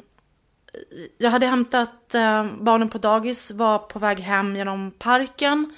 jag 1.19 1.31
hade 1.31 1.47
hämtat 1.47 2.15
ehm, 2.15 2.65
barnen 2.65 2.89
på 2.89 2.99
dagis, 2.99 3.51
var 3.51 3.79
på 3.79 3.99
väg 3.99 4.21
hem 4.21 4.57
genom 4.57 4.91
parken. 4.91 5.75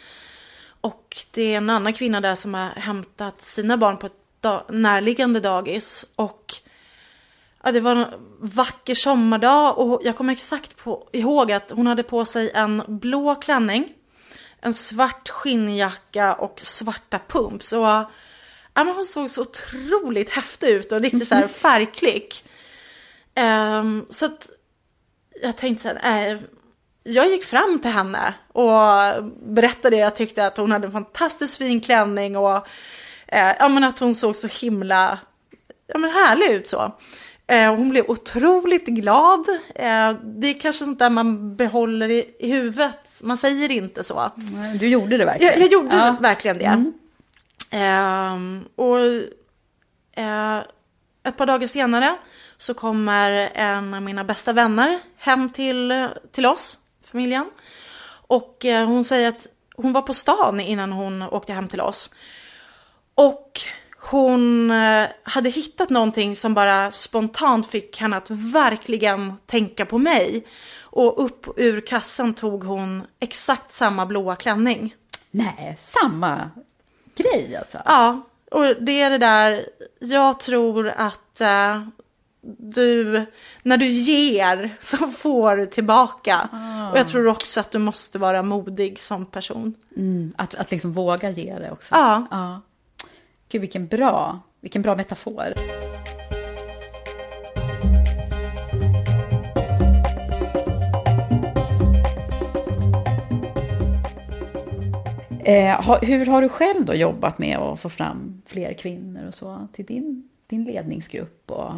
Och 0.80 1.16
det 1.30 1.42
är 1.42 1.56
en 1.56 1.70
annan 1.70 1.92
kvinna 1.92 2.20
där 2.20 2.34
som 2.34 2.54
har 2.54 2.68
hämtat 2.68 3.42
sina 3.42 3.76
barn 3.76 3.96
på 3.96 4.06
ett 4.06 4.21
da- 4.42 4.64
närliggande 4.68 5.40
dagis. 5.40 6.06
Och 6.16 6.54
ja, 7.62 7.72
det 7.72 7.80
var 7.80 7.96
en 7.96 8.06
vacker 8.40 8.94
sommardag 8.94 9.78
och 9.78 10.00
jag 10.04 10.16
kommer 10.16 10.32
exakt 10.32 10.76
på, 10.76 11.08
ihåg 11.12 11.52
att 11.52 11.70
hon 11.70 11.86
hade 11.86 12.02
på 12.02 12.24
sig 12.24 12.50
en 12.50 12.82
blå 12.88 13.34
klänning, 13.34 13.92
en 14.60 14.74
svart 14.74 15.28
skinnjacka 15.28 16.34
och 16.34 16.60
svarta 16.60 17.20
pumps. 17.28 17.72
Och 17.72 17.80
ja, 17.80 18.08
men 18.74 18.88
hon 18.88 19.04
såg 19.04 19.30
så 19.30 19.40
otroligt 19.40 20.30
häftig 20.30 20.68
ut 20.68 20.92
och 20.92 21.00
riktigt 21.00 21.28
så 21.28 21.34
här 21.34 21.48
färgklick. 21.48 22.44
Ehm, 23.34 24.06
så 24.08 24.26
att 24.26 24.50
jag 25.42 25.56
tänkte 25.56 25.82
så 25.82 25.88
här, 25.88 26.34
äh, 26.34 26.38
jag 27.04 27.30
gick 27.30 27.44
fram 27.44 27.78
till 27.78 27.90
henne 27.90 28.34
och 28.52 28.78
berättade 29.42 29.96
jag 29.96 30.16
tyckte 30.16 30.46
att 30.46 30.56
hon 30.56 30.72
hade 30.72 30.86
en 30.86 30.92
fantastiskt 30.92 31.58
fin 31.58 31.80
klänning 31.80 32.36
och 32.36 32.66
eh, 33.32 33.52
ja, 33.58 33.68
men 33.68 33.84
att 33.84 33.98
hon 33.98 34.14
såg 34.14 34.36
så 34.36 34.46
himla 34.48 35.18
ja, 35.86 35.98
men 35.98 36.10
härlig 36.10 36.50
ut 36.50 36.68
så. 36.68 36.92
Eh, 37.46 37.74
hon 37.74 37.88
blev 37.88 38.04
otroligt 38.10 38.86
glad. 38.86 39.48
Eh, 39.74 40.12
det 40.24 40.46
är 40.46 40.60
kanske 40.60 40.84
sånt 40.84 40.98
där 40.98 41.10
man 41.10 41.56
behåller 41.56 42.08
i, 42.08 42.34
i 42.38 42.52
huvudet. 42.52 43.20
Man 43.22 43.36
säger 43.36 43.70
inte 43.70 44.04
så. 44.04 44.32
Du 44.80 44.88
gjorde 44.88 45.16
det 45.16 45.24
verkligen? 45.24 45.52
Jag, 45.52 45.62
jag 45.62 45.72
gjorde 45.72 45.96
Ja. 45.96 46.16
verkligen 46.20 46.58
det. 46.58 46.92
Ehm, 47.76 48.64
och 48.74 48.98
ett 51.24 51.36
par 51.36 51.46
dagar 51.46 51.66
senare 51.66 52.16
så 52.58 52.74
kommer 52.74 53.30
en 53.54 53.94
av 53.94 54.02
mina 54.02 54.24
bästa 54.24 54.52
vänner 54.52 54.98
hem 55.16 55.50
till, 55.50 56.08
till 56.32 56.46
oss, 56.46 56.78
familjen. 57.10 57.50
Och 58.26 58.64
hon 58.86 59.04
säger 59.04 59.28
att 59.28 59.46
hon 59.76 59.92
var 59.92 60.02
på 60.02 60.14
stan 60.14 60.60
innan 60.60 60.92
hon 60.92 61.22
åkte 61.22 61.52
hem 61.52 61.68
till 61.68 61.80
oss. 61.80 62.14
Och 63.14 63.60
hon 63.98 64.70
eh, 64.70 65.06
hade 65.22 65.50
hittat 65.50 65.90
någonting 65.90 66.36
som 66.36 66.54
bara 66.54 66.90
spontant 66.90 67.66
fick 67.66 68.00
henne 68.00 68.16
att 68.16 68.30
verkligen 68.30 69.32
tänka 69.46 69.86
på 69.86 69.98
mig. 69.98 70.46
Och 70.80 71.24
upp 71.24 71.46
ur 71.56 71.80
kassan 71.80 72.34
tog 72.34 72.64
hon 72.64 73.02
exakt 73.20 73.72
samma 73.72 74.06
blåa 74.06 74.36
klänning. 74.36 74.94
Nej, 75.30 75.76
samma 75.78 76.50
grej 77.16 77.56
alltså? 77.56 77.78
Ja, 77.84 78.22
och 78.50 78.64
det 78.80 79.00
är 79.00 79.10
det 79.10 79.18
där, 79.18 79.62
jag 80.00 80.40
tror 80.40 80.88
att 80.88 81.40
eh, 81.40 81.82
du, 82.58 83.26
när 83.62 83.76
du 83.76 83.86
ger 83.86 84.76
så 84.80 84.96
får 84.96 85.56
du 85.56 85.66
tillbaka. 85.66 86.48
Ah. 86.52 86.90
Och 86.90 86.98
jag 86.98 87.08
tror 87.08 87.26
också 87.26 87.60
att 87.60 87.70
du 87.70 87.78
måste 87.78 88.18
vara 88.18 88.42
modig 88.42 89.00
som 89.00 89.26
person. 89.26 89.74
Mm, 89.96 90.32
att, 90.36 90.54
att 90.54 90.70
liksom 90.70 90.92
våga 90.92 91.30
ge 91.30 91.58
det 91.58 91.70
också. 91.70 91.94
Ja. 91.94 92.26
ja. 92.30 92.60
Gud, 93.52 93.60
vilken 93.60 93.86
bra, 93.86 94.40
vilken 94.60 94.82
bra 94.82 94.96
metafor. 94.96 95.52
Eh, 105.44 105.98
hur 106.02 106.26
har 106.26 106.42
du 106.42 106.48
själv 106.48 106.84
då 106.84 106.94
jobbat 106.94 107.38
med 107.38 107.58
att 107.58 107.80
få 107.80 107.88
fram 107.88 108.42
fler 108.46 108.72
kvinnor 108.72 109.26
och 109.26 109.34
så 109.34 109.68
till 109.72 109.84
din, 109.84 110.28
din 110.46 110.64
ledningsgrupp 110.64 111.50
och 111.50 111.72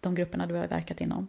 de 0.00 0.14
grupperna 0.14 0.46
du 0.46 0.54
har 0.54 0.66
verkat 0.66 1.00
inom? 1.00 1.28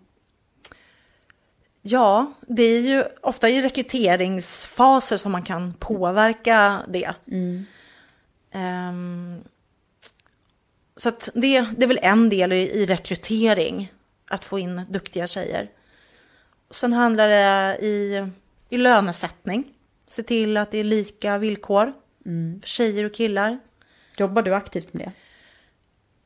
Ja, 1.82 2.34
det 2.42 2.64
är 2.64 2.80
ju 2.80 3.04
ofta 3.22 3.50
i 3.50 3.62
rekryteringsfaser 3.62 5.18
som 5.18 5.32
man 5.32 5.44
kan 5.44 5.74
påverka 5.74 6.82
det. 6.88 7.14
Mm. 7.28 7.66
Um, 8.54 9.44
så 11.02 11.10
att 11.10 11.30
det, 11.34 11.66
det 11.78 11.84
är 11.84 11.88
väl 11.88 12.00
en 12.02 12.30
del 12.30 12.54
i, 12.54 12.70
i 12.70 12.86
rekrytering, 12.86 13.94
att 14.28 14.46
få 14.46 14.60
in 14.60 14.82
duktiga 14.90 15.28
tjejer. 15.28 15.70
Sen 16.72 16.94
handlar 16.94 17.28
det 17.28 17.78
i, 17.86 18.28
i 18.70 18.78
lönesättning. 18.78 19.64
Se 20.08 20.24
till 20.24 20.58
att 20.58 20.72
det 20.72 20.78
är 20.78 20.84
lika 20.84 21.38
villkor 21.38 21.94
Mm. 22.26 22.62
för 22.62 22.68
tjejer 22.70 23.04
och 23.04 23.14
killar. 23.14 23.60
Jobbar 24.18 24.42
du 24.42 24.54
aktivt 24.56 24.94
med 24.94 25.08
det? 25.08 25.12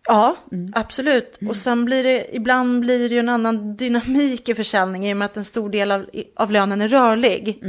Ja, 0.08 0.36
absolut. 0.74 1.40
Och 1.50 1.56
sen 1.58 1.86
blir 1.86 2.04
det, 2.04 2.36
ibland 2.36 2.80
blir 2.80 3.10
det 3.10 3.16
ju 3.16 3.20
en 3.20 3.30
annan 3.30 3.76
dynamik 3.76 4.50
i 4.50 4.56
försäljning 4.56 5.08
i 5.08 5.14
och 5.14 5.18
med 5.18 5.26
att 5.26 5.38
en 5.38 5.46
stor 5.46 5.70
del 5.70 5.92
av, 5.92 6.10
av 6.36 6.52
lönen 6.52 6.82
är 6.82 6.88
rörlig. 6.88 7.60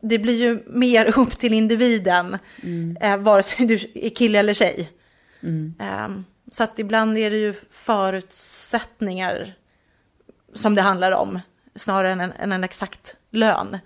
Det 0.00 0.18
blir 0.18 0.36
ju 0.36 0.62
mer 0.66 1.18
upp 1.18 1.38
till 1.38 1.54
individen, 1.54 2.38
eh, 3.00 3.16
vare 3.16 3.42
sig 3.42 3.66
du 3.66 3.74
är 3.94 4.10
kille 4.10 4.38
eller 4.38 4.52
tjej. 4.52 4.90
Ehm, 5.78 6.24
så 6.52 6.64
att 6.64 6.78
ibland 6.78 7.18
är 7.18 7.30
det 7.30 7.36
ju 7.36 7.54
förutsättningar 7.70 9.54
som 10.54 10.74
det 10.74 10.82
handlar 10.82 11.12
om, 11.12 11.40
snarare 11.74 12.12
än 12.12 12.20
en, 12.20 12.32
än 12.32 12.52
en 12.52 12.64
exakt 12.64 13.16
lön. 13.30 13.78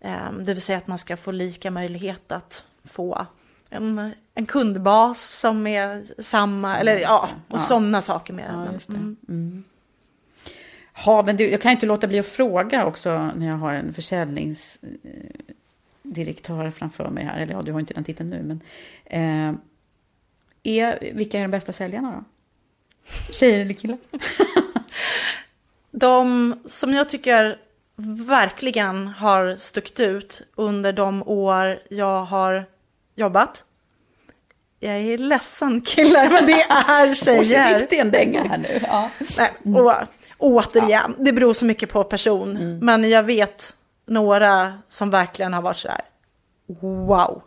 Ehm, 0.00 0.44
det 0.44 0.54
vill 0.54 0.62
säga 0.62 0.78
att 0.78 0.86
man 0.86 0.98
ska 0.98 1.16
få 1.16 1.30
lika 1.30 1.70
möjlighet 1.70 2.32
att 2.32 2.64
få 2.84 3.26
en, 3.70 4.12
en 4.34 4.46
kundbas 4.46 5.38
som 5.40 5.66
är 5.66 6.04
samma, 6.22 6.78
eller 6.78 7.00
ja, 7.00 7.28
och 7.48 7.54
Ja. 7.58 7.58
sådana 7.58 8.00
saker 8.00 8.34
mer. 8.34 8.50
Ja, 8.52 8.66
mm. 9.28 9.64
Ja, 11.06 11.22
men 11.26 11.36
du, 11.36 11.50
jag 11.50 11.60
kan 11.60 11.72
inte 11.72 11.86
låta 11.86 12.06
bli 12.06 12.18
att 12.18 12.26
fråga 12.26 12.86
också 12.86 13.30
när 13.36 13.46
jag 13.46 13.56
har 13.56 13.72
en 13.72 13.94
försäljningsdirektör 13.94 16.70
framför 16.70 17.10
mig 17.10 17.24
här. 17.24 17.40
Eller 17.40 17.52
ja, 17.54 17.62
du 17.62 17.72
har 17.72 17.80
inte 17.80 17.94
den 17.94 18.04
titeln 18.04 18.30
nu, 18.30 18.42
men. 18.42 18.60
Eh, 19.04 19.52
är, 20.64 21.12
vilka 21.14 21.38
är 21.38 21.42
de 21.42 21.50
bästa 21.50 21.72
säljarna 21.72 22.12
då? 22.12 22.24
Tjejer 23.32 23.60
eller 23.60 23.74
killar? 23.74 23.98
De 25.90 26.54
som 26.64 26.92
jag 26.94 27.08
tycker 27.08 27.58
verkligen 28.26 29.08
har 29.08 29.56
stuckit 29.56 30.00
ut 30.00 30.42
under 30.54 30.92
de 30.92 31.22
år 31.28 31.82
jag 31.90 32.24
har 32.24 32.66
jobbat. 33.14 33.64
Jag 34.80 34.94
är 34.96 35.18
ledsen 35.18 35.80
killar, 35.80 36.28
men 36.28 36.46
det 36.46 36.62
är 36.62 37.14
tjejer. 37.24 37.78
Får 37.78 37.94
en 37.94 38.10
dänga 38.10 38.44
här 38.44 38.58
nu. 38.58 38.80
Ja. 38.88 39.10
Nej, 39.38 39.52
och, 39.76 39.92
återigen, 40.38 41.14
det 41.18 41.32
beror 41.32 41.52
så 41.52 41.64
mycket 41.64 41.90
på 41.90 42.04
person. 42.04 42.78
Men 42.82 43.10
jag 43.10 43.22
vet 43.22 43.76
några 44.06 44.78
som 44.88 45.10
verkligen 45.10 45.52
har 45.52 45.62
varit 45.62 45.76
sådär, 45.76 46.00
wow. 46.66 47.42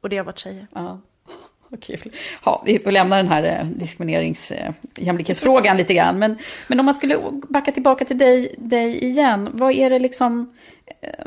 Och 0.00 0.08
det 0.08 0.16
har 0.16 0.24
varit 0.24 0.38
tjejer. 0.38 0.66
Ja. 0.74 1.00
Kul. 1.80 2.12
Ja, 2.44 2.62
vi 2.66 2.78
får 2.78 2.92
lämna 2.92 3.16
den 3.16 3.28
här 3.28 3.44
eh, 3.44 3.66
diskriminerings 3.66 4.52
eh, 4.52 5.76
lite 5.76 5.94
grann. 5.94 6.18
Men, 6.18 6.38
men 6.68 6.80
om 6.80 6.86
man 6.86 6.94
skulle 6.94 7.18
backa 7.48 7.72
tillbaka 7.72 8.04
till 8.04 8.18
dig, 8.18 8.54
dig 8.58 9.04
igen. 9.04 9.48
Vad 9.52 9.72
är 9.72 9.90
det 9.90 9.98
liksom 9.98 10.54
eh, 11.00 11.24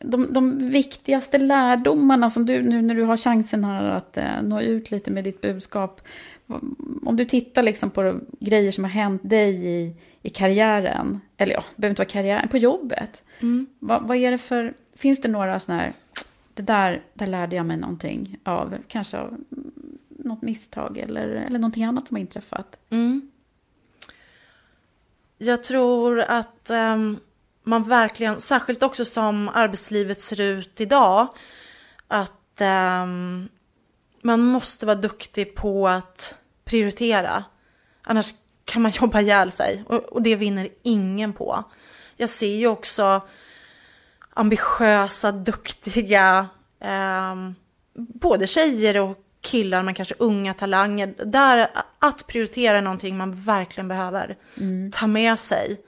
de, 0.00 0.32
de 0.32 0.70
viktigaste 0.70 1.38
lärdomarna 1.38 2.30
som 2.30 2.46
du 2.46 2.62
nu 2.62 2.82
när 2.82 2.94
du 2.94 3.02
har 3.02 3.16
chansen 3.16 3.64
här 3.64 3.84
att 3.84 4.16
eh, 4.16 4.42
nå 4.42 4.60
ut 4.60 4.90
lite 4.90 5.10
med 5.10 5.24
ditt 5.24 5.40
budskap. 5.40 6.00
Om 7.02 7.16
du 7.16 7.24
tittar 7.24 7.62
liksom 7.62 7.90
på 7.90 8.20
grejer 8.40 8.70
som 8.70 8.84
har 8.84 8.90
hänt 8.90 9.22
dig 9.24 9.66
i, 9.66 9.94
i 10.22 10.30
karriären. 10.30 11.20
Eller 11.36 11.52
ja, 11.52 11.64
det 11.76 11.80
behöver 11.80 11.92
inte 11.92 12.00
vara 12.00 12.08
karriären, 12.08 12.48
på 12.48 12.58
jobbet. 12.58 13.22
Vad, 13.78 14.08
vad 14.08 14.16
är 14.16 14.30
det 14.30 14.38
för, 14.38 14.72
finns 14.96 15.20
det 15.20 15.28
några 15.28 15.60
sådana 15.60 15.82
här, 15.82 15.92
det 16.54 16.62
där, 16.62 17.02
där 17.14 17.26
lärde 17.26 17.56
jag 17.56 17.66
mig 17.66 17.76
någonting 17.76 18.38
av, 18.44 18.76
kanske 18.88 19.18
av 19.18 19.28
mm, 19.28 19.72
något 20.08 20.42
misstag 20.42 20.98
eller, 20.98 21.28
eller 21.28 21.58
någonting 21.58 21.84
annat 21.84 22.08
som 22.08 22.14
har 22.14 22.20
inträffat. 22.20 22.78
Mm. 22.90 23.30
Jag 25.38 25.64
tror 25.64 26.20
att 26.20 26.70
ehm, 26.70 27.18
man 27.62 27.84
verkligen, 27.84 28.40
särskilt 28.40 28.82
också 28.82 29.04
som 29.04 29.48
arbetslivet 29.48 30.20
ser 30.20 30.40
ut 30.40 30.80
idag, 30.80 31.28
att 32.08 32.60
ehm, 32.60 33.48
man 34.22 34.40
måste 34.40 34.86
vara 34.86 34.96
duktig 34.96 35.54
på 35.54 35.88
att 35.88 36.38
prioritera. 36.64 37.44
Annars 38.02 38.34
kan 38.64 38.82
man 38.82 38.92
jobba 39.00 39.20
ihjäl 39.20 39.50
sig 39.50 39.84
och, 39.86 40.02
och 40.02 40.22
det 40.22 40.36
vinner 40.36 40.68
ingen 40.82 41.32
på. 41.32 41.64
Jag 42.16 42.28
ser 42.28 42.56
ju 42.56 42.66
också 42.66 43.22
ambitiösa, 44.34 45.32
duktiga, 45.32 46.48
ehm, 46.80 47.54
både 47.94 48.46
tjejer 48.46 49.00
och 49.00 49.18
killar, 49.40 49.82
men 49.82 49.94
kanske 49.94 50.14
unga 50.18 50.54
talanger. 50.54 51.14
Där 51.24 51.68
att 51.98 52.26
prioritera 52.26 52.78
är 52.78 52.82
någonting 52.82 53.16
man 53.16 53.32
verkligen 53.34 53.88
behöver 53.88 54.36
ta 54.92 55.06
med 55.06 55.38
sig. 55.38 55.80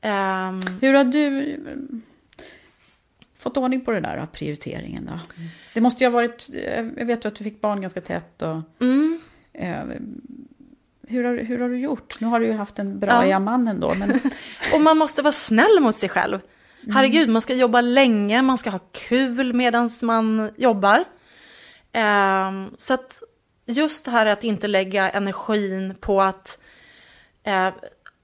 Ehm, 0.00 0.60
Hur 0.80 0.94
har 0.94 1.04
du 1.04 1.52
eh, 1.52 1.76
fått 3.38 3.56
ordning 3.56 3.84
på 3.84 3.90
det 3.90 4.00
där, 4.00 4.26
prioriteringen 4.32 5.06
då? 5.06 5.42
Det 5.74 5.80
måste 5.80 6.04
ju 6.04 6.10
ha 6.10 6.14
varit, 6.14 6.48
eh, 6.54 6.86
jag 6.96 7.06
vet 7.06 7.24
ju 7.24 7.28
att 7.28 7.34
du 7.34 7.44
fick 7.44 7.60
barn 7.60 7.80
ganska 7.80 8.00
tätt 8.00 8.42
och 8.42 8.62
mm, 8.80 9.20
eh, 9.52 9.82
hur, 11.08 11.24
har, 11.24 11.36
hur 11.36 11.58
har 11.58 11.68
du 11.68 11.78
gjort? 11.78 12.20
Nu 12.20 12.26
har 12.26 12.40
du 12.40 12.46
ju 12.46 12.52
haft 12.52 12.78
en 12.78 12.98
bra 12.98 13.26
Ja. 13.26 13.38
man 13.38 13.80
då, 13.80 13.94
men 13.94 14.20
och 14.74 14.80
man 14.80 14.98
måste 14.98 15.22
vara 15.22 15.32
snäll 15.32 15.80
mot 15.80 15.94
sig 15.96 16.08
själv. 16.08 16.38
Herregud, 16.88 17.28
man 17.28 17.42
ska 17.42 17.54
jobba 17.54 17.80
länge, 17.80 18.42
man 18.42 18.58
ska 18.58 18.70
ha 18.70 18.80
kul 18.92 19.52
medan 19.52 19.90
man 20.02 20.50
jobbar. 20.56 21.04
Ehm, 21.92 22.74
så 22.78 22.94
att 22.94 23.22
just 23.66 24.04
det 24.04 24.10
här 24.10 24.26
att 24.26 24.44
inte 24.44 24.68
lägga 24.68 25.10
energin 25.10 25.94
på 26.00 26.22
att 26.22 26.58
eh, 27.42 27.68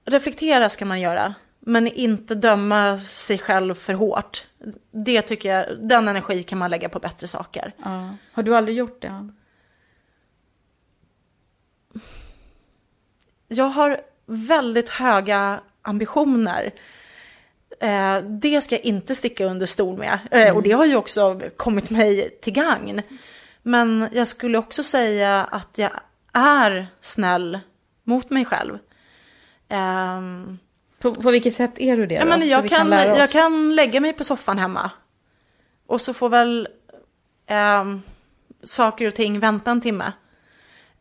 reflektera 0.05 0.69
ska 0.69 0.85
man 0.85 1.01
göra, 1.01 1.35
men 1.59 1.87
inte 1.87 2.35
döma 2.35 2.97
sig 2.97 3.37
själv 3.37 3.73
för 3.75 3.93
hårt. 3.93 4.45
Det 4.91 5.21
tycker 5.21 5.55
jag, 5.55 5.77
den 5.79 6.07
energi 6.07 6.43
kan 6.43 6.57
man 6.57 6.71
lägga 6.71 6.89
på 6.89 6.99
bättre 6.99 7.27
saker. 7.27 7.73
ja. 7.83 8.09
har 8.31 8.43
du 8.43 8.55
aldrig 8.55 8.77
gjort 8.77 9.01
det? 9.01 9.29
Jag 13.47 13.65
har 13.65 14.01
väldigt 14.25 14.89
höga 14.89 15.59
ambitioner. 15.81 16.73
Eh, 17.79 18.17
det 18.23 18.61
ska 18.61 18.75
jag 18.75 18.85
inte 18.85 19.15
sticka 19.15 19.45
under 19.45 19.65
stol 19.65 19.97
med. 19.97 20.19
Eh, 20.31 20.55
Och 20.55 20.63
det 20.63 20.71
har 20.71 20.85
ju 20.85 20.95
också 20.95 21.39
kommit 21.57 21.89
mig 21.89 22.29
till 22.41 22.53
gagn. 22.53 23.01
Men 23.61 24.09
jag 24.11 24.27
skulle 24.27 24.57
också 24.57 24.83
säga 24.83 25.43
att 25.43 25.77
jag 25.77 25.91
är 26.33 26.87
snäll 27.01 27.59
mot 28.03 28.29
mig 28.29 28.45
själv. 28.45 28.77
Ehm, 29.69 30.59
På, 30.99 31.13
på 31.15 31.31
vilket 31.31 31.53
sätt 31.55 31.71
är 31.79 31.97
du 31.97 32.05
det 32.05 32.15
Ja, 32.15 32.21
då? 32.21 32.27
men 32.27 32.47
jag, 32.47 32.69
kan, 32.69 32.93
oss. 32.93 32.99
jag 33.05 33.29
kan 33.29 33.75
lägga 33.75 33.99
mig 33.99 34.13
på 34.13 34.23
soffan 34.23 34.59
hemma. 34.59 34.91
Och 35.87 36.01
så 36.01 36.13
får 36.13 36.29
väl... 36.29 36.67
ehm, 37.47 38.01
saker 38.63 39.07
och 39.07 39.15
ting 39.15 39.39
vänta 39.39 39.71
en 39.71 39.81
timme. 39.81 40.11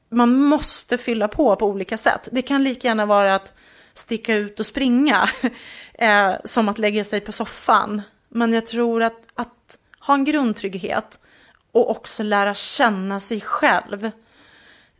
Man 0.09 0.39
måste 0.39 0.99
fylla 0.99 1.29
på 1.29 1.57
på 1.57 1.67
olika 1.67 1.99
sätt. 1.99 2.29
Det 2.33 2.43
kan 2.43 2.65
lika 2.65 2.89
gärna 2.89 3.07
vara 3.07 3.35
att 3.35 3.53
sticka 3.99 4.35
ut 4.35 4.61
och 4.61 4.67
springa 4.67 5.31
eh, 5.95 6.35
som 6.45 6.69
att 6.69 6.79
lägga 6.79 7.05
sig 7.05 7.21
på 7.21 7.33
soffan. 7.33 8.03
Men 8.29 8.53
jag 8.53 8.67
tror 8.67 9.03
att, 9.03 9.21
att 9.35 9.79
ha 10.01 10.15
en 10.15 10.25
grundtrygghet 10.25 11.19
och 11.73 11.91
också 11.91 12.23
lära 12.23 12.55
känna 12.55 13.21
sig 13.21 13.41
själv. 13.41 14.11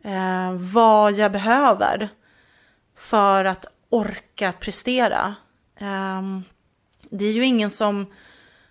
Eh, 0.03 0.53
vad 0.53 1.13
jag 1.13 1.31
behöver 1.31 2.09
för 2.95 3.45
att 3.45 3.65
orka 3.89 4.53
prestera. 4.59 5.35
Eh, 5.79 6.21
det 7.09 7.25
är 7.25 7.31
ju 7.31 7.45
ingen 7.45 7.69
som, 7.69 8.13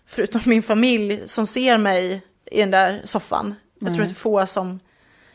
förutom 0.06 0.40
min 0.46 0.62
familj, 0.62 1.28
som 1.28 1.46
ser 1.46 1.78
mig 1.78 2.22
i 2.50 2.60
den 2.60 2.70
där 2.70 3.02
soffan. 3.04 3.54
Jag 3.78 3.94
tror 3.94 4.02
att 4.02 4.08
det 4.08 4.12
är 4.12 4.14
få 4.14 4.46
som 4.46 4.80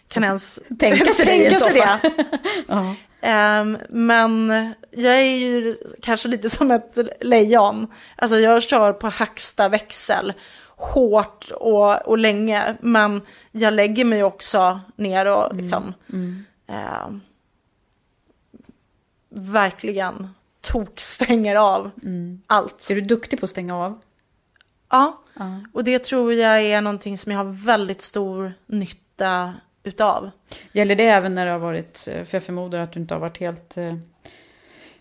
kan 0.07 0.23
ens 0.23 0.59
Tänka 0.79 1.13
sig 1.13 1.25
tänka 1.25 1.49
det 1.49 1.55
i 1.55 1.59
sig 1.59 1.73
det. 1.73 2.11
Ja. 2.67 2.95
Ehm, 3.21 3.77
men 3.89 4.49
jag 4.91 5.21
är 5.21 5.37
ju 5.37 5.77
kanske 6.01 6.27
lite 6.27 6.49
som 6.49 6.71
ett 6.71 6.97
lejon. 7.21 7.87
Alltså 8.15 8.39
jag 8.39 8.63
kör 8.63 8.93
på 8.93 9.09
högsta 9.09 9.69
växel 9.69 10.33
hårt 10.75 11.51
och, 11.51 12.07
och 12.07 12.17
länge. 12.17 12.77
Men 12.81 13.21
jag 13.51 13.73
lägger 13.73 14.05
mig 14.05 14.23
också 14.23 14.79
ner 14.95 15.25
och 15.25 15.55
liksom 15.55 15.93
ehm, 16.67 17.21
verkligen 19.29 20.29
tokstänger 20.61 21.55
av 21.55 21.91
allt. 22.47 22.91
Är 22.91 22.95
du 22.95 23.01
duktig 23.01 23.39
på 23.39 23.43
att 23.43 23.49
stänga 23.49 23.75
av? 23.77 24.01
Ja, 24.89 25.23
och 25.73 25.83
det 25.83 26.03
tror 26.03 26.33
jag 26.33 26.61
är 26.61 26.81
någonting 26.81 27.17
som 27.17 27.31
jag 27.31 27.39
har 27.39 27.65
väldigt 27.65 28.01
stor 28.01 28.53
nytta 28.65 29.53
utav. 29.83 30.31
Gäller 30.71 30.95
det 30.95 31.07
även 31.07 31.35
när 31.35 31.45
det 31.45 31.51
har 31.51 31.59
varit, 31.59 31.97
för 31.97 32.35
jag 32.35 32.43
förmodar 32.43 32.79
att 32.79 32.91
du 32.91 32.99
inte 32.99 33.13
har 33.13 33.19
varit 33.19 33.37
helt 33.37 33.77
eh, 33.77 33.95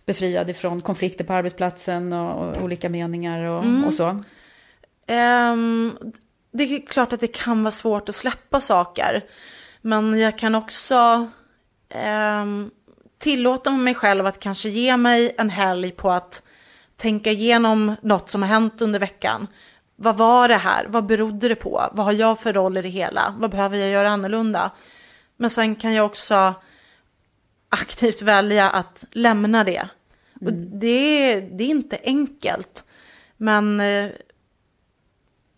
befriad 0.07 0.51
ifrån 0.51 0.81
konflikter 0.81 1.24
på 1.24 1.33
arbetsplatsen 1.33 2.12
och, 2.12 2.62
olika 2.62 2.89
meningar 2.89 3.45
och, 3.45 3.87
och 3.87 3.95
så? 3.95 4.22
Ehm, 5.07 5.99
det 6.53 6.64
är 6.64 6.87
klart 6.87 7.12
att 7.12 7.20
det 7.20 7.26
kan 7.26 7.62
vara 7.62 7.70
svårt 7.70 8.09
att 8.09 8.14
släppa 8.14 8.61
saker. 8.61 9.24
Men 9.81 10.18
jag 10.18 10.39
kan 10.39 10.55
också 10.55 11.28
ehm, 11.89 12.70
tillåta 13.18 13.70
mig 13.70 13.95
själv 13.95 14.26
att 14.26 14.41
kanske 14.41 14.68
ge 14.68 14.97
mig 14.97 15.35
en 15.39 15.51
helg 15.51 15.91
på 15.91 16.11
att 16.11 16.43
tänka 16.97 17.31
igenom 17.31 17.97
något 18.03 18.31
som 18.31 18.43
har 18.43 18.49
hänt 18.49 18.83
under 18.83 18.99
veckan. 19.01 19.47
Vad 20.03 20.17
var 20.17 20.49
det 20.49 20.57
här? 20.57 20.87
Vad 20.89 21.07
berodde 21.07 21.49
det 21.49 21.55
på? 21.55 21.89
Vad 21.93 22.07
har 22.07 22.13
jag 22.13 22.41
för 22.41 22.53
roll 22.53 22.77
i 22.77 22.83
det 22.83 22.89
hela? 22.89 23.35
Vad 23.39 23.51
behöver 23.51 23.77
jag 23.77 23.91
göra 23.91 24.11
annorlunda? 24.11 24.71
Men 25.37 25.51
sen 25.51 25.77
kan 25.77 25.95
jag 25.95 26.07
också 26.07 26.55
aktivt 27.69 28.23
välja 28.23 28.71
att 28.71 29.05
lämna 29.11 29.65
det. 29.65 29.89
Och 30.41 30.53
det, 30.53 31.41
det 31.41 31.65
är 31.65 31.69
inte 31.69 31.99
enkelt. 32.05 32.85
Men 33.37 33.81
eh, 33.81 34.11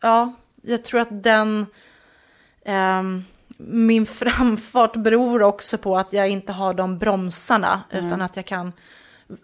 ja, 0.01 0.33
jag 0.63 0.85
tror 0.85 1.01
att 1.01 1.23
den... 1.23 1.67
ehm, 2.65 3.25
min 3.57 4.07
framfart 4.23 4.97
beror 4.97 5.43
också 5.43 5.79
på 5.79 5.99
att 5.99 6.13
jag 6.13 6.29
inte 6.29 6.53
har 6.53 6.75
de 6.75 6.99
bromsarna. 6.99 7.83
Utan 7.91 8.23
att 8.23 8.37
jag 8.37 8.47
kan 8.47 8.73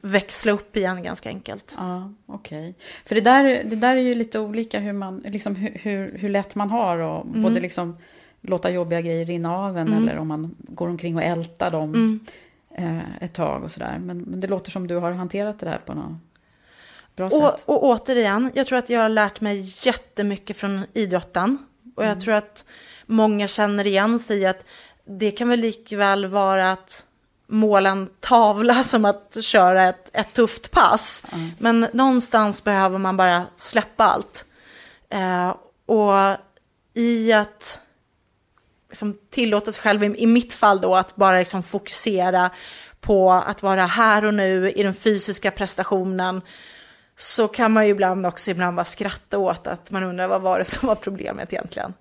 växla 0.01 0.53
upp 0.53 0.77
igen 0.77 1.03
ganska 1.03 1.29
enkelt. 1.29 1.75
Ja, 1.77 2.13
okej. 2.27 2.75
För 3.05 3.15
det 3.15 3.21
där, 3.21 3.45
det 3.45 3.77
där 3.77 3.97
är 3.97 4.01
ju 4.01 4.15
lite 4.15 4.41
olika 4.41 4.81
hur, 4.81 4.93
man, 4.93 5.23
liksom 5.27 5.55
hur, 5.57 5.79
hur, 5.83 6.19
hur 6.19 6.29
lätt 6.29 6.55
man 6.55 6.71
har 6.71 6.99
och 6.99 7.27
både 7.27 7.61
liksom 7.61 7.97
låta 8.41 8.71
jobbiga 8.71 9.01
grejer 9.01 9.27
rinna 9.27 9.57
av 9.57 9.79
en 9.79 9.95
eller 9.95 10.19
om 10.19 10.29
man 10.29 10.55
går 10.59 10.89
omkring 10.89 11.17
och 11.17 11.23
ältar 11.23 11.71
dem 11.71 12.21
eh, 12.75 13.23
ett 13.23 13.35
tag 13.35 13.65
och 13.65 13.73
sådär. 13.73 13.99
Men, 13.99 14.19
men 14.19 14.41
det 14.41 14.47
låter 14.47 14.71
som 14.71 14.87
du 14.87 14.97
har 14.97 15.13
hanterat 15.13 15.59
det 15.59 15.67
där 15.67 15.79
på 15.87 15.95
något 15.95 16.17
bra 17.17 17.27
Och, 17.27 17.33
sätt. 17.33 17.63
och 17.65 17.85
återigen, 17.85 18.51
jag 18.55 18.67
tror 18.67 18.79
att 18.79 18.91
jag 18.91 19.01
har 19.01 19.09
lärt 19.09 19.41
mig 19.41 19.87
jättemycket 19.87 20.57
från 20.57 20.85
idrotten. 20.93 21.59
Och 21.97 22.05
jag 22.05 22.21
tror 22.21 22.35
att 22.35 22.65
många 23.07 23.49
känner 23.49 23.87
igen 23.87 24.19
sig 24.19 24.39
i 24.39 24.47
att 24.47 24.65
det 25.05 25.31
kan 25.31 25.49
väl 25.49 25.61
likväl 25.61 26.27
vara 26.27 26.73
att 26.73 27.07
måla 27.49 27.91
en 27.91 28.11
tavla 28.21 28.75
som 28.85 29.05
att 29.05 29.37
köra 29.45 29.89
ett, 29.89 30.11
ett 30.13 30.33
tufft 30.33 30.71
pass. 30.71 31.23
Men 31.59 31.87
någonstans 31.93 32.65
behöver 32.65 32.99
man 32.99 33.17
bara 33.17 33.47
släppa 33.57 34.05
allt. 34.05 34.45
Eh, 35.11 35.55
och 35.87 36.37
i 36.95 37.33
att 37.33 37.81
liksom, 38.89 39.17
tillåta 39.31 39.73
sig 39.73 39.83
själv, 39.83 40.05
i, 40.05 40.23
i 40.23 40.27
mitt 40.27 40.53
fall 40.53 40.81
då, 40.81 40.97
att 40.97 41.17
bara 41.17 41.39
liksom, 41.39 41.63
fokusera 41.63 42.51
på 43.01 43.33
att 43.33 43.63
vara 43.63 43.87
här 43.87 44.25
och 44.25 44.35
nu 44.35 44.71
i 44.71 44.83
den 44.83 44.95
fysiska 44.95 45.51
prestationen 45.51 46.41
så 47.17 47.49
kan 47.49 47.73
man 47.73 47.85
ju 47.87 47.91
ibland 47.91 48.27
också 48.27 48.51
ibland 48.51 48.77
bara 48.77 48.85
skratta 48.85 49.39
åt 49.39 49.67
att 49.67 49.91
man 49.91 50.03
undrar 50.03 50.29
vad 50.29 50.43
var 50.43 50.59
det 50.59 50.65
som 50.65 50.87
var 50.89 50.95
problemet 50.95 51.53
egentligen. 51.53 51.95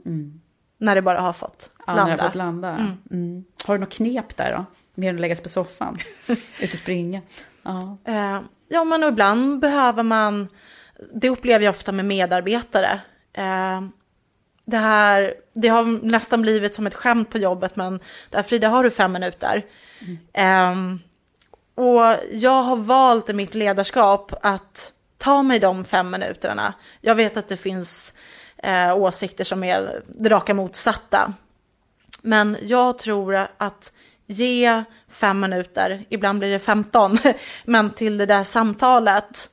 När 0.78 0.95
det 0.95 1.02
bara 1.02 1.20
har 1.20 1.34
fått 1.34 1.70
Ja, 1.88 1.93
landa. 1.95 2.04
när 2.04 2.12
jag 2.12 2.20
fått 2.20 2.36
landa. 2.36 2.70
Mm. 3.12 3.43
Har 3.64 3.74
du 3.74 3.80
något 3.80 3.89
knep 3.93 4.38
där 4.38 4.52
då? 4.52 4.66
Mer 5.00 5.10
än 5.10 5.16
att 5.16 5.22
lägga 5.22 5.36
sig 5.36 5.43
på 5.43 5.50
soffan? 5.50 5.98
Ut 6.60 6.74
och 6.74 6.80
springa? 6.80 7.22
Ja. 7.64 7.98
Eh, 8.06 8.41
ja, 8.68 8.84
men 8.84 9.04
ibland 9.04 9.60
behöver 9.60 10.04
man, 10.04 10.48
det 11.14 11.30
upplever 11.30 11.66
jag 11.66 11.72
ofta 11.72 11.91
med 11.91 12.06
medarbetare. 12.06 13.02
Eh, 13.34 13.82
det 14.66 14.78
här, 14.78 15.34
det 15.54 15.68
har 15.68 16.06
nästan 16.06 16.41
blivit 16.41 16.76
som 16.76 16.88
ett 16.88 16.93
skämt 16.93 17.30
på 17.30 17.38
jobbet, 17.38 17.76
men 17.76 18.00
där 18.30 18.43
Frida 18.43 18.70
har 18.70 18.84
du 18.84 18.91
fem 18.91 19.12
minuter. 19.12 19.66
Eh, 20.34 20.74
och 21.76 22.16
jag 22.32 22.64
har 22.64 22.76
valt 22.76 23.30
i 23.30 23.34
mitt 23.34 23.56
ledarskap 23.56 24.34
att 24.41 24.93
ta 25.18 25.43
mig 25.43 25.60
de 25.60 25.86
fem 25.86 26.10
minuterna. 26.10 26.74
Jag 27.02 27.16
vet 27.16 27.38
att 27.38 27.48
det 27.48 27.58
finns 27.58 28.14
eh, 28.58 28.98
åsikter 28.98 29.43
som 29.43 29.64
är 29.64 30.02
det 30.08 30.30
raka 30.30 30.54
motsatta. 30.54 31.34
Men 32.22 32.58
jag 32.62 32.98
tror 32.98 33.48
att 33.58 33.91
ge 34.28 34.84
fem 35.09 35.39
minuter, 35.39 36.05
ibland 36.09 36.39
blir 36.39 36.49
det 36.49 36.59
15, 36.59 37.17
men 37.65 37.91
till 37.91 38.17
det 38.17 38.25
där 38.25 38.43
samtalet 38.43 39.49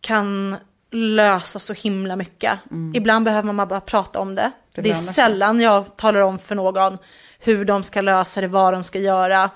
kan 0.00 0.56
lösa 0.90 1.58
så 1.58 1.72
himla 1.72 2.16
mycket. 2.16 2.58
Ibland 2.94 3.24
behöver 3.24 3.52
man 3.52 3.68
bara 3.68 3.80
prata 3.80 4.20
om 4.20 4.34
det. 4.34 4.52
Det, 4.74 4.80
är 4.80 4.84
lönar 4.84 5.00
sig. 5.00 5.14
sällan 5.14 5.60
jag 5.60 5.96
talar 5.96 6.20
om 6.20 6.38
för 6.38 6.54
någon 6.54 6.98
hur 7.38 7.64
de 7.64 7.82
ska 7.82 8.00
lösa 8.00 8.40
det, 8.40 8.46
vad 8.46 8.72
de 8.72 8.84
ska 8.84 8.98
göra. 8.98 9.50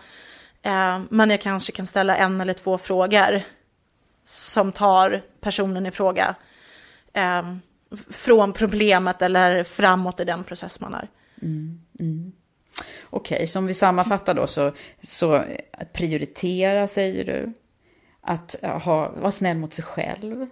Eh, 0.62 1.00
men 1.11 1.30
jag 1.30 1.40
kanske 1.40 1.72
kan 1.72 1.86
ställa 1.86 2.16
en 2.16 2.40
eller 2.40 2.52
två 2.52 2.78
frågor 2.78 3.42
som 4.24 4.72
tar 4.72 5.22
personen 5.40 5.86
i 5.86 5.90
fråga 5.90 6.34
eh, 7.12 7.54
från 8.11 8.52
problemet 8.52 9.22
eller 9.22 9.64
framåt 9.64 10.20
i 10.20 10.24
den 10.24 10.44
process 10.44 10.80
man 10.80 10.94
är. 10.94 11.08
Okej, 13.11 13.46
så 13.46 13.58
om 13.58 13.66
vi 13.66 13.74
sammanfattar 13.74 14.34
då 14.34 14.46
så, 14.46 14.72
så 15.02 15.44
att 15.70 15.92
prioritera 15.92 16.88
säger 16.88 17.24
du. 17.24 17.52
Att 18.20 18.62
eh, 18.62 18.78
ha, 18.78 19.11
vara 19.11 19.30
snäll 19.30 19.56
mot 19.56 19.74
sig 19.74 19.84
själv. 19.84 20.46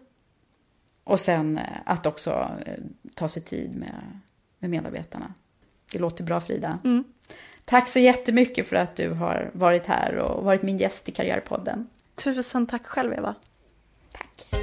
Och 1.04 1.20
sen 1.20 1.58
eh, 1.58 1.64
att 1.86 2.06
också 2.06 2.30
eh, 2.66 2.74
ta 3.16 3.28
sig 3.28 3.42
tid 3.42 3.76
med, 3.76 4.20
med 4.58 4.70
medarbetarna. 4.70 5.34
Det 5.92 5.98
låter 5.98 6.24
bra 6.24 6.40
Frida. 6.40 6.78
Tack 7.64 7.88
så 7.88 7.98
jättemycket 7.98 8.66
för 8.66 8.76
att 8.76 8.96
du 8.96 9.10
har 9.10 9.50
varit 9.54 9.86
här 9.86 10.14
och 10.16 10.44
varit 10.44 10.62
min 10.62 10.78
gäst 10.78 11.08
i 11.08 11.12
Karriärpodden. 11.12 11.88
Tusen 12.14 12.66
tack 12.66 12.86
själv 12.86 13.12
Eva. 13.12 13.34
Tack. 14.12 14.57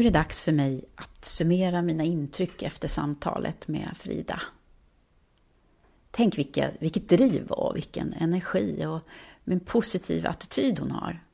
Nu 0.00 0.06
är 0.06 0.10
det 0.10 0.18
dags 0.18 0.44
för 0.44 0.52
mig 0.52 0.84
att 0.94 1.24
summera 1.24 1.82
mina 1.82 2.04
intryck 2.04 2.62
efter 2.62 2.88
samtalet 2.88 3.68
med 3.68 3.88
Frida. 3.96 4.42
Tänk 6.10 6.38
vilket, 6.38 6.82
vilket 6.82 7.08
driv 7.08 7.46
och 7.46 7.76
vilken 7.76 8.12
energi 8.12 8.86
och 8.86 9.02
en 9.44 9.60
positiv 9.60 10.26
attityd 10.26 10.78
hon 10.78 10.90
har. 10.90 11.24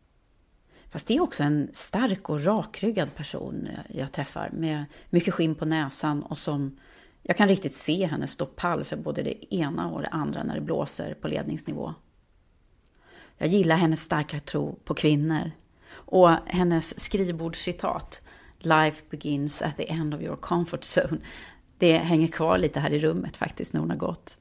Fast 0.88 1.06
det 1.06 1.16
är 1.16 1.20
också 1.20 1.43
en 1.43 1.70
stark 1.72 2.30
och 2.30 2.44
rakryggad 2.44 3.14
person 3.14 3.68
jag 3.88 4.12
träffar 4.12 4.51
med 4.52 4.84
mycket 5.10 5.34
skinn 5.34 5.55
på 5.55 5.64
näsan 5.64 6.22
och 6.22 6.38
som 6.38 6.78
jag 7.22 7.36
kan 7.36 7.48
riktigt 7.48 7.74
se 7.74 8.06
henne 8.06 8.26
stå 8.26 8.47
pall 8.47 8.84
för 8.84 8.97
både 8.97 9.22
det 9.22 9.55
ena 9.55 9.90
och 9.90 10.02
det 10.02 10.09
andra 10.09 10.43
när 10.43 10.55
det 10.55 10.60
blåser 10.60 11.14
på 11.14 11.28
ledningsnivå. 11.28 11.94
Jag 13.38 13.48
gillar 13.48 13.76
hennes 13.76 14.01
starka 14.01 14.40
tro 14.40 14.78
på 14.84 14.94
kvinnor 14.94 15.51
och 15.90 16.30
hennes 16.47 17.01
skrivbordscitat 17.01 18.22
Life 18.58 19.04
begins 19.10 19.62
at 19.62 19.76
the 19.76 19.90
end 19.90 20.14
of 20.14 20.20
your 20.20 20.36
comfort 20.36 20.84
zone. 20.98 21.20
Det 21.78 21.96
hänger 21.96 22.28
kvar 22.28 22.58
lite 22.58 22.80
här 22.80 22.92
i 22.92 23.00
rummet 23.00 23.36
faktiskt 23.36 23.72
när 23.72 23.80
hon 23.80 23.90
har 23.90 23.96
gått. 23.96 24.38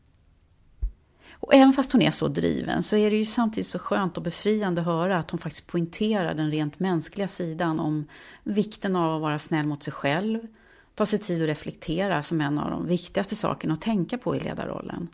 Och 1.45 1.53
även 1.53 1.73
fast 1.73 1.91
hon 1.91 2.01
är 2.01 2.11
så 2.11 2.27
driven 2.27 2.83
så 2.83 2.95
är 2.95 3.11
det 3.11 3.17
ju 3.17 3.25
samtidigt 3.25 3.67
så 3.67 3.79
skönt 3.79 4.17
och 4.17 4.23
befriande 4.23 4.81
att 4.81 4.87
höra 4.87 5.17
att 5.17 5.31
hon 5.31 5.39
faktiskt 5.39 5.67
poängterar 5.67 6.33
den 6.33 6.51
rent 6.51 6.79
mänskliga 6.79 7.27
sidan 7.27 7.79
om 7.79 8.05
vikten 8.43 8.95
av 8.95 9.15
att 9.15 9.21
vara 9.21 9.39
snäll 9.39 9.65
mot 9.65 9.83
sig 9.83 9.93
själv, 9.93 10.47
ta 10.95 11.05
sig 11.05 11.19
tid 11.19 11.41
att 11.41 11.47
reflektera 11.49 12.23
som 12.23 12.41
en 12.41 12.59
av 12.59 12.69
de 12.69 12.87
viktigaste 12.87 13.35
sakerna 13.35 13.73
att 13.73 13.81
tänka 13.81 14.17
på 14.17 14.35
i 14.35 14.39
ledarrollen. 14.39 15.07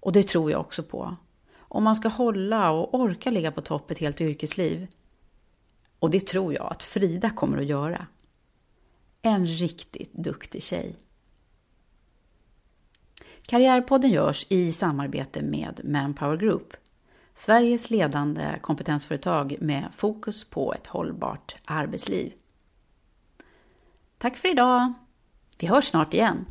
Och 0.00 0.12
det 0.12 0.22
tror 0.22 0.50
jag 0.50 0.60
också 0.60 0.82
på. 0.82 1.16
Om 1.58 1.84
man 1.84 1.96
ska 1.96 2.08
hålla 2.08 2.70
och 2.70 2.94
orka 2.94 3.30
ligga 3.30 3.52
på 3.52 3.60
topp 3.60 3.90
ett 3.90 3.98
helt 3.98 4.20
yrkesliv. 4.20 4.86
Och 5.98 6.10
det 6.10 6.26
tror 6.26 6.54
jag 6.54 6.66
att 6.70 6.82
Frida 6.82 7.30
kommer 7.30 7.58
att 7.58 7.66
göra. 7.66 8.06
En 9.22 9.46
riktigt 9.46 10.12
duktig 10.12 10.62
tjej. 10.62 10.96
Karriärpodden 13.42 14.10
görs 14.10 14.46
i 14.48 14.72
samarbete 14.72 15.42
med 15.42 15.80
Manpower 15.84 16.36
Group, 16.36 16.74
Sveriges 17.34 17.90
ledande 17.90 18.58
kompetensföretag 18.60 19.56
med 19.60 19.88
fokus 19.94 20.44
på 20.44 20.74
ett 20.74 20.86
hållbart 20.86 21.56
arbetsliv. 21.64 22.32
Tack 24.18 24.36
för 24.36 24.48
idag! 24.48 24.92
Vi 25.58 25.66
hörs 25.66 25.84
snart 25.84 26.14
igen. 26.14 26.44